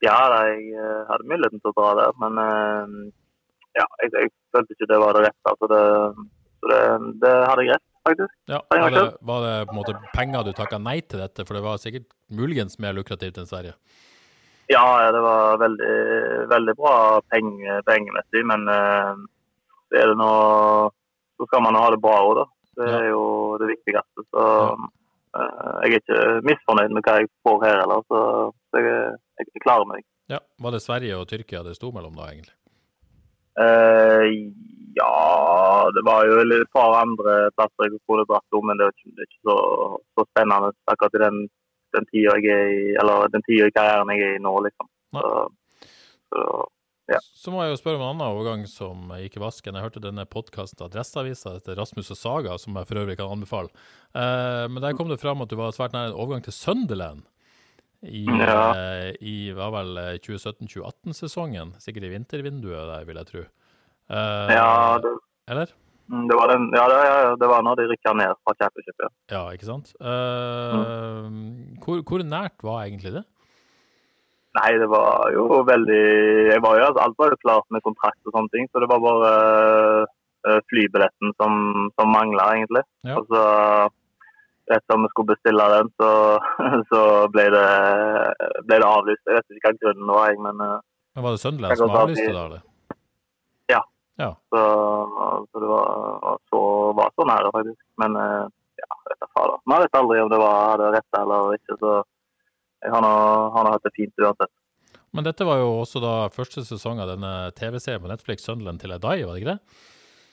Ja, 0.02 0.18
da, 0.32 0.42
jeg 0.50 0.74
eh, 0.74 1.00
hadde 1.08 1.30
muligheten 1.30 1.62
til 1.62 1.72
å 1.72 1.76
dra 1.78 1.94
der, 2.00 2.14
men 2.20 2.42
eh, 2.42 2.94
ja, 3.78 3.88
jeg, 4.02 4.12
jeg 4.18 4.32
følte 4.52 4.76
ikke 4.76 4.90
det 4.92 5.00
var 5.00 5.16
det 5.16 5.24
rette. 5.28 5.56
Så 5.56 5.72
det, 5.72 5.82
så 6.60 6.72
det, 6.72 6.82
det 7.24 7.34
hadde 7.48 7.66
jeg 7.66 7.74
rett, 7.76 7.88
faktisk. 8.10 8.38
Ja, 8.50 8.62
det, 8.68 9.08
var 9.32 9.46
det 9.46 9.56
på 9.70 9.76
en 9.76 9.80
måte 9.80 9.98
penger 10.12 10.48
du 10.48 10.52
takka 10.58 10.82
nei 10.82 10.98
til 11.00 11.22
dette, 11.22 11.46
for 11.48 11.56
det 11.56 11.64
var 11.64 11.80
sikkert 11.80 12.10
muligens 12.28 12.76
mer 12.82 12.96
lukrativt 12.98 13.40
enn 13.40 13.48
Sverige? 13.48 13.78
Ja, 14.72 14.86
det 15.12 15.20
var 15.24 15.60
veldig, 15.60 15.94
veldig 16.52 16.74
bra 16.78 16.96
penge, 17.32 17.78
pengemessig, 17.88 18.42
men 18.48 18.64
eh, 18.72 19.12
så 19.88 20.00
er 20.00 20.12
det 20.12 20.18
nå 20.20 20.32
Så 21.36 21.48
skal 21.48 21.62
man 21.64 21.76
ha 21.76 21.86
det 21.90 22.00
bra 22.00 22.16
òg, 22.22 22.36
da. 22.38 22.44
Det 22.78 22.88
er 22.96 23.06
jo 23.10 23.22
det 23.60 23.68
viktigste. 23.72 24.24
Så 24.30 24.44
eh, 25.36 25.70
jeg 25.84 25.96
er 25.96 26.00
ikke 26.00 26.24
misfornøyd 26.48 26.94
med 26.94 27.04
hva 27.04 27.18
jeg 27.20 27.30
får 27.44 27.64
her 27.66 27.80
heller, 27.82 28.04
så, 28.08 28.20
jeg, 28.78 29.14
jeg 29.42 29.64
klarer 29.64 29.88
meg. 29.90 30.04
Ja, 30.30 30.38
Var 30.62 30.76
det 30.76 30.84
Sverige 30.84 31.18
og 31.18 31.26
Tyrkia 31.28 31.64
det 31.66 31.74
sto 31.76 31.90
mellom 31.92 32.14
da, 32.16 32.28
egentlig? 32.30 32.54
Eh, 33.60 34.28
ja, 34.96 35.90
det 35.96 36.04
var 36.06 36.24
jo 36.28 36.38
et 36.44 36.70
par 36.72 36.94
andre 37.00 37.34
plasser 37.56 37.88
jeg 37.88 38.00
skulle 38.00 38.28
dratt 38.28 38.56
om, 38.56 38.64
men 38.68 38.78
det 38.78 38.86
er 38.86 38.94
ikke, 38.94 39.12
det 39.16 39.24
er 39.24 39.28
ikke 39.28 39.50
så, 39.50 39.58
så 40.14 40.26
spennende 40.30 40.72
akkurat 40.92 41.18
i 41.18 41.22
den, 41.24 41.42
den 41.96 42.06
tida 42.10 42.36
jeg 42.40 42.52
er 42.52 42.70
i, 42.74 42.84
eller 43.02 43.32
den 43.32 43.44
tida 43.46 43.68
i 43.68 43.74
karrieren 43.74 44.12
jeg 44.14 44.28
er 44.28 44.38
i 44.38 44.44
nå, 44.44 44.54
liksom. 44.68 44.88
Så, 45.12 45.26
så 46.32 46.46
så 47.20 47.52
må 47.52 47.62
jeg 47.64 47.72
jo 47.72 47.80
spørre 47.80 47.98
om 47.98 48.04
en 48.04 48.10
annen 48.12 48.24
overgang 48.24 48.62
som 48.70 49.10
gikk 49.20 49.36
i 49.36 49.42
vasken. 49.42 49.76
Jeg 49.76 49.84
hørte 49.84 50.02
denne 50.02 50.24
podkasten 50.30 50.84
Adresseavisa 50.86 51.56
etter 51.58 51.76
Rasmus 51.76 52.12
og 52.14 52.18
Saga, 52.18 52.54
som 52.60 52.78
jeg 52.78 52.88
for 52.88 53.00
øvrig 53.02 53.18
kan 53.18 53.32
anbefale. 53.32 53.72
Uh, 54.14 54.70
men 54.70 54.80
der 54.84 54.94
kom 54.96 55.10
det 55.10 55.20
fram 55.20 55.42
at 55.44 55.50
du 55.50 55.58
var 55.58 55.74
svært 55.76 55.96
nær 55.96 56.10
en 56.10 56.16
overgang 56.16 56.44
til 56.46 56.54
Sunderland. 56.56 57.26
I, 58.02 58.24
ja. 58.26 58.62
uh, 58.70 59.10
i 59.18 59.50
var 59.56 59.74
vel 59.74 60.00
2017-2018-sesongen. 60.24 61.74
Sikkert 61.82 62.08
i 62.08 62.14
vintervinduet 62.14 62.94
der, 62.94 63.04
vil 63.08 63.20
jeg 63.20 63.30
tro. 63.32 63.44
Uh, 64.12 64.54
ja, 64.54 64.72
det, 65.02 65.12
eller? 65.50 65.74
Mm, 66.10 66.24
det 66.28 66.36
var, 66.36 66.50
den, 66.50 66.64
ja, 66.74 66.86
det, 66.90 67.02
det 67.40 67.48
var 67.48 67.62
når 67.64 67.78
de 67.78 67.84
rykka 67.92 68.12
ned 68.18 68.34
fra 68.42 68.56
championship, 68.58 68.96
ja. 69.04 69.10
Ja, 69.32 69.42
ikke 69.54 69.68
sant. 69.68 69.92
Mm. 70.00 71.78
Hvor, 71.84 72.02
hvor 72.08 72.24
nært 72.26 72.64
var 72.66 72.82
egentlig 72.84 73.14
det? 73.20 73.24
Nei, 74.58 74.72
det 74.76 74.88
var 74.92 75.30
jo 75.32 75.62
veldig 75.64 76.02
jeg 76.50 76.60
var 76.64 76.76
jo, 76.76 76.88
Alt 77.00 77.16
var 77.20 77.32
jo 77.32 77.40
klart 77.40 77.64
med 77.72 77.84
kontrakt 77.86 78.20
og 78.28 78.34
sånne 78.36 78.52
ting, 78.52 78.68
så 78.68 78.82
det 78.82 78.88
var 78.90 79.00
bare 79.00 79.32
uh, 80.44 80.58
flybilletten 80.68 81.32
som, 81.40 81.54
som 81.96 82.12
mangla, 82.12 82.50
egentlig. 82.58 82.84
Ja. 83.08 83.16
Og 83.16 83.30
så 83.32 83.44
rett 84.72 84.84
som 84.92 85.04
vi 85.04 85.10
skulle 85.12 85.32
bestille 85.32 85.68
den, 85.72 85.88
så, 86.00 86.10
så 86.92 87.00
ble, 87.32 87.46
det, 87.54 87.64
ble, 88.68 88.76
det, 88.76 88.90
avlyst. 88.90 89.24
Jeg 89.24 89.38
vet 89.38 89.56
ikke 89.56 89.72
hva 89.72 89.80
grunnen 89.86 90.12
var, 90.12 90.28
jeg, 90.28 90.42
men 90.48 90.66
uh, 90.66 90.76
Men 91.16 91.26
Var 91.26 91.34
det 91.34 91.42
Sunderland 91.46 91.80
som 91.80 91.96
avlyste 92.02 92.28
det, 92.28 92.44
eller? 92.44 92.68
Ja. 94.20 94.30
Så, 94.52 94.62
så, 95.52 95.60
det 95.60 95.68
var 95.68 96.40
så, 96.50 96.60
var 96.98 97.14
så 97.16 97.26
nære, 97.28 97.52
faktisk. 97.54 97.80
Men 98.02 98.16
uh, 98.18 98.48
ja, 98.80 98.88
vet 99.08 99.24
jeg 99.24 99.30
fader. 99.32 99.62
Man 99.70 99.84
vet 99.84 100.00
aldri 100.00 100.20
om 100.22 100.32
det 100.32 100.40
var, 100.42 100.58
hadde 100.74 100.90
rett 100.96 101.20
eller 101.20 101.54
ikke. 101.58 101.78
så 101.80 101.94
han 102.82 103.06
har, 103.06 103.14
nå, 103.14 103.48
har 103.56 103.72
hatt 103.76 103.86
det 103.86 103.94
fint 103.96 104.22
uansett. 104.24 104.52
Men 105.12 105.26
dette 105.26 105.46
var 105.46 105.60
jo 105.60 105.68
også 105.82 106.00
da 106.02 106.14
første 106.32 106.64
sesong 106.64 107.02
av 107.02 107.10
denne 107.12 107.32
TV-serien 107.58 108.00
på 108.02 108.10
Netflix, 108.10 108.46
'Sunderland 108.46 108.80
til 108.80 108.94
I 108.94 108.98
die', 108.98 109.26
var 109.28 109.36
det 109.36 109.42
ikke 109.42 109.52
det? 109.52 109.60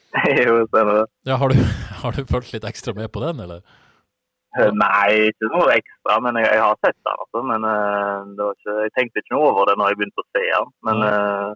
jo, 0.48 0.56
stemmer 0.72 1.02
det. 1.02 1.06
Ja, 1.30 1.38
har, 1.42 1.54
du, 1.54 1.60
har 2.02 2.15
du 2.15 2.26
fulgt 2.26 2.54
litt 2.56 2.65
ekstra 2.65 2.96
med 2.98 3.12
på 3.13 3.22
den, 3.24 3.44
eller? 3.46 3.62
Nei, 4.58 5.30
ikke 5.30 5.50
noe 5.54 5.76
ekstra, 5.76 6.15
men 6.26 6.39
jeg, 6.42 6.48
jeg 6.56 6.63
har 6.63 6.78
sett 6.82 6.98
den. 6.98 7.20
Altså, 7.26 7.42
men 7.46 7.68
uh, 7.70 8.50
ikke, 8.56 8.78
jeg 8.88 8.94
tenkte 8.96 9.22
ikke 9.22 9.36
noe 9.36 9.52
over 9.52 9.70
det 9.70 9.76
når 9.78 9.92
jeg 9.92 10.00
begynte 10.00 10.24
å 10.24 10.30
se 10.32 10.46
den. 10.48 10.72
Men 10.88 11.04
uh, 11.06 11.52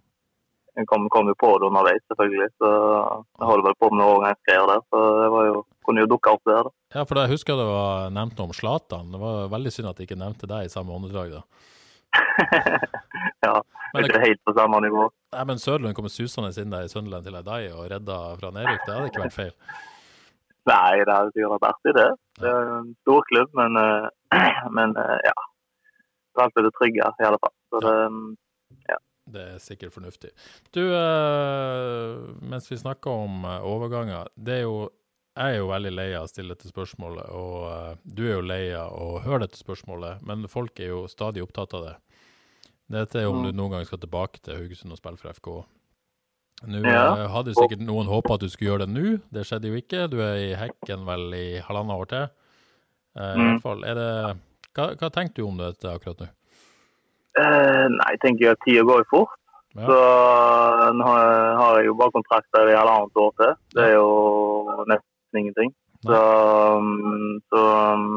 jeg 0.74 0.88
kom, 0.90 1.06
kom, 1.14 1.30
jo 1.30 1.36
på 1.38 1.52
det 1.62 1.68
underveis, 1.70 2.02
selvfølgelig. 2.10 2.50
Så 2.58 2.70
jeg 2.72 3.50
holder 3.50 3.68
vel 3.68 3.78
på 3.78 3.90
med 3.94 4.02
noen 4.02 4.40
greier 4.48 4.66
der. 4.72 4.82
Så 4.90 5.04
det 5.20 5.30
var 5.36 5.48
jo 5.52 5.62
kunne 5.84 6.04
jo 6.06 6.10
dukke 6.10 6.34
opp 6.34 6.44
der, 6.48 6.66
da. 6.68 6.74
Ja, 6.96 7.04
for 7.10 7.20
jeg 7.20 7.34
husker 7.34 7.60
det 7.60 7.68
var 7.68 8.12
nevnt 8.16 8.40
noe 8.40 8.50
om 8.50 8.56
Zlatan. 8.56 9.12
Det 9.14 9.22
var 9.22 9.52
veldig 9.54 9.74
synd 9.76 9.92
at 9.92 10.00
de 10.00 10.08
ikke 10.08 10.20
nevnte 10.20 10.50
deg 10.50 10.68
i 10.68 10.74
samme 10.74 10.96
åndedrag, 10.96 11.38
da. 11.38 11.44
ja, 13.46 13.56
men 13.94 14.08
ikke 14.08 14.22
helt 14.24 14.42
på 14.46 14.54
samme 14.58 14.80
nivå. 14.86 15.08
Nei, 15.34 15.46
men 15.50 15.62
Sørlund 15.62 15.98
kommer 15.98 16.14
susende 16.14 16.54
inn 16.62 16.74
der 16.74 16.88
i 16.88 16.92
Sunderland 16.92 17.26
til 17.28 17.38
deg 17.40 17.72
og 17.74 17.90
redda 17.92 18.20
fra 18.40 18.54
nedrykk. 18.54 18.86
Det 18.86 18.96
hadde 18.96 19.10
ikke 19.12 19.26
vært 19.26 19.38
feil. 19.38 19.56
Nei, 20.70 20.92
det 21.04 21.12
hadde 21.12 21.34
sikkert 21.34 21.56
vært 21.58 21.72
artig, 21.74 21.96
det. 21.98 22.10
Det 22.40 22.52
er 22.52 22.70
en 22.78 22.94
stor 23.04 23.26
klubb, 23.32 23.50
men, 23.60 23.82
eh, 23.82 24.38
men 24.78 24.96
eh, 25.00 25.18
ja. 25.28 25.36
Det 26.34 26.42
er 26.42 26.48
alltid 26.48 26.66
det 26.66 26.76
trygge, 26.78 27.10
i 27.22 27.26
alle 27.28 27.42
fall. 27.44 27.54
Så 27.70 27.82
det, 27.84 27.98
ja. 28.90 29.02
Det 29.24 29.44
er 29.54 29.62
sikkert 29.64 29.94
fornuftig. 29.96 30.34
Du, 30.76 30.82
eh, 30.84 32.18
mens 32.44 32.68
vi 32.72 32.80
snakker 32.82 33.24
om 33.24 33.46
overganger, 33.46 34.28
det 34.36 34.60
er 34.60 34.66
jo 34.66 34.90
jeg 35.34 35.56
er 35.56 35.64
jo 35.64 35.70
veldig 35.72 35.92
lei 35.96 36.10
av 36.14 36.28
å 36.28 36.30
stille 36.30 36.54
dette 36.54 36.70
spørsmålet, 36.70 37.30
og 37.34 37.54
uh, 37.66 37.94
du 38.06 38.22
er 38.28 38.36
jo 38.36 38.46
lei 38.46 38.64
av 38.78 38.94
å 38.94 39.22
høre 39.24 39.48
dette 39.48 39.58
spørsmålet, 39.58 40.22
men 40.30 40.46
folk 40.52 40.78
er 40.78 40.92
jo 40.92 41.00
stadig 41.10 41.42
opptatt 41.42 41.74
av 41.74 41.88
det. 41.88 41.94
Dette 42.94 43.24
er 43.24 43.32
om 43.32 43.40
mm. 43.40 43.48
du 43.48 43.58
noen 43.58 43.74
gang 43.74 43.88
skal 43.90 44.02
tilbake 44.04 44.44
til 44.46 44.60
Haugesund 44.60 44.94
og 44.94 45.00
spille 45.02 45.18
for 45.18 45.34
FK. 45.34 45.50
Nå 46.70 46.84
ja. 46.86 47.08
uh, 47.18 47.26
hadde 47.34 47.56
sikkert 47.58 47.82
noen 47.82 48.12
håpa 48.12 48.38
at 48.38 48.46
du 48.46 48.52
skulle 48.52 48.76
gjøre 48.76 48.86
det 48.86 48.94
nå, 48.94 49.16
det 49.34 49.48
skjedde 49.50 49.74
jo 49.74 49.82
ikke. 49.82 50.06
Du 50.14 50.20
er 50.22 50.38
i 50.38 50.54
hekken 50.60 51.10
vel 51.10 51.26
i 51.40 51.48
halvannet 51.66 52.06
år 52.06 52.14
til. 52.14 52.30
Uh, 53.18 53.26
mm. 53.26 53.34
I 53.34 53.48
hvert 53.48 53.66
fall, 53.66 53.84
det, 53.90 54.08
hva, 54.78 54.90
hva 55.02 55.14
tenker 55.18 55.42
du 55.42 55.48
om 55.50 55.58
dette 55.64 55.98
akkurat 55.98 56.22
nå? 56.22 56.30
Nei, 57.38 58.10
jeg 58.14 58.22
tenker 58.22 58.54
at 58.54 58.62
tida 58.66 58.84
går 58.88 59.04
jo 59.04 59.10
fort. 59.12 59.40
Ja. 59.74 59.88
Så 59.88 60.00
nå 60.94 61.06
har 61.10 61.80
jeg 61.80 61.88
jo 61.88 61.96
bare 61.98 62.14
kontrakter 62.14 62.70
i 62.70 62.76
halvannet 62.78 63.18
år 63.18 63.32
til. 63.42 63.56
Det 63.74 63.88
er 63.88 63.96
jo 63.96 64.84
nesten 64.86 65.42
ingenting. 65.42 65.74
Så, 66.04 66.20
um, 66.78 67.40
så 67.50 67.62
um, 67.96 68.08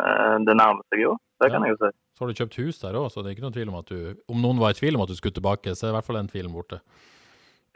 eh, 0.00 0.36
det 0.46 0.56
nærmer 0.56 0.80
seg 0.88 1.02
jo, 1.04 1.16
det 1.42 1.50
kan 1.52 1.66
jeg 1.66 1.74
jo 1.74 1.80
si. 1.82 1.90
Så 2.16 2.24
har 2.24 2.30
du 2.30 2.40
kjøpt 2.40 2.58
hus 2.62 2.80
der 2.80 2.96
òg, 2.96 3.10
så 3.12 3.20
det 3.20 3.30
er 3.30 3.36
ikke 3.36 3.44
noen 3.44 3.56
tvil 3.56 3.70
om 3.72 3.78
at 3.78 3.92
du 3.92 3.98
Om 4.32 4.40
noen 4.40 4.60
var 4.60 4.72
i 4.72 4.78
tvil 4.78 4.96
om 4.96 5.04
at 5.04 5.12
du 5.12 5.16
skulle 5.18 5.36
tilbake, 5.36 5.74
så 5.76 5.86
er 5.86 5.92
i 5.92 5.96
hvert 5.98 6.08
fall 6.08 6.20
den 6.20 6.32
tvilen 6.32 6.52
borte. 6.54 6.80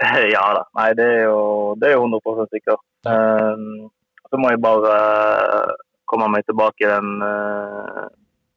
Ja 0.34 0.46
da. 0.56 0.64
Nei, 0.74 0.90
det 0.98 1.06
er 1.06 1.22
jo, 1.28 1.38
det 1.78 1.92
er 1.92 2.00
100 2.00 2.48
sikkert. 2.50 2.82
Ja. 3.06 3.14
Um, 3.54 3.92
så 4.32 4.40
må 4.40 4.50
jeg 4.50 4.64
bare 4.64 4.94
komme 6.10 6.26
meg 6.32 6.48
tilbake 6.48 6.82
i 6.82 6.90
den 6.90 7.20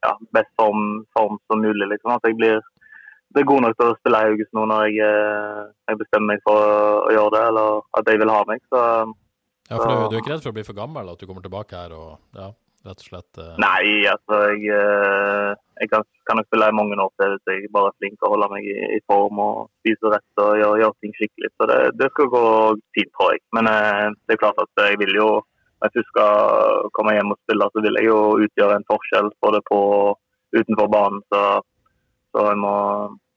ja, 0.06 0.18
best 0.36 0.52
form, 0.60 1.06
form, 1.18 1.40
som 1.48 1.62
mulig. 1.62 1.88
liksom. 1.88 2.12
At 2.16 2.28
jeg 2.28 2.38
blir, 2.40 2.62
blir 3.36 3.48
god 3.52 3.66
nok 3.66 3.80
til 3.80 3.92
å 3.92 3.98
spille 4.00 4.22
i 4.22 4.30
Haugesund 4.32 4.60
nå 4.60 4.68
når 4.72 4.86
jeg, 4.88 5.10
uh, 5.10 5.64
jeg, 5.90 6.02
bestemmer 6.04 6.34
meg 6.34 6.46
for 6.46 6.68
å, 6.68 7.10
gjøre 7.16 7.34
det, 7.36 7.44
eller 7.52 7.82
at 8.00 8.08
de 8.10 8.20
vil 8.22 8.36
ha 8.36 8.44
meg. 8.52 8.64
Så 8.72 8.84
ja, 9.68 9.76
for 9.76 9.90
du, 9.90 9.98
du, 10.08 10.16
er 10.16 10.24
ikke 10.24 10.36
redd 10.36 10.46
for 10.46 10.54
å 10.54 10.58
bli 10.58 10.68
for 10.68 10.78
gammel, 10.78 11.12
at 11.12 11.20
du 11.20 11.28
kommer 11.28 11.44
tilbake 11.44 11.76
her 11.76 11.96
og 11.98 12.40
ja, 12.40 12.52
rett 12.88 13.02
og 13.04 13.10
slett 13.10 13.42
uh... 13.42 13.50
Nei, 13.60 14.06
altså 14.08 14.40
jeg, 14.54 14.70
uh, 14.72 15.52
jeg 15.82 15.92
kan, 15.92 16.08
kan 16.30 16.40
nok 16.40 16.48
spille 16.48 16.70
i 16.72 16.78
mange 16.78 16.96
år 17.04 17.12
til 17.20 17.36
hvis 17.36 17.52
jeg 17.52 17.74
bare 17.76 17.92
er 17.92 17.98
flink 18.00 18.16
til 18.16 18.30
å 18.30 18.32
holde 18.36 18.48
meg 18.54 18.70
i, 18.70 18.78
i 18.96 19.02
form 19.12 19.44
og 19.44 19.68
spise 19.82 20.14
rett 20.14 20.44
og 20.46 20.56
gjøre, 20.62 20.80
gjøre 20.86 20.98
ting 21.04 21.20
skikkelig. 21.20 21.52
Så 21.58 21.70
det, 21.74 21.82
det, 22.00 22.10
skal 22.14 22.32
gå 22.32 22.48
fint, 22.96 23.14
tror 23.18 23.36
jeg. 23.36 23.44
Men 23.58 23.68
det 23.68 24.38
er 24.38 24.42
klart 24.46 24.64
at 24.64 24.88
jeg 24.88 25.02
vil 25.04 25.20
jo 25.20 25.30
Hvis 25.84 26.00
jeg 26.00 26.08
skal 26.10 26.90
komme 26.98 27.14
hjem 27.14 27.34
og 27.36 27.40
spille, 27.44 27.70
så 27.74 27.84
vil 27.86 28.00
jeg 28.00 28.10
jo 28.10 28.20
utgjøre 28.46 28.80
en 28.80 28.88
forskjell 28.90 29.30
både 29.46 29.62
på 29.70 29.80
utenfor 30.58 30.90
banen. 30.94 31.22
Så, 31.34 31.42
så 32.34 32.48
jeg 32.50 32.62
må, 32.64 32.78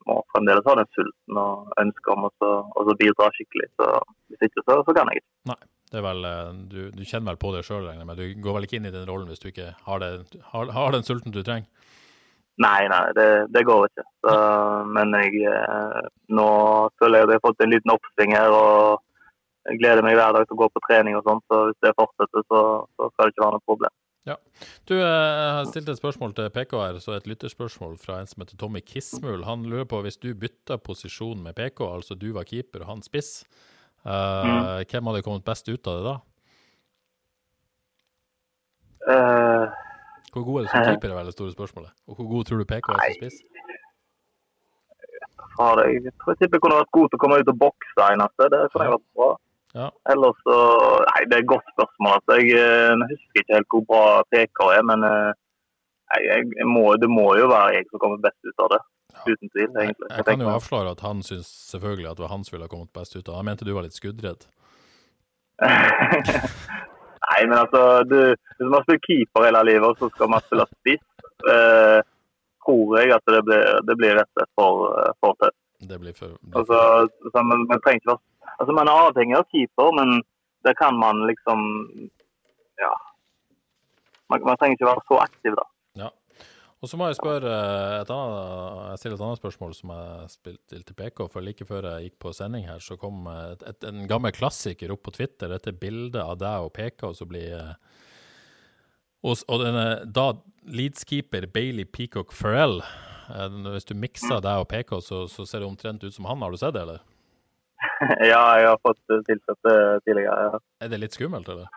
må 0.09 0.17
fremdeles 0.33 0.69
ha 0.71 0.79
den 0.81 0.89
sulten 0.97 1.43
og 1.43 1.75
ønsket 1.83 2.15
om 2.15 2.31
å 2.31 2.97
bidra 3.03 3.29
skikkelig. 3.37 3.69
Så 3.77 3.91
hvis 4.33 4.49
ikke, 4.49 4.65
så, 4.65 4.81
så 4.87 4.97
kan 4.97 5.13
jeg 5.13 5.23
ikke. 5.23 5.31
Nei. 5.53 5.61
Det 5.91 6.05
vel, 6.05 6.21
eh, 6.23 6.51
du, 6.71 6.81
du 6.95 7.03
kjenner 7.03 7.33
vel 7.33 7.41
på 7.43 7.51
det 7.51 7.65
sjøl, 7.67 7.89
men 7.99 8.15
du 8.15 8.23
går 8.39 8.57
vel 8.57 8.67
ikke 8.67 8.79
inn 8.79 8.87
i 8.87 8.95
den 8.95 9.09
rollen 9.09 9.27
hvis 9.27 9.43
du 9.43 9.49
ikke 9.51 9.73
har, 9.89 9.99
det, 9.99 10.39
har, 10.53 10.71
har 10.71 10.95
den 10.95 11.03
sulten 11.03 11.35
du 11.35 11.41
trenger? 11.43 11.67
Nei, 12.63 12.85
nei, 12.93 13.05
det, 13.17 13.27
det 13.55 13.65
går 13.67 13.89
ikke. 13.89 14.05
Så, 14.23 14.35
men 14.95 15.17
jeg, 15.17 15.43
eh, 15.51 16.01
nå 16.37 16.49
føler 17.01 17.19
jeg 17.19 17.27
at 17.27 17.33
jeg 17.33 17.41
har 17.41 17.47
fått 17.49 17.65
en 17.65 17.73
liten 17.75 17.95
oppsving 17.95 18.37
her. 18.37 18.55
og 18.55 19.10
Jeg 19.69 19.81
gleder 19.83 20.05
meg 20.07 20.17
hver 20.17 20.37
dag 20.37 20.47
til 20.47 20.57
å 20.57 20.61
gå 20.63 20.69
på 20.73 20.83
trening 20.87 21.19
og 21.19 21.27
sånn, 21.27 21.43
så 21.51 21.65
hvis 21.69 21.81
det 21.85 21.97
fortsetter, 21.99 22.47
så, 22.49 22.61
så 22.97 23.11
skal 23.13 23.27
det 23.27 23.35
ikke 23.35 23.45
være 23.45 23.59
noe 23.59 23.69
problem. 23.69 23.97
Ja. 24.29 24.37
Du, 24.89 24.95
eh, 24.99 25.51
har 25.57 25.67
stilt 25.69 25.89
et 25.89 26.01
spørsmål 26.01 26.33
til 26.37 26.49
PK 26.55 26.73
her, 26.81 27.01
så 27.03 27.17
et 27.17 27.29
lytterspørsmål 27.29 27.99
fra 28.01 28.21
en 28.21 28.31
som 28.31 28.45
heter 28.45 28.61
Tommy 28.61 28.81
Kismul. 28.85 29.45
Han 29.49 29.67
lurer 29.69 29.89
på 29.89 30.01
hvis 30.05 30.21
du 30.21 30.33
bytta 30.37 30.81
posisjon 30.81 31.45
med 31.45 31.57
PK, 31.61 31.85
altså 31.89 32.17
du 32.17 32.31
var 32.37 32.49
keeper 32.49 32.85
og 32.85 32.95
han 32.95 33.05
spiss, 33.05 33.41
Uh, 34.01 34.47
mm. 34.47 34.85
Hvem 34.89 35.07
hadde 35.11 35.23
kommet 35.23 35.45
best 35.45 35.69
ut 35.69 35.89
av 35.91 35.97
det 35.99 36.05
da? 36.07 36.15
Uh, 39.11 39.65
hvor 40.33 40.45
god 40.47 40.61
er 40.61 40.65
du 40.65 40.71
som 40.73 40.87
keeper, 40.87 41.13
er 41.13 41.19
vel 41.19 41.29
det 41.29 41.37
store 41.37 41.53
spørsmålet. 41.53 41.93
Og 42.09 42.17
hvor 42.17 42.29
god 42.31 42.49
tror 42.49 42.63
du 42.63 42.69
PK 42.71 42.89
er 42.95 43.03
som 43.03 43.19
spiss? 43.19 43.43
Jeg 45.61 46.13
tror 46.17 46.33
jeg 46.33 46.39
tipper 46.41 46.63
kunne 46.63 46.79
vært 46.81 46.93
god 46.97 47.11
til 47.11 47.19
å 47.19 47.21
komme 47.21 47.41
ut 47.43 47.53
og 47.53 47.59
bokse 47.61 48.07
eneste. 48.07 48.49
Det 48.49 48.61
kunne 48.73 48.87
jeg 48.87 48.95
vært 48.95 49.09
bra. 49.19 49.31
Ja. 49.77 49.89
Ellers 50.13 50.39
så 50.47 50.57
Nei, 51.07 51.21
det 51.31 51.37
er 51.37 51.43
et 51.45 51.53
godt 51.53 51.69
spørsmål. 51.75 52.17
Altså. 52.19 52.39
Jeg, 52.41 52.49
jeg, 52.55 52.95
eh, 52.95 53.05
husker 53.13 53.43
ikke 53.43 53.59
helt 53.59 53.75
hvor 53.75 53.85
bra 53.91 54.05
PK 54.33 54.63
er, 54.77 54.87
men 54.91 55.07
jeg, 55.09 56.47
jeg 56.59 56.67
må, 56.67 56.85
det 57.03 57.11
må 57.11 57.29
jo 57.39 57.51
være 57.51 57.77
jeg 57.77 57.87
som 57.91 58.03
kommer 58.03 58.23
best 58.25 58.41
ut 58.49 58.65
av 58.67 58.73
det. 58.75 58.81
Uten 59.27 59.51
tvil, 59.53 59.69
egentlig. 59.69 60.09
Jeg, 60.09 60.17
jeg 60.17 60.27
kan 60.27 60.43
jo 60.45 60.53
avsløre 60.55 60.95
at 60.95 61.03
han 61.05 61.23
syns 61.27 61.51
selvfølgelig 61.73 62.11
at 62.11 62.19
det 62.19 62.25
var 62.25 62.35
han 62.35 62.45
som 62.47 62.57
ville 62.57 62.67
ha 62.67 62.73
kommet 62.73 62.93
best 62.97 63.17
ut 63.17 63.29
av 63.29 63.41
han 63.41 63.49
mente 63.51 63.67
du 63.69 63.75
var 63.77 63.87
litt 63.87 63.99
skuddredd. 63.99 64.47
Nei, 67.31 67.41
men 67.45 67.57
altså 67.59 67.81
du, 68.09 68.17
Hvis 68.33 68.71
man 68.73 68.85
spiller 68.87 69.03
keeper 69.05 69.45
hele 69.45 69.61
livet, 69.69 69.87
og 69.91 69.99
så 70.01 70.09
skal 70.15 70.31
man 70.33 70.45
spille 70.47 70.67
spiss, 70.71 71.05
eh, 71.53 71.99
tror 72.65 72.97
jeg 73.01 73.13
at 73.17 73.35
det 73.35 73.43
blir, 73.49 73.67
det 73.89 73.97
blir 74.01 74.17
rett 74.19 74.31
og 74.31 74.39
slett 74.39 74.53
for, 74.61 74.89
eh, 75.03 75.13
for 75.21 75.37
tøft. 75.43 75.59
Det 75.91 75.99
blir 76.01 76.17
for, 76.17 76.37
blir 76.41 76.53
for... 76.53 76.59
Altså, 76.61 77.31
så 77.33 77.45
man, 77.51 77.67
man, 77.69 77.81
trenger 77.85 78.01
ikke 78.01 78.13
være 78.13 78.25
Altså, 78.61 78.75
man 78.77 78.91
er 78.91 79.09
avhengig 79.09 79.37
av 79.39 79.47
keeper, 79.49 79.93
men 79.97 80.21
det 80.67 80.77
kan 80.81 80.97
man 81.01 81.25
liksom 81.29 81.61
Ja. 82.81 82.95
Man, 84.31 84.45
man 84.47 84.57
trenger 84.57 84.77
ikke 84.79 84.89
være 84.89 85.07
så 85.09 85.21
aktiv, 85.21 85.57
da. 85.59 85.65
Ja. 85.99 86.11
Og 86.81 86.89
så 86.89 86.97
må 86.97 87.09
jeg 87.11 87.19
spørre 87.19 87.51
et 88.01 88.13
annet, 88.15 88.77
jeg 88.93 89.01
stiller 89.01 89.19
et 89.19 89.25
annet 89.27 89.41
spørsmål 89.41 89.75
som 89.77 89.91
jeg 89.93 90.31
spilte 90.33 90.79
til 90.87 90.97
PK. 90.97 91.27
For 91.33 91.45
like 91.45 91.67
før 91.69 91.89
jeg 91.91 92.07
gikk 92.07 92.21
på 92.25 92.33
sending 92.37 92.65
her, 92.69 92.79
så 92.81 92.97
kom 93.01 93.27
et, 93.33 93.65
et, 93.69 93.89
en 93.91 94.07
gammel 94.09 94.33
klassiker 94.33 94.95
opp 94.95 95.03
på 95.09 95.17
Twitter. 95.19 95.51
Dette 95.53 95.77
bildet 95.77 96.23
av 96.23 96.39
deg 96.41 96.69
og 96.69 96.73
PK, 96.79 97.11
og 97.11 97.19
så 97.19 97.29
blir 97.29 97.75
og, 99.21 99.37
og 99.37 99.61
denne 99.61 99.87
da 100.09 100.31
Leeds-keeper 100.71 101.51
Bailey 101.53 101.85
Peacock 101.85 102.33
Farrell 102.33 102.81
Eh, 103.31 103.57
Hvis 103.75 103.89
du 103.89 103.95
mikser 103.99 104.43
deg 104.45 104.63
og 104.63 104.69
PK, 104.71 104.99
så, 105.05 105.23
så 105.31 105.47
ser 105.47 105.63
det 105.63 105.71
omtrent 105.71 106.05
ut 106.05 106.15
som 106.15 106.29
han. 106.31 106.43
Har 106.43 106.53
du 106.53 106.61
sett 106.61 106.75
det, 106.77 106.85
eller? 106.87 107.03
Ja, 108.31 108.43
jeg 108.61 108.71
har 108.71 108.79
fått 108.85 109.03
tilsatt 109.29 109.61
det 109.67 109.79
tidligere. 110.07 110.49
ja. 110.49 110.61
Er 110.81 110.93
det 110.93 111.03
litt 111.03 111.17
skummelt, 111.17 111.49
eller? 111.53 111.69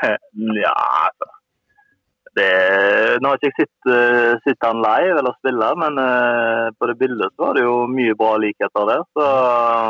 Ja, 0.64 0.76
altså. 1.10 1.28
Det, 2.38 2.46
nå 3.18 3.32
har 3.32 3.40
ikke 3.40 3.48
jeg 3.50 3.66
sett, 3.66 3.88
eh, 3.90 4.36
sett 4.44 4.62
han 4.62 4.78
live 4.78 5.18
eller 5.18 5.34
spille, 5.40 5.70
men 5.82 5.98
uh, 5.98 6.68
på 6.78 6.86
det 6.86 6.94
bildet 7.00 7.34
så 7.34 7.48
var 7.48 7.58
det 7.58 7.64
jo 7.64 7.74
mye 7.90 8.14
bra 8.16 8.36
likheter 8.38 8.86
der. 8.86 9.02
Så 9.18 9.26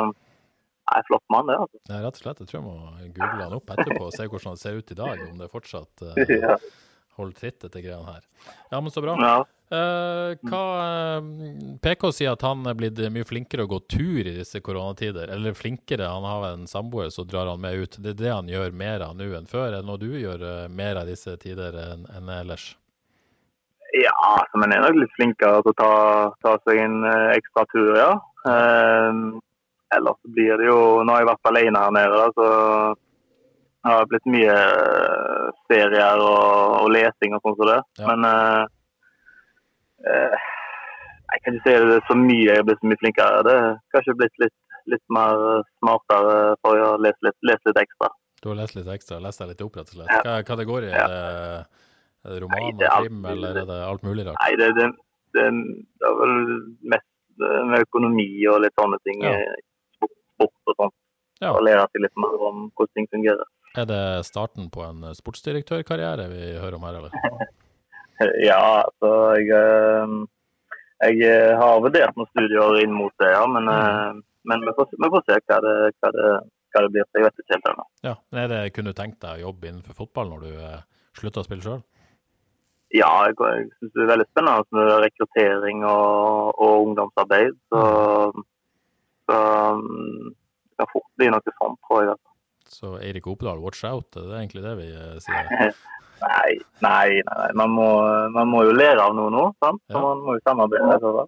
nei, 0.08 1.02
flott 1.10 1.26
mann, 1.32 1.50
det. 1.52 1.58
altså. 1.60 1.82
Nei, 1.92 2.00
rett 2.06 2.16
og 2.16 2.22
slett. 2.24 2.40
Jeg 2.40 2.48
tror 2.48 2.58
jeg 2.58 2.64
må 2.64 3.10
google 3.18 3.44
han 3.44 3.58
opp 3.58 3.74
etterpå 3.76 4.06
og 4.08 4.16
se 4.16 4.24
hvordan 4.24 4.54
han 4.54 4.62
ser 4.62 4.80
ut 4.80 4.94
i 4.94 4.98
dag. 5.02 5.24
Om 5.28 5.42
det 5.44 5.50
fortsatt 5.52 6.06
uh, 6.08 6.66
holder 7.20 7.36
tritt, 7.42 7.60
dette 7.66 7.84
greiene 7.84 8.16
her. 8.16 8.24
Ja, 8.72 8.80
men 8.80 8.88
så 8.94 9.04
bra. 9.04 9.18
Ja. 9.20 9.36
Eh, 9.70 10.36
hva, 10.50 10.62
eh, 10.82 11.22
PK 11.82 12.08
sier 12.10 12.32
at 12.34 12.42
han 12.42 12.64
er 12.66 12.74
blitt 12.74 12.98
mye 13.14 13.26
flinkere 13.26 13.68
å 13.68 13.70
gå 13.70 13.78
tur 13.86 14.26
i 14.26 14.32
disse 14.40 14.58
koronatider. 14.66 15.30
Eller 15.30 15.54
flinkere, 15.54 16.08
han 16.10 16.26
har 16.26 16.46
en 16.48 16.66
samboer 16.66 17.12
så 17.14 17.22
drar 17.22 17.46
han 17.46 17.60
med 17.62 17.78
ut. 17.78 17.98
Det 18.02 18.16
er 18.16 18.18
det 18.18 18.32
han 18.34 18.50
gjør 18.50 18.74
mer 18.74 19.04
av 19.06 19.14
nå 19.14 19.28
enn 19.38 19.46
før. 19.46 19.68
Er 19.68 19.78
det 19.78 19.86
noe 19.86 20.02
du 20.02 20.08
gjør 20.10 20.42
eh, 20.42 20.66
mer 20.74 20.98
av 20.98 21.06
disse 21.06 21.36
tider 21.38 21.78
enn 21.84 22.02
enn 22.10 22.32
ellers? 22.40 22.72
Ja, 23.94 24.14
altså, 24.40 24.58
jeg 24.58 24.74
er 24.74 24.82
nok 24.86 24.98
litt 24.98 25.14
flinkere 25.14 25.62
til 25.62 25.72
å 25.72 25.78
ta, 25.78 25.94
ta 26.42 26.56
seg 26.66 26.82
en 26.82 26.98
ekstra 27.36 27.64
tur, 27.70 27.94
ja. 27.98 28.10
Eh, 28.50 29.22
ellers 29.94 30.20
blir 30.34 30.58
det 30.58 30.68
jo 30.70 31.02
Nå 31.04 31.14
har 31.14 31.22
jeg 31.22 31.30
vært 31.30 31.48
alene 31.50 31.82
her 31.84 31.94
nede, 31.94 32.18
da, 32.18 32.28
så 32.34 32.50
har 33.86 34.02
det 34.02 34.10
blitt 34.12 34.28
mye 34.34 34.58
serier 35.70 36.20
og, 36.20 36.82
og 36.82 36.92
lesing 36.94 37.38
og 37.38 37.46
sånn 37.46 37.58
som 37.62 37.70
det. 37.70 37.80
Ja. 38.02 38.10
Men 38.10 38.28
eh, 38.28 38.76
eh, 40.06 40.48
jeg 41.30 41.42
kan 41.44 41.56
ikke 41.58 41.66
si 41.68 41.90
det 41.92 41.98
så 42.08 42.16
mye 42.18 42.46
jeg 42.48 42.56
har 42.58 42.64
blitt 42.66 42.80
så 42.82 42.88
mye 42.90 43.00
flinkere. 43.02 43.42
Det 43.46 43.52
har 43.58 43.76
kanskje 43.94 44.16
blitt 44.18 44.40
litt, 44.42 44.56
litt 44.90 45.04
mer 45.14 45.44
smartere 45.78 46.38
for 46.64 46.80
å 46.86 46.88
lese 47.02 47.26
litt, 47.28 47.38
lese 47.46 47.70
litt 47.70 47.82
ekstra. 47.84 48.08
Du 48.42 48.48
har 48.50 48.56
lest 48.58 48.74
litt 48.78 48.88
ekstra, 48.88 49.20
lest 49.20 49.42
deg 49.42 49.52
litt 49.52 49.62
opp, 49.66 49.76
rett 49.78 49.92
og 49.92 49.98
slett. 50.00 50.10
Hva, 50.24 50.38
kategori? 50.48 50.90
Er 50.90 51.12
det, 51.12 51.20
er 52.24 52.34
det 52.34 52.40
roman 52.46 52.66
og 52.72 52.82
krim, 53.04 53.20
eller 53.34 53.60
er 53.62 53.68
det 53.68 53.78
alt 53.84 54.06
mulig 54.06 54.24
rart? 54.26 54.40
Nei, 54.40 54.52
det, 54.60 54.70
det, 54.80 54.88
det, 55.36 55.46
det 56.00 56.08
er 56.08 56.16
vel 56.22 56.34
mest 56.96 57.08
eh, 57.44 57.62
med 57.70 57.84
økonomi 57.86 58.28
og 58.50 58.62
litt 58.64 58.74
sånne 58.80 58.98
ting. 59.06 59.22
Ja. 59.28 59.36
eh, 59.36 59.66
Sport, 60.00 60.16
sport 60.34 60.72
og 60.72 60.78
sånn. 60.80 60.94
Ja. 61.44 61.54
Og 61.54 61.62
lære 61.64 61.84
seg 61.92 62.02
litt 62.08 62.16
mer 62.20 62.34
om 62.50 62.66
hvordan 62.74 62.94
ting 62.96 63.06
fungerer. 63.12 63.46
Er 63.78 63.86
det 63.86 64.02
starten 64.26 64.66
på 64.72 64.82
en 64.88 65.04
sportsdirektørkarriere 65.14 66.26
vi 66.32 66.40
hører 66.58 66.76
om 66.80 66.88
her, 66.88 66.98
eller? 67.04 67.12
Ja, 68.50 68.84
altså 68.84 69.10
jeg, 69.38 69.50
eh, 69.56 70.14
jeg 71.06 71.20
eh, 71.28 71.52
har 71.58 71.82
vurdert 71.84 72.16
noen 72.18 72.30
studier 72.32 72.80
inn 72.82 72.94
mot 72.96 73.14
det, 73.22 73.30
ja. 73.32 73.44
Men, 73.50 73.68
eh, 73.72 74.20
men 74.50 74.64
vi, 74.66 74.74
får, 74.76 74.90
vi 74.96 75.12
får 75.14 75.26
se 75.26 75.38
hva 75.40 75.60
det, 75.64 75.76
hva, 76.00 76.12
det, 76.16 76.32
hva 76.74 76.84
det 76.84 76.92
blir. 76.94 77.06
Jeg 77.16 77.26
vet 77.26 77.44
ikke 77.44 77.56
helt 77.56 77.70
ennå. 77.72 77.86
Ja, 78.06 78.16
men 78.30 78.42
er 78.44 78.52
det, 78.52 78.62
Kunne 78.76 78.92
du 78.92 78.98
tenkt 78.98 79.22
deg 79.24 79.40
å 79.40 79.48
jobbe 79.48 79.70
innenfor 79.70 80.02
fotball 80.04 80.34
når 80.34 80.46
du 80.46 80.52
slutter 81.20 81.42
å 81.42 81.48
spille 81.48 81.66
sjøl? 81.66 81.84
Ja, 82.90 83.10
jeg, 83.28 83.36
jeg 83.38 83.68
syns 83.78 83.92
det 83.94 84.02
er 84.02 84.12
veldig 84.16 84.26
spennende 84.32 84.74
med 84.74 84.88
rekruttering 85.04 85.84
og, 85.86 86.56
og 86.58 86.88
ungdomsarbeid. 86.88 87.54
Så, 87.70 87.84
så 89.30 89.38
mm, 89.78 90.32
det 90.32 90.82
kan 90.82 90.90
fort 90.90 91.08
bli 91.20 91.30
noe 91.30 91.54
sånt, 91.54 91.78
tror 91.86 92.02
jeg. 92.02 92.16
Altså. 92.16 92.26
Så 92.70 92.92
Eirik 92.98 93.26
Opedal, 93.30 93.62
watch 93.62 93.84
out, 93.86 94.10
det 94.14 94.26
er 94.26 94.42
egentlig 94.42 94.66
det 94.66 94.74
vi 94.78 94.90
sier. 95.22 95.70
Nei, 96.20 96.58
nei, 96.84 97.20
nei. 97.26 97.48
Man 97.56 97.72
må, 97.74 97.88
man 98.34 98.50
må 98.50 98.64
jo 98.68 98.74
lære 98.76 99.00
av 99.02 99.14
noe 99.16 99.32
nå. 99.32 99.46
sant? 99.62 99.80
Så 99.88 99.96
Ja. 99.96 100.02
man 100.04 100.24
må 100.26 100.36
jo 100.36 100.42
samarbeide. 100.46 100.98
Så. 101.00 101.26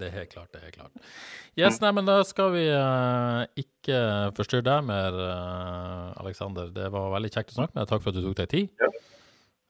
Det 0.00 0.08
er 0.08 0.16
helt 0.22 0.32
klart, 0.32 0.48
det 0.52 0.60
er 0.60 0.64
helt 0.70 0.78
klart. 0.78 1.12
Yes, 1.58 1.80
nei, 1.82 1.90
men 1.92 2.06
da 2.06 2.22
skal 2.24 2.52
vi 2.54 2.62
uh, 2.72 3.44
ikke 3.58 3.98
forstyrre 4.36 4.64
deg 4.64 4.84
mer, 4.86 5.12
uh, 5.12 6.20
Aleksander. 6.22 6.70
Det 6.72 6.88
var 6.94 7.10
veldig 7.16 7.30
kjekt 7.34 7.52
å 7.52 7.58
snakke 7.58 7.74
med 7.74 7.82
deg. 7.82 7.90
Takk 7.90 8.04
for 8.04 8.14
at 8.14 8.16
du 8.16 8.24
tok 8.24 8.38
deg 8.38 8.52
tid. 8.54 8.70
Ja. 8.80 8.90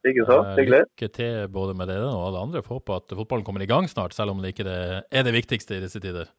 Likeså. 0.06 0.32
så, 0.32 0.54
Hyggelig. 0.56 0.84
Lykke 0.86 1.08
til 1.12 1.48
både 1.52 1.74
med 1.76 1.90
det 1.90 1.98
og 2.04 2.28
alle 2.28 2.44
andre. 2.46 2.62
Får 2.64 2.78
håpe 2.78 2.98
at 3.02 3.16
fotballen 3.16 3.44
kommer 3.44 3.64
i 3.64 3.68
gang 3.68 3.88
snart, 3.90 4.14
selv 4.16 4.32
om 4.32 4.40
det 4.40 4.54
ikke 4.54 4.68
er 4.70 5.26
det 5.26 5.34
viktigste 5.34 5.76
i 5.76 5.82
disse 5.82 6.00
tider. 6.00 6.30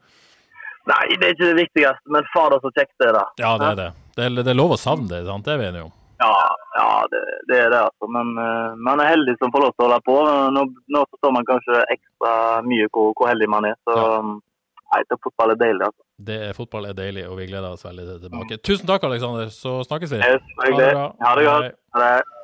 Nei, 0.89 1.03
det 1.19 1.27
er 1.27 1.35
ikke 1.35 1.49
det 1.51 1.59
viktigste, 1.59 2.13
men 2.15 2.29
fader 2.33 2.61
så 2.63 2.71
kjekt 2.73 2.95
det 2.97 3.11
er, 3.11 3.17
da. 3.19 3.25
Ja, 3.37 3.51
det 3.61 3.67
er 3.73 3.77
det. 3.77 3.89
Det 4.15 4.23
er, 4.25 4.37
det 4.41 4.53
er 4.53 4.57
lov 4.57 4.73
å 4.73 4.79
savne 4.81 5.11
det, 5.11 5.25
sant? 5.27 5.45
det 5.45 5.53
er 5.53 5.61
vi 5.61 5.67
enige 5.67 5.89
om. 5.89 5.93
Ja, 6.21 6.35
ja 6.77 6.87
det, 7.11 7.21
det 7.49 7.57
er 7.63 7.73
det, 7.73 7.81
altså. 7.87 8.09
Men 8.13 8.31
uh, 8.37 8.77
man 8.89 9.01
er 9.01 9.11
heldig 9.15 9.35
som 9.39 9.53
får 9.53 9.65
lov 9.65 9.73
til 9.73 9.85
å 9.85 9.89
holde 9.89 9.99
på. 10.05 10.17
Nå, 10.55 10.65
nå 10.95 11.03
forstår 11.09 11.35
man 11.37 11.47
kanskje 11.49 11.81
ekstra 11.95 12.33
mye 12.67 12.89
hvor, 12.93 13.11
hvor 13.17 13.31
heldig 13.31 13.49
man 13.51 13.67
er. 13.71 13.77
Så 13.87 13.97
nei, 14.21 15.01
det 15.09 15.17
fotball 15.23 15.55
er 15.55 15.61
deilig, 15.63 15.87
altså. 15.89 16.05
Det 16.21 16.41
fotball 16.53 16.91
er 16.91 16.97
deilig, 16.97 17.25
og 17.31 17.39
vi 17.39 17.47
gleder 17.49 17.73
oss 17.73 17.87
veldig 17.87 18.05
til 18.05 18.21
tilbake. 18.27 18.59
Tusen 18.61 18.89
takk, 18.89 19.07
Aleksander. 19.07 19.49
Så 19.55 19.79
snakkes 19.87 20.13
vi. 20.13 20.21
Yes, 20.21 20.53
hyggelig. 20.61 20.91
bra. 20.93 21.07
Ha 21.25 21.33
det 21.39 21.47
godt. 21.47 21.81
Ha 21.95 22.03
det. 22.05 22.37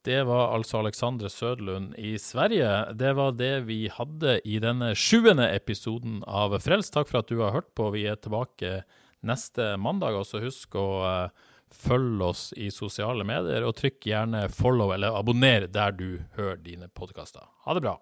Det 0.00 0.22
var 0.24 0.54
altså 0.56 0.78
Alexandre 0.80 1.28
Sødlund 1.28 1.92
i 2.00 2.14
Sverige. 2.18 2.68
Det 2.96 3.10
var 3.18 3.34
det 3.36 3.66
vi 3.68 3.82
hadde 3.92 4.38
i 4.48 4.56
denne 4.62 4.94
sjuende 4.96 5.50
episoden 5.52 6.22
av 6.24 6.56
Frelst. 6.64 6.94
Takk 6.94 7.10
for 7.10 7.20
at 7.20 7.28
du 7.28 7.42
har 7.42 7.52
hørt 7.52 7.68
på. 7.76 7.90
Vi 7.92 8.06
er 8.08 8.16
tilbake 8.16 8.80
neste 9.20 9.74
mandag. 9.76 10.16
og 10.16 10.24
så 10.24 10.40
husk 10.40 10.78
å 10.80 10.88
eh, 11.04 11.48
følge 11.74 12.30
oss 12.32 12.44
i 12.56 12.70
sosiale 12.74 13.26
medier, 13.26 13.64
og 13.66 13.76
trykk 13.78 14.10
gjerne 14.10 14.46
follow 14.52 14.94
eller 14.94 15.16
abonner 15.18 15.68
der 15.70 15.96
du 15.96 16.08
hører 16.36 16.60
dine 16.62 16.90
podkaster. 16.92 17.46
Ha 17.66 17.76
det 17.76 17.84
bra. 17.86 17.98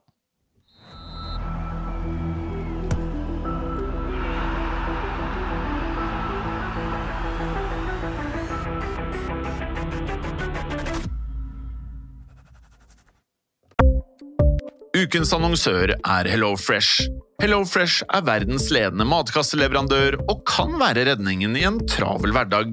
Ukens 14.98 15.30
annonsør 15.36 15.92
er 15.94 16.26
HelloFresh. 16.26 17.04
HelloFresh 17.38 18.02
er 18.16 18.24
verdens 18.26 18.66
ledende 18.74 19.04
matkasseleverandør 19.06 20.16
og 20.24 20.40
kan 20.48 20.74
være 20.80 21.04
redningen 21.12 21.54
i 21.56 21.62
en 21.68 21.78
travel 21.86 22.34
hverdag. 22.34 22.72